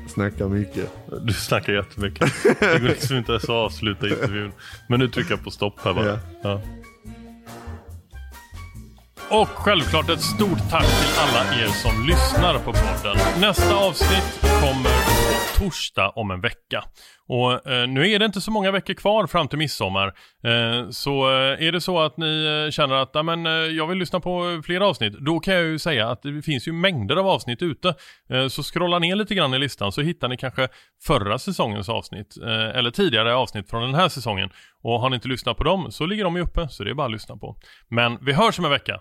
Snackar 0.09 0.49
mycket. 0.49 0.93
Du 1.23 1.33
snackar 1.33 1.73
jättemycket. 1.73 2.33
Det 2.61 2.79
går 2.81 2.89
liksom 2.89 3.17
inte 3.17 3.33
ens 3.33 3.45
att 3.45 3.51
avsluta 3.51 4.09
intervjun. 4.09 4.53
Men 4.89 5.01
nu 5.01 5.09
trycker 5.09 5.31
jag 5.31 5.45
på 5.45 5.51
stopp 5.51 5.81
här 5.85 5.95
bara. 5.95 6.07
Ja. 6.07 6.19
Ja. 6.43 6.61
Och 9.31 9.49
självklart 9.49 10.11
ett 10.11 10.21
stort 10.21 10.71
tack 10.71 10.87
till 10.87 11.19
alla 11.19 11.63
er 11.63 11.67
som 11.67 12.07
lyssnar 12.07 12.55
på 12.59 12.73
podden. 12.73 13.17
Nästa 13.41 13.77
avsnitt 13.77 14.41
kommer 14.41 14.91
på 15.05 15.59
torsdag 15.65 16.09
om 16.11 16.31
en 16.31 16.41
vecka. 16.41 16.85
Och 17.29 17.71
eh, 17.71 17.89
nu 17.89 18.11
är 18.11 18.19
det 18.19 18.25
inte 18.25 18.41
så 18.41 18.51
många 18.51 18.71
veckor 18.71 18.95
kvar 18.95 19.27
fram 19.27 19.49
till 19.49 19.59
midsommar. 19.59 20.07
Eh, 20.45 20.91
så 20.91 21.29
eh, 21.29 21.67
är 21.67 21.73
det 21.73 21.81
så 21.81 22.01
att 22.01 22.17
ni 22.17 22.63
eh, 22.67 22.71
känner 22.71 22.95
att 22.95 23.15
"Nej, 23.15 23.47
eh, 23.47 23.53
jag 23.77 23.87
vill 23.87 23.99
lyssna 23.99 24.21
på 24.21 24.63
fler 24.65 24.81
avsnitt, 24.81 25.13
då 25.13 25.41
kan 25.41 25.55
jag 25.55 25.63
ju 25.63 25.79
säga 25.79 26.09
att 26.11 26.23
det 26.23 26.43
finns 26.43 26.69
ju 26.69 26.73
mängder 26.73 27.17
av 27.17 27.27
avsnitt 27.29 27.63
ute. 27.63 27.95
Eh, 28.31 28.49
så 28.49 28.63
scrolla 28.63 28.99
ner 28.99 29.17
lite 29.17 29.35
grann 29.35 29.55
i 29.55 29.59
listan 29.59 29.93
så 29.93 30.01
hittar 30.03 30.29
ni 30.29 30.37
kanske 30.37 30.69
förra 31.07 31.39
säsongens 31.39 31.89
avsnitt 31.89 32.37
eh, 32.43 32.79
eller 32.79 32.91
tidigare 32.91 33.35
avsnitt 33.35 33.71
från 33.71 33.83
den 33.83 33.95
här 33.95 34.09
säsongen. 34.09 34.51
Och 34.83 35.01
har 35.01 35.11
ni 35.11 35.15
inte 35.15 35.29
lyssnat 35.29 35.57
på 35.57 35.65
dem 35.65 35.93
så 35.93 36.07
ligger 36.07 36.25
de 36.25 36.37
ju 36.37 36.43
uppe 36.43 36.69
så 36.69 36.85
det 36.85 36.91
är 36.91 36.95
bara 36.95 37.07
att 37.07 37.13
lyssna 37.13 37.37
på. 37.37 37.57
Men 37.89 38.19
vi 38.21 38.33
hörs 38.33 38.59
om 38.59 38.65
en 38.65 38.71
vecka. 38.71 39.01